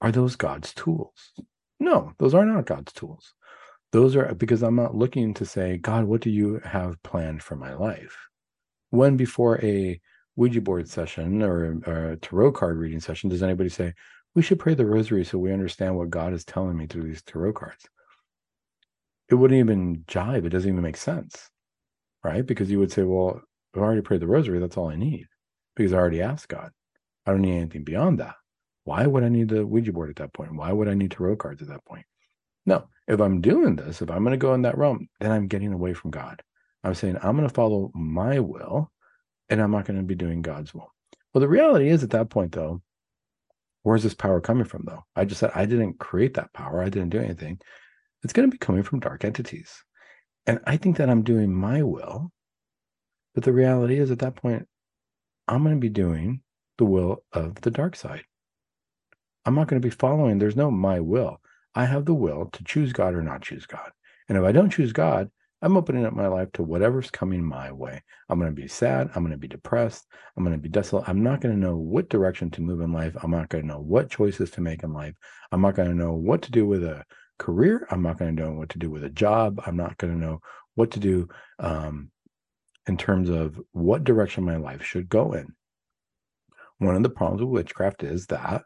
are 0.00 0.12
those 0.12 0.36
God's 0.36 0.74
tools? 0.74 1.32
No, 1.78 2.12
those 2.18 2.34
are 2.34 2.44
not 2.44 2.66
God's 2.66 2.92
tools. 2.92 3.34
Those 3.92 4.16
are 4.16 4.34
because 4.34 4.62
I'm 4.62 4.76
not 4.76 4.94
looking 4.94 5.34
to 5.34 5.44
say, 5.44 5.78
God, 5.78 6.04
what 6.04 6.20
do 6.20 6.30
you 6.30 6.60
have 6.64 7.02
planned 7.02 7.42
for 7.42 7.56
my 7.56 7.74
life? 7.74 8.16
When 8.90 9.16
before 9.16 9.62
a 9.64 10.00
Ouija 10.40 10.62
board 10.62 10.88
session 10.88 11.42
or, 11.42 11.78
or 11.86 12.12
a 12.12 12.16
tarot 12.16 12.52
card 12.52 12.78
reading 12.78 12.98
session, 12.98 13.28
does 13.28 13.42
anybody 13.42 13.68
say, 13.68 13.92
we 14.34 14.40
should 14.40 14.58
pray 14.58 14.72
the 14.72 14.86
rosary 14.86 15.22
so 15.22 15.36
we 15.36 15.52
understand 15.52 15.94
what 15.94 16.08
God 16.08 16.32
is 16.32 16.46
telling 16.46 16.78
me 16.78 16.86
through 16.86 17.02
these 17.02 17.20
tarot 17.20 17.52
cards? 17.52 17.84
It 19.28 19.34
wouldn't 19.34 19.58
even 19.58 19.98
jive. 20.08 20.46
It 20.46 20.48
doesn't 20.48 20.70
even 20.70 20.82
make 20.82 20.96
sense, 20.96 21.50
right? 22.24 22.44
Because 22.44 22.70
you 22.70 22.78
would 22.78 22.90
say, 22.90 23.02
well, 23.02 23.42
I've 23.76 23.82
already 23.82 24.00
prayed 24.00 24.20
the 24.20 24.26
rosary. 24.26 24.60
That's 24.60 24.78
all 24.78 24.88
I 24.88 24.96
need 24.96 25.26
because 25.76 25.92
I 25.92 25.98
already 25.98 26.22
asked 26.22 26.48
God. 26.48 26.70
I 27.26 27.32
don't 27.32 27.42
need 27.42 27.58
anything 27.58 27.84
beyond 27.84 28.18
that. 28.20 28.36
Why 28.84 29.06
would 29.06 29.22
I 29.22 29.28
need 29.28 29.50
the 29.50 29.66
Ouija 29.66 29.92
board 29.92 30.08
at 30.08 30.16
that 30.16 30.32
point? 30.32 30.54
Why 30.54 30.72
would 30.72 30.88
I 30.88 30.94
need 30.94 31.10
tarot 31.10 31.36
cards 31.36 31.60
at 31.60 31.68
that 31.68 31.84
point? 31.84 32.06
No, 32.64 32.88
if 33.06 33.20
I'm 33.20 33.42
doing 33.42 33.76
this, 33.76 34.00
if 34.00 34.10
I'm 34.10 34.24
going 34.24 34.32
to 34.32 34.38
go 34.38 34.54
in 34.54 34.62
that 34.62 34.78
realm, 34.78 35.06
then 35.20 35.32
I'm 35.32 35.48
getting 35.48 35.74
away 35.74 35.92
from 35.92 36.10
God. 36.10 36.42
I'm 36.82 36.94
saying 36.94 37.18
I'm 37.22 37.36
going 37.36 37.46
to 37.46 37.54
follow 37.54 37.90
my 37.94 38.38
will 38.38 38.90
and 39.50 39.60
I'm 39.60 39.70
not 39.70 39.84
going 39.84 39.98
to 39.98 40.04
be 40.04 40.14
doing 40.14 40.40
God's 40.40 40.72
will. 40.72 40.92
Well, 41.34 41.40
the 41.40 41.48
reality 41.48 41.88
is 41.90 42.02
at 42.02 42.10
that 42.10 42.30
point, 42.30 42.52
though, 42.52 42.82
Where's 43.82 44.02
this 44.02 44.14
power 44.14 44.40
coming 44.40 44.64
from, 44.64 44.84
though? 44.86 45.04
I 45.16 45.24
just 45.24 45.40
said 45.40 45.52
I 45.54 45.64
didn't 45.64 45.98
create 45.98 46.34
that 46.34 46.52
power. 46.52 46.82
I 46.82 46.90
didn't 46.90 47.10
do 47.10 47.20
anything. 47.20 47.60
It's 48.22 48.32
going 48.32 48.48
to 48.48 48.52
be 48.52 48.58
coming 48.58 48.82
from 48.82 49.00
dark 49.00 49.24
entities. 49.24 49.82
And 50.46 50.60
I 50.66 50.76
think 50.76 50.98
that 50.98 51.08
I'm 51.08 51.22
doing 51.22 51.54
my 51.54 51.82
will. 51.82 52.30
But 53.34 53.44
the 53.44 53.52
reality 53.52 53.98
is, 53.98 54.10
at 54.10 54.18
that 54.18 54.36
point, 54.36 54.66
I'm 55.48 55.62
going 55.62 55.76
to 55.76 55.80
be 55.80 55.88
doing 55.88 56.42
the 56.76 56.84
will 56.84 57.24
of 57.32 57.60
the 57.62 57.70
dark 57.70 57.96
side. 57.96 58.24
I'm 59.46 59.54
not 59.54 59.68
going 59.68 59.80
to 59.80 59.86
be 59.86 59.94
following, 59.94 60.38
there's 60.38 60.56
no 60.56 60.70
my 60.70 61.00
will. 61.00 61.40
I 61.74 61.86
have 61.86 62.04
the 62.04 62.14
will 62.14 62.50
to 62.52 62.64
choose 62.64 62.92
God 62.92 63.14
or 63.14 63.22
not 63.22 63.42
choose 63.42 63.64
God. 63.64 63.90
And 64.28 64.36
if 64.36 64.44
I 64.44 64.52
don't 64.52 64.70
choose 64.70 64.92
God, 64.92 65.30
I'm 65.62 65.76
opening 65.76 66.06
up 66.06 66.14
my 66.14 66.26
life 66.26 66.50
to 66.52 66.62
whatever's 66.62 67.10
coming 67.10 67.44
my 67.44 67.70
way. 67.70 68.02
I'm 68.28 68.38
going 68.38 68.54
to 68.54 68.60
be 68.60 68.68
sad. 68.68 69.10
I'm 69.14 69.22
going 69.22 69.32
to 69.32 69.38
be 69.38 69.48
depressed. 69.48 70.06
I'm 70.36 70.44
going 70.44 70.56
to 70.56 70.62
be 70.62 70.70
desolate. 70.70 71.08
I'm 71.08 71.22
not 71.22 71.40
going 71.40 71.54
to 71.54 71.60
know 71.60 71.76
what 71.76 72.08
direction 72.08 72.50
to 72.52 72.62
move 72.62 72.80
in 72.80 72.92
life. 72.92 73.14
I'm 73.22 73.30
not 73.30 73.50
going 73.50 73.62
to 73.62 73.68
know 73.68 73.80
what 73.80 74.10
choices 74.10 74.50
to 74.52 74.62
make 74.62 74.82
in 74.82 74.92
life. 74.94 75.14
I'm 75.52 75.60
not 75.60 75.74
going 75.74 75.88
to 75.88 75.94
know 75.94 76.14
what 76.14 76.42
to 76.42 76.50
do 76.50 76.66
with 76.66 76.82
a 76.82 77.04
career. 77.38 77.86
I'm 77.90 78.02
not 78.02 78.18
going 78.18 78.34
to 78.34 78.42
know 78.42 78.52
what 78.52 78.70
to 78.70 78.78
do 78.78 78.90
with 78.90 79.04
a 79.04 79.10
job. 79.10 79.60
I'm 79.66 79.76
not 79.76 79.98
going 79.98 80.12
to 80.14 80.18
know 80.18 80.40
what 80.76 80.92
to 80.92 81.00
do 81.00 81.28
um, 81.58 82.10
in 82.86 82.96
terms 82.96 83.28
of 83.28 83.60
what 83.72 84.04
direction 84.04 84.44
my 84.44 84.56
life 84.56 84.82
should 84.82 85.10
go 85.10 85.34
in. 85.34 85.54
One 86.78 86.96
of 86.96 87.02
the 87.02 87.10
problems 87.10 87.42
with 87.42 87.50
witchcraft 87.50 88.02
is 88.02 88.26
that 88.28 88.62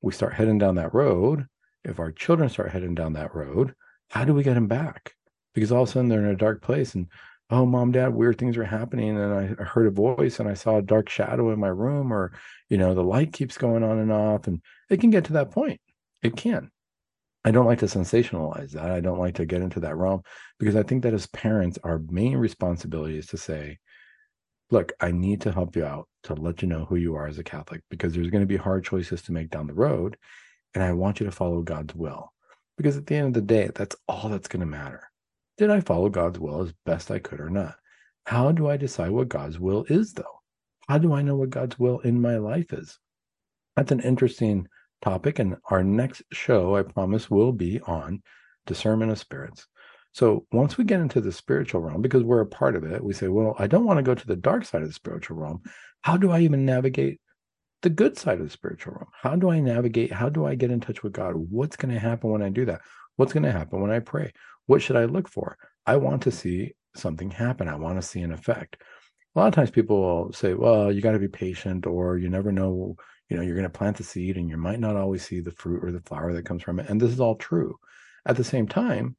we 0.00 0.12
start 0.12 0.34
heading 0.34 0.58
down 0.58 0.74
that 0.74 0.92
road. 0.92 1.46
If 1.84 2.00
our 2.00 2.10
children 2.10 2.48
start 2.48 2.72
heading 2.72 2.96
down 2.96 3.12
that 3.12 3.34
road, 3.34 3.74
how 4.10 4.24
do 4.24 4.34
we 4.34 4.42
get 4.42 4.54
them 4.54 4.66
back? 4.66 5.14
Because 5.54 5.72
all 5.72 5.82
of 5.82 5.88
a 5.88 5.92
sudden 5.92 6.08
they're 6.08 6.20
in 6.20 6.26
a 6.26 6.36
dark 6.36 6.62
place 6.62 6.94
and 6.94 7.06
oh 7.50 7.66
mom 7.66 7.92
dad 7.92 8.14
weird 8.14 8.38
things 8.38 8.56
are 8.56 8.64
happening 8.64 9.18
and 9.18 9.34
i 9.34 9.62
heard 9.62 9.86
a 9.86 9.90
voice 9.90 10.40
and 10.40 10.48
i 10.48 10.54
saw 10.54 10.76
a 10.76 10.82
dark 10.82 11.08
shadow 11.08 11.50
in 11.50 11.60
my 11.60 11.68
room 11.68 12.12
or 12.12 12.32
you 12.68 12.78
know 12.78 12.94
the 12.94 13.02
light 13.02 13.32
keeps 13.32 13.58
going 13.58 13.82
on 13.82 13.98
and 13.98 14.12
off 14.12 14.46
and 14.46 14.60
it 14.92 15.00
can 15.00 15.10
get 15.10 15.24
to 15.24 15.32
that 15.34 15.50
point. 15.50 15.80
It 16.22 16.36
can. 16.36 16.70
I 17.44 17.50
don't 17.50 17.66
like 17.66 17.80
to 17.80 17.86
sensationalize 17.86 18.72
that. 18.72 18.90
I 18.90 19.00
don't 19.00 19.18
like 19.18 19.34
to 19.36 19.46
get 19.46 19.62
into 19.62 19.80
that 19.80 19.96
realm 19.96 20.22
because 20.58 20.76
i 20.76 20.82
think 20.82 21.02
that 21.02 21.12
as 21.12 21.26
parents 21.26 21.78
our 21.82 22.00
main 22.08 22.36
responsibility 22.36 23.18
is 23.18 23.26
to 23.26 23.36
say 23.36 23.78
look 24.70 24.92
i 25.00 25.10
need 25.10 25.40
to 25.40 25.50
help 25.50 25.74
you 25.74 25.84
out 25.84 26.08
to 26.22 26.34
let 26.34 26.62
you 26.62 26.68
know 26.68 26.84
who 26.84 26.94
you 26.94 27.16
are 27.16 27.26
as 27.26 27.38
a 27.38 27.42
catholic 27.42 27.82
because 27.90 28.14
there's 28.14 28.30
going 28.30 28.42
to 28.42 28.46
be 28.46 28.56
hard 28.56 28.84
choices 28.84 29.22
to 29.22 29.32
make 29.32 29.50
down 29.50 29.66
the 29.66 29.74
road 29.74 30.16
and 30.74 30.84
i 30.84 30.92
want 30.92 31.18
you 31.18 31.26
to 31.26 31.32
follow 31.32 31.62
god's 31.62 31.94
will. 31.94 32.32
Because 32.78 32.96
at 32.96 33.06
the 33.06 33.16
end 33.16 33.28
of 33.28 33.34
the 33.34 33.42
day 33.42 33.70
that's 33.74 33.96
all 34.08 34.28
that's 34.28 34.48
going 34.48 34.60
to 34.60 34.66
matter 34.66 35.10
did 35.58 35.70
I 35.70 35.80
follow 35.80 36.08
God's 36.08 36.38
will 36.38 36.62
as 36.62 36.72
best 36.84 37.10
I 37.10 37.18
could 37.18 37.40
or 37.40 37.50
not? 37.50 37.74
How 38.24 38.52
do 38.52 38.68
I 38.68 38.76
decide 38.76 39.10
what 39.10 39.28
God's 39.28 39.58
will 39.58 39.84
is, 39.88 40.12
though? 40.12 40.40
How 40.88 40.98
do 40.98 41.12
I 41.12 41.22
know 41.22 41.36
what 41.36 41.50
God's 41.50 41.78
will 41.78 42.00
in 42.00 42.20
my 42.20 42.36
life 42.36 42.72
is? 42.72 42.98
That's 43.76 43.92
an 43.92 44.00
interesting 44.00 44.68
topic. 45.00 45.38
And 45.38 45.56
our 45.70 45.82
next 45.82 46.22
show, 46.32 46.76
I 46.76 46.82
promise, 46.82 47.30
will 47.30 47.52
be 47.52 47.80
on 47.80 48.22
discernment 48.66 49.10
of 49.10 49.18
spirits. 49.18 49.66
So 50.12 50.46
once 50.52 50.76
we 50.76 50.84
get 50.84 51.00
into 51.00 51.20
the 51.20 51.32
spiritual 51.32 51.80
realm, 51.80 52.02
because 52.02 52.22
we're 52.22 52.42
a 52.42 52.46
part 52.46 52.76
of 52.76 52.84
it, 52.84 53.02
we 53.02 53.14
say, 53.14 53.28
well, 53.28 53.56
I 53.58 53.66
don't 53.66 53.86
want 53.86 53.98
to 53.98 54.02
go 54.02 54.14
to 54.14 54.26
the 54.26 54.36
dark 54.36 54.64
side 54.64 54.82
of 54.82 54.88
the 54.88 54.94
spiritual 54.94 55.38
realm. 55.38 55.62
How 56.02 56.16
do 56.16 56.30
I 56.30 56.40
even 56.40 56.66
navigate 56.66 57.20
the 57.80 57.90
good 57.90 58.18
side 58.18 58.38
of 58.38 58.44
the 58.44 58.50
spiritual 58.50 58.94
realm? 58.94 59.08
How 59.22 59.36
do 59.36 59.50
I 59.50 59.60
navigate? 59.60 60.12
How 60.12 60.28
do 60.28 60.44
I 60.44 60.54
get 60.54 60.70
in 60.70 60.80
touch 60.80 61.02
with 61.02 61.14
God? 61.14 61.34
What's 61.34 61.76
going 61.76 61.94
to 61.94 62.00
happen 62.00 62.30
when 62.30 62.42
I 62.42 62.50
do 62.50 62.66
that? 62.66 62.82
What's 63.22 63.32
going 63.32 63.44
to 63.44 63.52
happen 63.52 63.80
when 63.80 63.92
I 63.92 64.00
pray? 64.00 64.32
What 64.66 64.82
should 64.82 64.96
I 64.96 65.04
look 65.04 65.28
for? 65.28 65.56
I 65.86 65.94
want 65.94 66.22
to 66.22 66.32
see 66.32 66.72
something 66.96 67.30
happen. 67.30 67.68
I 67.68 67.76
want 67.76 67.94
to 67.94 68.02
see 68.02 68.20
an 68.20 68.32
effect. 68.32 68.78
A 69.36 69.38
lot 69.38 69.46
of 69.46 69.54
times 69.54 69.70
people 69.70 70.00
will 70.00 70.32
say, 70.32 70.54
well, 70.54 70.90
you 70.90 71.00
got 71.00 71.12
to 71.12 71.20
be 71.20 71.28
patient, 71.28 71.86
or 71.86 72.18
you 72.18 72.28
never 72.28 72.50
know, 72.50 72.96
you 73.28 73.36
know, 73.36 73.44
you're 73.44 73.54
going 73.54 73.62
to 73.62 73.70
plant 73.70 73.96
the 73.96 74.02
seed 74.02 74.36
and 74.36 74.48
you 74.48 74.56
might 74.56 74.80
not 74.80 74.96
always 74.96 75.24
see 75.24 75.38
the 75.38 75.52
fruit 75.52 75.84
or 75.84 75.92
the 75.92 76.00
flower 76.00 76.32
that 76.32 76.44
comes 76.44 76.64
from 76.64 76.80
it. 76.80 76.88
And 76.88 77.00
this 77.00 77.12
is 77.12 77.20
all 77.20 77.36
true. 77.36 77.78
At 78.26 78.36
the 78.36 78.42
same 78.42 78.66
time, 78.66 79.14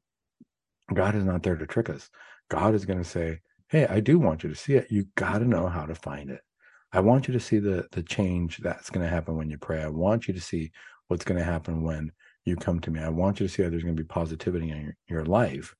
God 0.93 1.15
is 1.15 1.23
not 1.23 1.41
there 1.41 1.55
to 1.55 1.65
trick 1.65 1.89
us. 1.89 2.09
God 2.49 2.75
is 2.75 2.83
going 2.83 3.01
to 3.01 3.09
say, 3.09 3.39
hey, 3.69 3.87
I 3.87 4.01
do 4.01 4.19
want 4.19 4.43
you 4.43 4.49
to 4.49 4.55
see 4.55 4.73
it. 4.73 4.87
You 4.91 5.05
got 5.15 5.37
to 5.37 5.45
know 5.45 5.67
how 5.69 5.85
to 5.85 5.95
find 5.95 6.29
it. 6.29 6.41
I 6.91 6.99
want 6.99 7.29
you 7.29 7.33
to 7.35 7.39
see 7.39 7.59
the 7.59 7.87
the 7.93 8.03
change 8.03 8.57
that's 8.57 8.89
going 8.89 9.05
to 9.05 9.09
happen 9.09 9.37
when 9.37 9.49
you 9.49 9.57
pray. 9.57 9.81
I 9.81 9.87
want 9.87 10.27
you 10.27 10.33
to 10.33 10.41
see 10.41 10.73
what's 11.07 11.23
going 11.23 11.39
to 11.39 11.45
happen 11.45 11.83
when 11.83 12.11
you 12.45 12.55
come 12.55 12.79
to 12.81 12.91
me. 12.91 12.99
I 12.99 13.09
want 13.09 13.39
you 13.39 13.47
to 13.47 13.53
see 13.53 13.63
how 13.63 13.69
there's 13.69 13.83
going 13.83 13.95
to 13.95 14.03
be 14.03 14.07
positivity 14.07 14.69
in 14.69 14.81
your, 14.81 14.95
your 15.07 15.25
life. 15.25 15.73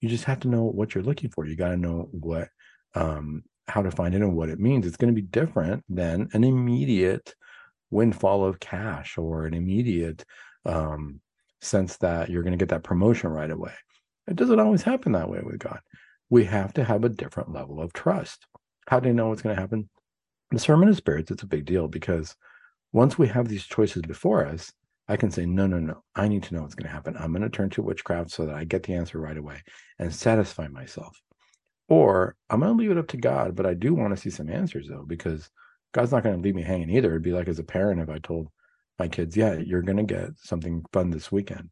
You 0.00 0.08
just 0.08 0.24
have 0.24 0.40
to 0.40 0.48
know 0.48 0.64
what 0.64 0.94
you're 0.94 1.04
looking 1.04 1.30
for. 1.30 1.46
You 1.46 1.56
got 1.56 1.70
to 1.70 1.76
know 1.76 2.08
what, 2.10 2.48
um, 2.94 3.44
how 3.68 3.82
to 3.82 3.90
find 3.90 4.14
it 4.14 4.22
and 4.22 4.36
what 4.36 4.48
it 4.48 4.58
means. 4.58 4.86
It's 4.86 4.96
going 4.96 5.14
to 5.14 5.20
be 5.20 5.26
different 5.26 5.84
than 5.88 6.28
an 6.32 6.44
immediate 6.44 7.34
windfall 7.90 8.44
of 8.44 8.58
cash 8.58 9.16
or 9.16 9.46
an 9.46 9.54
immediate 9.54 10.24
um, 10.66 11.20
sense 11.60 11.96
that 11.98 12.30
you're 12.30 12.42
going 12.42 12.52
to 12.52 12.62
get 12.62 12.70
that 12.70 12.82
promotion 12.82 13.30
right 13.30 13.50
away. 13.50 13.72
It 14.26 14.36
doesn't 14.36 14.60
always 14.60 14.82
happen 14.82 15.12
that 15.12 15.28
way 15.28 15.40
with 15.42 15.58
God. 15.58 15.80
We 16.30 16.44
have 16.44 16.72
to 16.74 16.84
have 16.84 17.04
a 17.04 17.08
different 17.08 17.52
level 17.52 17.80
of 17.80 17.92
trust. 17.92 18.46
How 18.88 19.00
do 19.00 19.08
you 19.08 19.14
know 19.14 19.28
what's 19.28 19.42
going 19.42 19.54
to 19.54 19.60
happen? 19.60 19.88
Discernment 20.50 20.90
of 20.90 20.96
spirits, 20.96 21.30
it's 21.30 21.42
a 21.42 21.46
big 21.46 21.64
deal 21.64 21.88
because 21.88 22.34
once 22.92 23.18
we 23.18 23.28
have 23.28 23.48
these 23.48 23.64
choices 23.64 24.02
before 24.02 24.46
us, 24.46 24.72
I 25.12 25.16
can 25.18 25.30
say, 25.30 25.44
no, 25.44 25.66
no, 25.66 25.78
no, 25.78 26.02
I 26.16 26.26
need 26.26 26.42
to 26.44 26.54
know 26.54 26.62
what's 26.62 26.74
going 26.74 26.88
to 26.88 26.94
happen. 26.94 27.16
I'm 27.18 27.32
going 27.32 27.42
to 27.42 27.50
turn 27.50 27.68
to 27.70 27.82
witchcraft 27.82 28.30
so 28.30 28.46
that 28.46 28.54
I 28.54 28.64
get 28.64 28.82
the 28.84 28.94
answer 28.94 29.18
right 29.18 29.36
away 29.36 29.62
and 29.98 30.14
satisfy 30.14 30.68
myself. 30.68 31.20
Or 31.90 32.34
I'm 32.48 32.60
going 32.60 32.72
to 32.72 32.78
leave 32.78 32.90
it 32.90 32.96
up 32.96 33.08
to 33.08 33.18
God, 33.18 33.54
but 33.54 33.66
I 33.66 33.74
do 33.74 33.92
want 33.92 34.16
to 34.16 34.20
see 34.20 34.30
some 34.30 34.48
answers 34.48 34.88
though, 34.88 35.04
because 35.06 35.50
God's 35.92 36.12
not 36.12 36.22
going 36.22 36.36
to 36.36 36.40
leave 36.40 36.54
me 36.54 36.62
hanging 36.62 36.88
either. 36.88 37.10
It'd 37.10 37.22
be 37.22 37.32
like 37.32 37.48
as 37.48 37.58
a 37.58 37.64
parent 37.64 38.00
if 38.00 38.08
I 38.08 38.20
told 38.20 38.48
my 38.98 39.06
kids, 39.06 39.36
yeah, 39.36 39.58
you're 39.58 39.82
going 39.82 39.98
to 39.98 40.02
get 40.02 40.30
something 40.38 40.82
fun 40.94 41.10
this 41.10 41.30
weekend, 41.30 41.68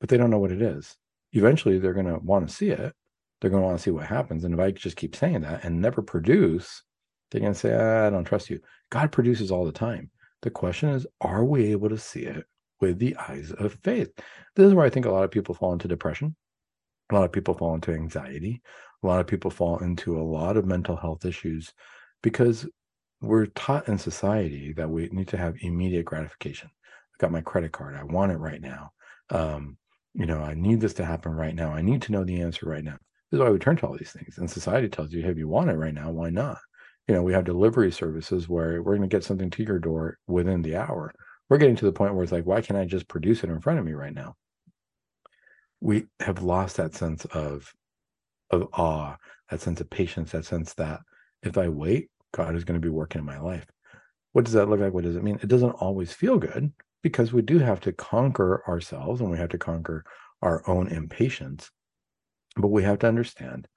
but 0.00 0.08
they 0.08 0.16
don't 0.16 0.30
know 0.30 0.38
what 0.38 0.52
it 0.52 0.62
is. 0.62 0.96
Eventually, 1.32 1.78
they're 1.78 1.92
going 1.92 2.06
to 2.06 2.20
want 2.22 2.48
to 2.48 2.54
see 2.54 2.70
it. 2.70 2.94
They're 3.40 3.50
going 3.50 3.62
to 3.62 3.66
want 3.66 3.76
to 3.76 3.82
see 3.82 3.90
what 3.90 4.06
happens. 4.06 4.44
And 4.44 4.54
if 4.54 4.60
I 4.60 4.70
just 4.70 4.96
keep 4.96 5.14
saying 5.14 5.42
that 5.42 5.64
and 5.64 5.82
never 5.82 6.00
produce, 6.00 6.82
they're 7.30 7.42
going 7.42 7.52
to 7.52 7.58
say, 7.58 7.74
ah, 7.74 8.06
I 8.06 8.10
don't 8.10 8.24
trust 8.24 8.48
you. 8.48 8.60
God 8.90 9.12
produces 9.12 9.50
all 9.50 9.66
the 9.66 9.72
time. 9.72 10.10
The 10.40 10.50
question 10.50 10.88
is, 10.88 11.06
are 11.20 11.44
we 11.44 11.72
able 11.72 11.90
to 11.90 11.98
see 11.98 12.20
it 12.20 12.44
with 12.82 12.98
the 12.98 13.16
eyes 13.16 13.52
of 13.52 13.78
faith. 13.82 14.10
This 14.56 14.66
is 14.66 14.74
where 14.74 14.84
I 14.84 14.90
think 14.90 15.06
a 15.06 15.10
lot 15.10 15.24
of 15.24 15.30
people 15.30 15.54
fall 15.54 15.72
into 15.72 15.88
depression. 15.88 16.36
A 17.10 17.14
lot 17.14 17.24
of 17.24 17.32
people 17.32 17.54
fall 17.54 17.74
into 17.74 17.92
anxiety. 17.92 18.60
A 19.02 19.06
lot 19.06 19.20
of 19.20 19.26
people 19.26 19.50
fall 19.50 19.78
into 19.78 20.18
a 20.18 20.22
lot 20.22 20.56
of 20.56 20.66
mental 20.66 20.96
health 20.96 21.24
issues 21.24 21.72
because 22.22 22.66
we're 23.20 23.46
taught 23.46 23.88
in 23.88 23.98
society 23.98 24.72
that 24.72 24.90
we 24.90 25.08
need 25.12 25.28
to 25.28 25.36
have 25.36 25.54
immediate 25.60 26.04
gratification. 26.04 26.68
I 26.74 27.16
got 27.18 27.30
my 27.30 27.40
credit 27.40 27.72
card. 27.72 27.94
I 27.96 28.02
want 28.02 28.32
it 28.32 28.38
right 28.38 28.60
now. 28.60 28.90
Um, 29.30 29.78
you 30.14 30.26
know, 30.26 30.40
I 30.40 30.54
need 30.54 30.80
this 30.80 30.94
to 30.94 31.04
happen 31.04 31.32
right 31.32 31.54
now. 31.54 31.72
I 31.72 31.82
need 31.82 32.02
to 32.02 32.12
know 32.12 32.24
the 32.24 32.42
answer 32.42 32.68
right 32.68 32.84
now. 32.84 32.98
This 33.30 33.38
is 33.38 33.40
why 33.40 33.50
we 33.50 33.58
turn 33.58 33.76
to 33.76 33.86
all 33.86 33.96
these 33.96 34.12
things. 34.12 34.38
And 34.38 34.50
society 34.50 34.88
tells 34.88 35.12
you, 35.12 35.22
hey, 35.22 35.30
if 35.30 35.38
you 35.38 35.48
want 35.48 35.70
it 35.70 35.76
right 35.76 35.94
now, 35.94 36.10
why 36.10 36.30
not? 36.30 36.58
You 37.08 37.14
know, 37.14 37.22
we 37.22 37.32
have 37.32 37.44
delivery 37.44 37.92
services 37.92 38.48
where 38.48 38.82
we're 38.82 38.96
going 38.96 39.08
to 39.08 39.14
get 39.16 39.24
something 39.24 39.50
to 39.50 39.62
your 39.62 39.78
door 39.78 40.18
within 40.26 40.62
the 40.62 40.76
hour 40.76 41.14
we're 41.52 41.58
getting 41.58 41.76
to 41.76 41.84
the 41.84 41.92
point 41.92 42.14
where 42.14 42.22
it's 42.22 42.32
like, 42.32 42.46
why 42.46 42.62
can't 42.62 42.80
I 42.80 42.86
just 42.86 43.08
produce 43.08 43.44
it 43.44 43.50
in 43.50 43.60
front 43.60 43.78
of 43.78 43.84
me 43.84 43.92
right 43.92 44.14
now? 44.14 44.36
We 45.82 46.06
have 46.20 46.42
lost 46.42 46.78
that 46.78 46.94
sense 46.94 47.26
of 47.26 47.70
of 48.48 48.68
awe, 48.72 49.16
that 49.50 49.60
sense 49.60 49.78
of 49.78 49.90
patience, 49.90 50.32
that 50.32 50.46
sense 50.46 50.72
that 50.74 51.00
if 51.42 51.58
I 51.58 51.68
wait, 51.68 52.08
God 52.32 52.56
is 52.56 52.64
going 52.64 52.80
to 52.80 52.86
be 52.86 52.88
working 52.88 53.18
in 53.18 53.26
my 53.26 53.38
life. 53.38 53.66
What 54.32 54.46
does 54.46 54.54
that 54.54 54.70
look 54.70 54.80
like? 54.80 54.94
What 54.94 55.04
does 55.04 55.14
it 55.14 55.22
mean? 55.22 55.40
It 55.42 55.48
doesn't 55.48 55.72
always 55.72 56.10
feel 56.10 56.38
good 56.38 56.72
because 57.02 57.34
we 57.34 57.42
do 57.42 57.58
have 57.58 57.80
to 57.80 57.92
conquer 57.92 58.66
ourselves 58.66 59.20
and 59.20 59.30
we 59.30 59.36
have 59.36 59.50
to 59.50 59.58
conquer 59.58 60.04
our 60.40 60.66
own 60.66 60.88
impatience. 60.88 61.70
But 62.56 62.68
we 62.68 62.82
have 62.84 63.00
to 63.00 63.08
understand 63.08 63.68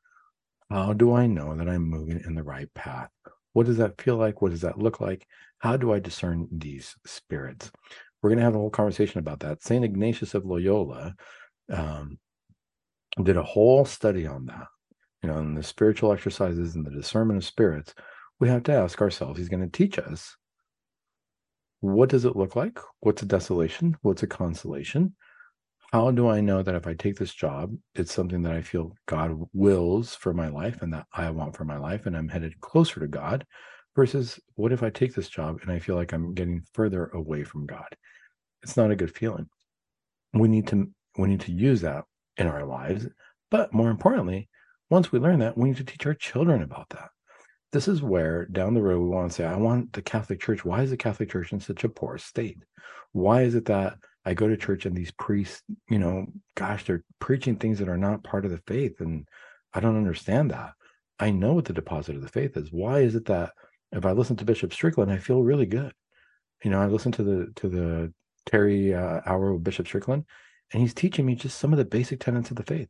how 0.70 0.94
do 0.94 1.14
I 1.14 1.28
know 1.28 1.54
that 1.58 1.68
I'm 1.68 1.84
moving 1.84 2.22
in 2.26 2.36
the 2.36 2.44
right 2.44 2.74
path? 2.74 3.10
What 3.56 3.68
does 3.68 3.78
that 3.78 4.02
feel 4.02 4.18
like? 4.18 4.42
What 4.42 4.52
does 4.52 4.60
that 4.62 4.80
look 4.80 5.00
like? 5.00 5.26
How 5.60 5.78
do 5.78 5.94
I 5.94 6.00
discern 6.00 6.50
these 6.52 6.94
spirits? 7.06 7.72
We're 8.22 8.30
going 8.30 8.40
to 8.40 8.44
have 8.44 8.54
a 8.54 8.58
whole 8.58 8.70
conversation 8.70 9.20
about 9.20 9.40
that. 9.40 9.64
St. 9.64 9.86
Ignatius 9.86 10.34
of 10.34 10.46
Loyola 10.46 11.16
um, 11.72 12.20
did 13.24 13.38
a 13.38 13.44
whole 13.44 13.86
study 13.86 14.28
on 14.28 14.48
that. 14.48 14.68
You 15.24 15.30
know, 15.30 15.38
in 15.38 15.56
the 15.56 15.64
spiritual 15.64 16.12
exercises 16.12 16.76
and 16.76 16.86
the 16.86 16.92
discernment 16.92 17.38
of 17.38 17.46
spirits, 17.46 17.96
we 18.42 18.50
have 18.50 18.64
to 18.64 18.74
ask 18.74 19.02
ourselves, 19.02 19.40
he's 19.40 19.48
going 19.48 19.64
to 19.64 19.78
teach 19.78 19.98
us 20.00 20.36
what 21.80 22.10
does 22.10 22.26
it 22.26 22.36
look 22.36 22.58
like? 22.58 22.78
What's 23.00 23.22
a 23.22 23.26
desolation? 23.26 23.96
What's 24.02 24.24
a 24.24 24.28
consolation? 24.28 25.16
How 25.96 26.12
do 26.12 26.28
I 26.28 26.42
know 26.42 26.62
that 26.62 26.76
if 26.76 26.88
I 26.88 26.94
take 26.94 27.16
this 27.16 27.34
job, 27.34 27.74
it's 27.94 28.14
something 28.14 28.42
that 28.42 28.52
I 28.52 28.62
feel 28.62 28.98
God 29.06 29.32
wills 29.54 30.14
for 30.14 30.34
my 30.34 30.50
life 30.50 30.82
and 30.82 30.92
that 30.92 31.06
I 31.14 31.30
want 31.30 31.56
for 31.56 31.64
my 31.64 31.78
life, 31.78 32.06
and 32.06 32.18
I'm 32.18 32.28
headed 32.28 32.60
closer 32.60 33.00
to 33.00 33.08
God? 33.08 33.46
Versus 33.96 34.38
what 34.56 34.74
if 34.74 34.84
I 34.84 34.90
take 34.90 35.16
this 35.16 35.30
job 35.30 35.60
and 35.62 35.72
I 35.72 35.80
feel 35.80 35.96
like 35.96 36.12
I'm 36.12 36.34
getting 36.34 36.62
further 36.74 37.06
away 37.14 37.46
from 37.46 37.66
God? 37.66 37.88
It's 38.62 38.76
not 38.76 38.92
a 38.92 38.96
good 38.98 39.16
feeling. 39.16 39.48
We 40.34 40.50
need 40.50 40.68
to 40.68 40.92
we 41.18 41.30
need 41.30 41.40
to 41.40 41.54
use 41.54 41.80
that 41.84 42.04
in 42.36 42.48
our 42.48 42.66
lives, 42.66 43.08
but 43.50 43.74
more 43.74 43.90
importantly, 43.90 44.50
once 44.90 45.14
we 45.14 45.20
learn 45.20 45.40
that, 45.40 45.58
we 45.58 45.70
need 45.70 45.78
to 45.78 45.86
teach 45.86 46.06
our 46.06 46.14
children 46.14 46.62
about 46.62 46.90
that. 46.90 47.08
this 47.72 47.88
is 47.88 48.02
where 48.02 48.48
down 48.48 48.74
the 48.74 48.82
road 48.82 49.00
we 49.02 49.08
want 49.08 49.32
to 49.32 49.36
say, 49.36 49.46
I 49.46 49.56
want 49.56 49.94
the 49.94 50.02
Catholic 50.02 50.42
Church. 50.42 50.66
Why 50.66 50.82
is 50.82 50.90
the 50.90 50.98
Catholic 50.98 51.30
Church 51.30 51.54
in 51.54 51.62
such 51.62 51.86
a 51.86 51.90
poor 51.90 52.18
state? 52.18 52.58
Why 53.14 53.44
is 53.44 53.56
it 53.56 53.66
that 53.66 53.98
I 54.26 54.34
go 54.34 54.48
to 54.48 54.58
church 54.58 54.86
and 54.86 54.96
these 54.96 55.12
priests, 55.12 55.62
you 55.90 56.00
know, 56.00 56.26
gosh, 56.56 56.86
they're 56.86 57.04
preaching 57.20 57.56
things 57.56 57.80
that 57.80 57.90
are 57.90 57.98
not 57.98 58.24
part 58.24 58.46
of 58.46 58.52
the 58.52 58.62
faith. 58.66 59.00
And 59.00 59.28
I 59.74 59.80
don't 59.80 59.98
understand 59.98 60.52
that. 60.52 60.72
I 61.20 61.30
know 61.32 61.54
what 61.54 61.66
the 61.66 61.74
deposit 61.74 62.16
of 62.16 62.22
the 62.22 62.28
faith 62.28 62.58
is. 62.58 62.72
Why 62.72 63.00
is 63.00 63.16
it 63.16 63.26
that 63.26 63.52
if 63.92 64.06
I 64.06 64.12
listen 64.12 64.36
to 64.38 64.46
Bishop 64.46 64.74
Strickland, 64.74 65.12
I 65.12 65.18
feel 65.18 65.44
really 65.44 65.66
good? 65.66 65.94
You 66.64 66.72
know, 66.72 66.82
I 66.82 66.88
listen 66.88 67.12
to 67.14 67.24
the 67.24 67.52
to 67.56 67.70
the 67.70 68.14
Terry 68.46 68.94
uh, 68.94 69.22
hour 69.26 69.54
with 69.54 69.64
Bishop 69.64 69.88
Strickland, 69.88 70.26
and 70.74 70.82
he's 70.82 70.94
teaching 70.94 71.26
me 71.26 71.36
just 71.36 71.60
some 71.60 71.72
of 71.72 71.78
the 71.78 71.86
basic 71.86 72.20
tenets 72.20 72.50
of 72.50 72.58
the 72.58 72.64
faith. 72.64 72.90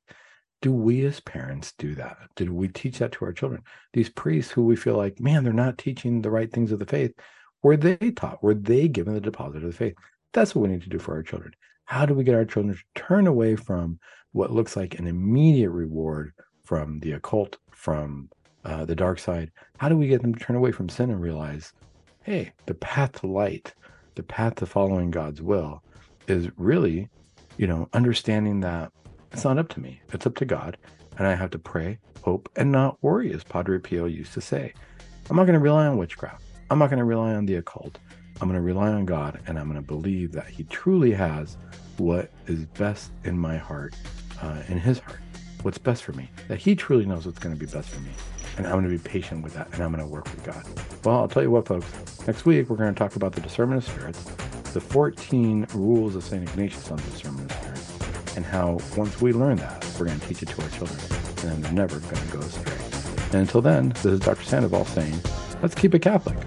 Do 0.61 0.71
we 0.71 1.05
as 1.05 1.19
parents 1.19 1.73
do 1.77 1.93
that? 1.95 2.17
Did 2.35 2.49
we 2.49 2.69
teach 2.69 2.99
that 2.99 3.11
to 3.13 3.25
our 3.25 3.33
children? 3.33 3.61
These 3.93 4.09
priests 4.09 4.51
who 4.51 4.63
we 4.63 4.75
feel 4.75 4.95
like, 4.95 5.19
man, 5.19 5.43
they're 5.43 5.53
not 5.53 5.77
teaching 5.77 6.21
the 6.21 6.31
right 6.31 6.51
things 6.51 6.71
of 6.71 6.79
the 6.79 6.85
faith. 6.85 7.11
Were 7.61 7.77
they 7.77 8.11
taught? 8.11 8.41
Were 8.41 8.53
they 8.53 8.87
given 8.87 9.13
the 9.13 9.21
deposit 9.21 9.57
of 9.57 9.71
the 9.71 9.77
faith? 9.77 9.95
That's 10.35 10.53
what 10.53 10.63
we 10.63 10.67
need 10.67 10.81
to 10.81 10.89
do 10.89 10.99
for 10.99 11.13
our 11.15 11.23
children. 11.23 11.53
How 11.85 12.05
do 12.05 12.13
we 12.13 12.25
get 12.25 12.35
our 12.35 12.43
children 12.43 12.75
to 12.75 13.01
turn 13.01 13.25
away 13.25 13.55
from 13.55 13.97
what 14.33 14.51
looks 14.51 14.75
like 14.75 14.99
an 14.99 15.07
immediate 15.07 15.69
reward 15.69 16.33
from 16.65 16.99
the 16.99 17.13
occult, 17.13 17.55
from 17.71 18.29
uh, 18.65 18.83
the 18.83 18.97
dark 18.97 19.17
side? 19.17 19.49
How 19.77 19.87
do 19.87 19.95
we 19.95 20.09
get 20.09 20.21
them 20.21 20.35
to 20.35 20.39
turn 20.39 20.57
away 20.57 20.73
from 20.73 20.89
sin 20.89 21.09
and 21.09 21.21
realize, 21.21 21.71
hey, 22.23 22.51
the 22.65 22.73
path 22.73 23.13
to 23.21 23.27
light, 23.27 23.73
the 24.15 24.23
path 24.23 24.55
to 24.55 24.65
following 24.65 25.09
God's 25.09 25.41
will 25.41 25.81
is 26.27 26.49
really, 26.57 27.07
you 27.55 27.65
know, 27.65 27.87
understanding 27.93 28.59
that 28.59 28.91
it's 29.31 29.45
not 29.45 29.57
up 29.57 29.69
to 29.69 29.79
me, 29.79 30.01
it's 30.11 30.27
up 30.27 30.35
to 30.35 30.45
God. 30.45 30.75
And 31.17 31.25
I 31.25 31.35
have 31.35 31.51
to 31.51 31.59
pray, 31.59 31.97
hope, 32.23 32.49
and 32.57 32.73
not 32.73 32.97
worry, 33.01 33.31
as 33.31 33.45
Padre 33.45 33.79
Pio 33.79 34.03
used 34.03 34.33
to 34.33 34.41
say. 34.41 34.73
I'm 35.29 35.37
not 35.37 35.45
going 35.45 35.53
to 35.53 35.63
rely 35.63 35.87
on 35.87 35.95
witchcraft. 35.95 36.43
I'm 36.69 36.79
not 36.79 36.89
going 36.89 36.99
to 36.99 37.05
rely 37.05 37.35
on 37.35 37.45
the 37.45 37.55
occult. 37.55 37.99
I'm 38.41 38.49
going 38.49 38.59
to 38.59 38.65
rely 38.65 38.89
on 38.89 39.05
God 39.05 39.39
and 39.47 39.57
I'm 39.57 39.69
going 39.69 39.81
to 39.81 39.87
believe 39.87 40.31
that 40.33 40.47
He 40.47 40.63
truly 40.65 41.11
has 41.11 41.57
what 41.97 42.29
is 42.47 42.65
best 42.65 43.11
in 43.23 43.37
my 43.37 43.57
heart, 43.57 43.95
uh, 44.41 44.61
in 44.67 44.77
His 44.77 44.99
heart, 44.99 45.19
what's 45.61 45.77
best 45.77 46.03
for 46.03 46.11
me, 46.13 46.29
that 46.49 46.57
He 46.57 46.75
truly 46.75 47.05
knows 47.05 47.25
what's 47.25 47.39
going 47.39 47.55
to 47.55 47.59
be 47.59 47.65
best 47.65 47.89
for 47.89 48.01
me. 48.01 48.11
And 48.57 48.65
I'm 48.65 48.73
going 48.73 48.83
to 48.83 48.89
be 48.89 48.97
patient 48.97 49.43
with 49.43 49.53
that 49.53 49.67
and 49.73 49.81
I'm 49.81 49.91
going 49.91 50.03
to 50.03 50.09
work 50.09 50.25
with 50.25 50.43
God. 50.43 50.65
Well, 51.05 51.17
I'll 51.17 51.27
tell 51.27 51.43
you 51.43 51.51
what, 51.51 51.67
folks, 51.67 52.27
next 52.27 52.45
week 52.45 52.69
we're 52.69 52.75
going 52.75 52.93
to 52.93 52.97
talk 52.97 53.15
about 53.15 53.33
the 53.33 53.41
discernment 53.41 53.83
of 53.83 53.89
spirits, 53.89 54.23
the 54.73 54.81
14 54.81 55.67
rules 55.73 56.15
of 56.15 56.23
St. 56.23 56.43
Ignatius 56.43 56.91
on 56.91 56.97
the 56.97 57.03
discernment 57.03 57.51
of 57.51 57.57
spirits, 57.57 58.35
and 58.35 58.45
how 58.45 58.79
once 58.97 59.21
we 59.21 59.31
learn 59.31 59.57
that, 59.57 59.85
we're 59.97 60.07
going 60.07 60.19
to 60.19 60.27
teach 60.27 60.43
it 60.43 60.49
to 60.49 60.61
our 60.61 60.69
children 60.69 60.99
and 61.41 61.51
then 61.51 61.61
they're 61.61 61.71
never 61.71 61.99
going 61.99 62.15
to 62.15 62.33
go 62.33 62.39
astray. 62.39 62.77
And 63.27 63.35
until 63.35 63.61
then, 63.61 63.89
this 63.89 64.05
is 64.05 64.19
Dr. 64.19 64.43
Sandoval 64.43 64.85
saying, 64.85 65.19
let's 65.61 65.75
keep 65.75 65.95
it 65.95 65.99
Catholic. 65.99 66.37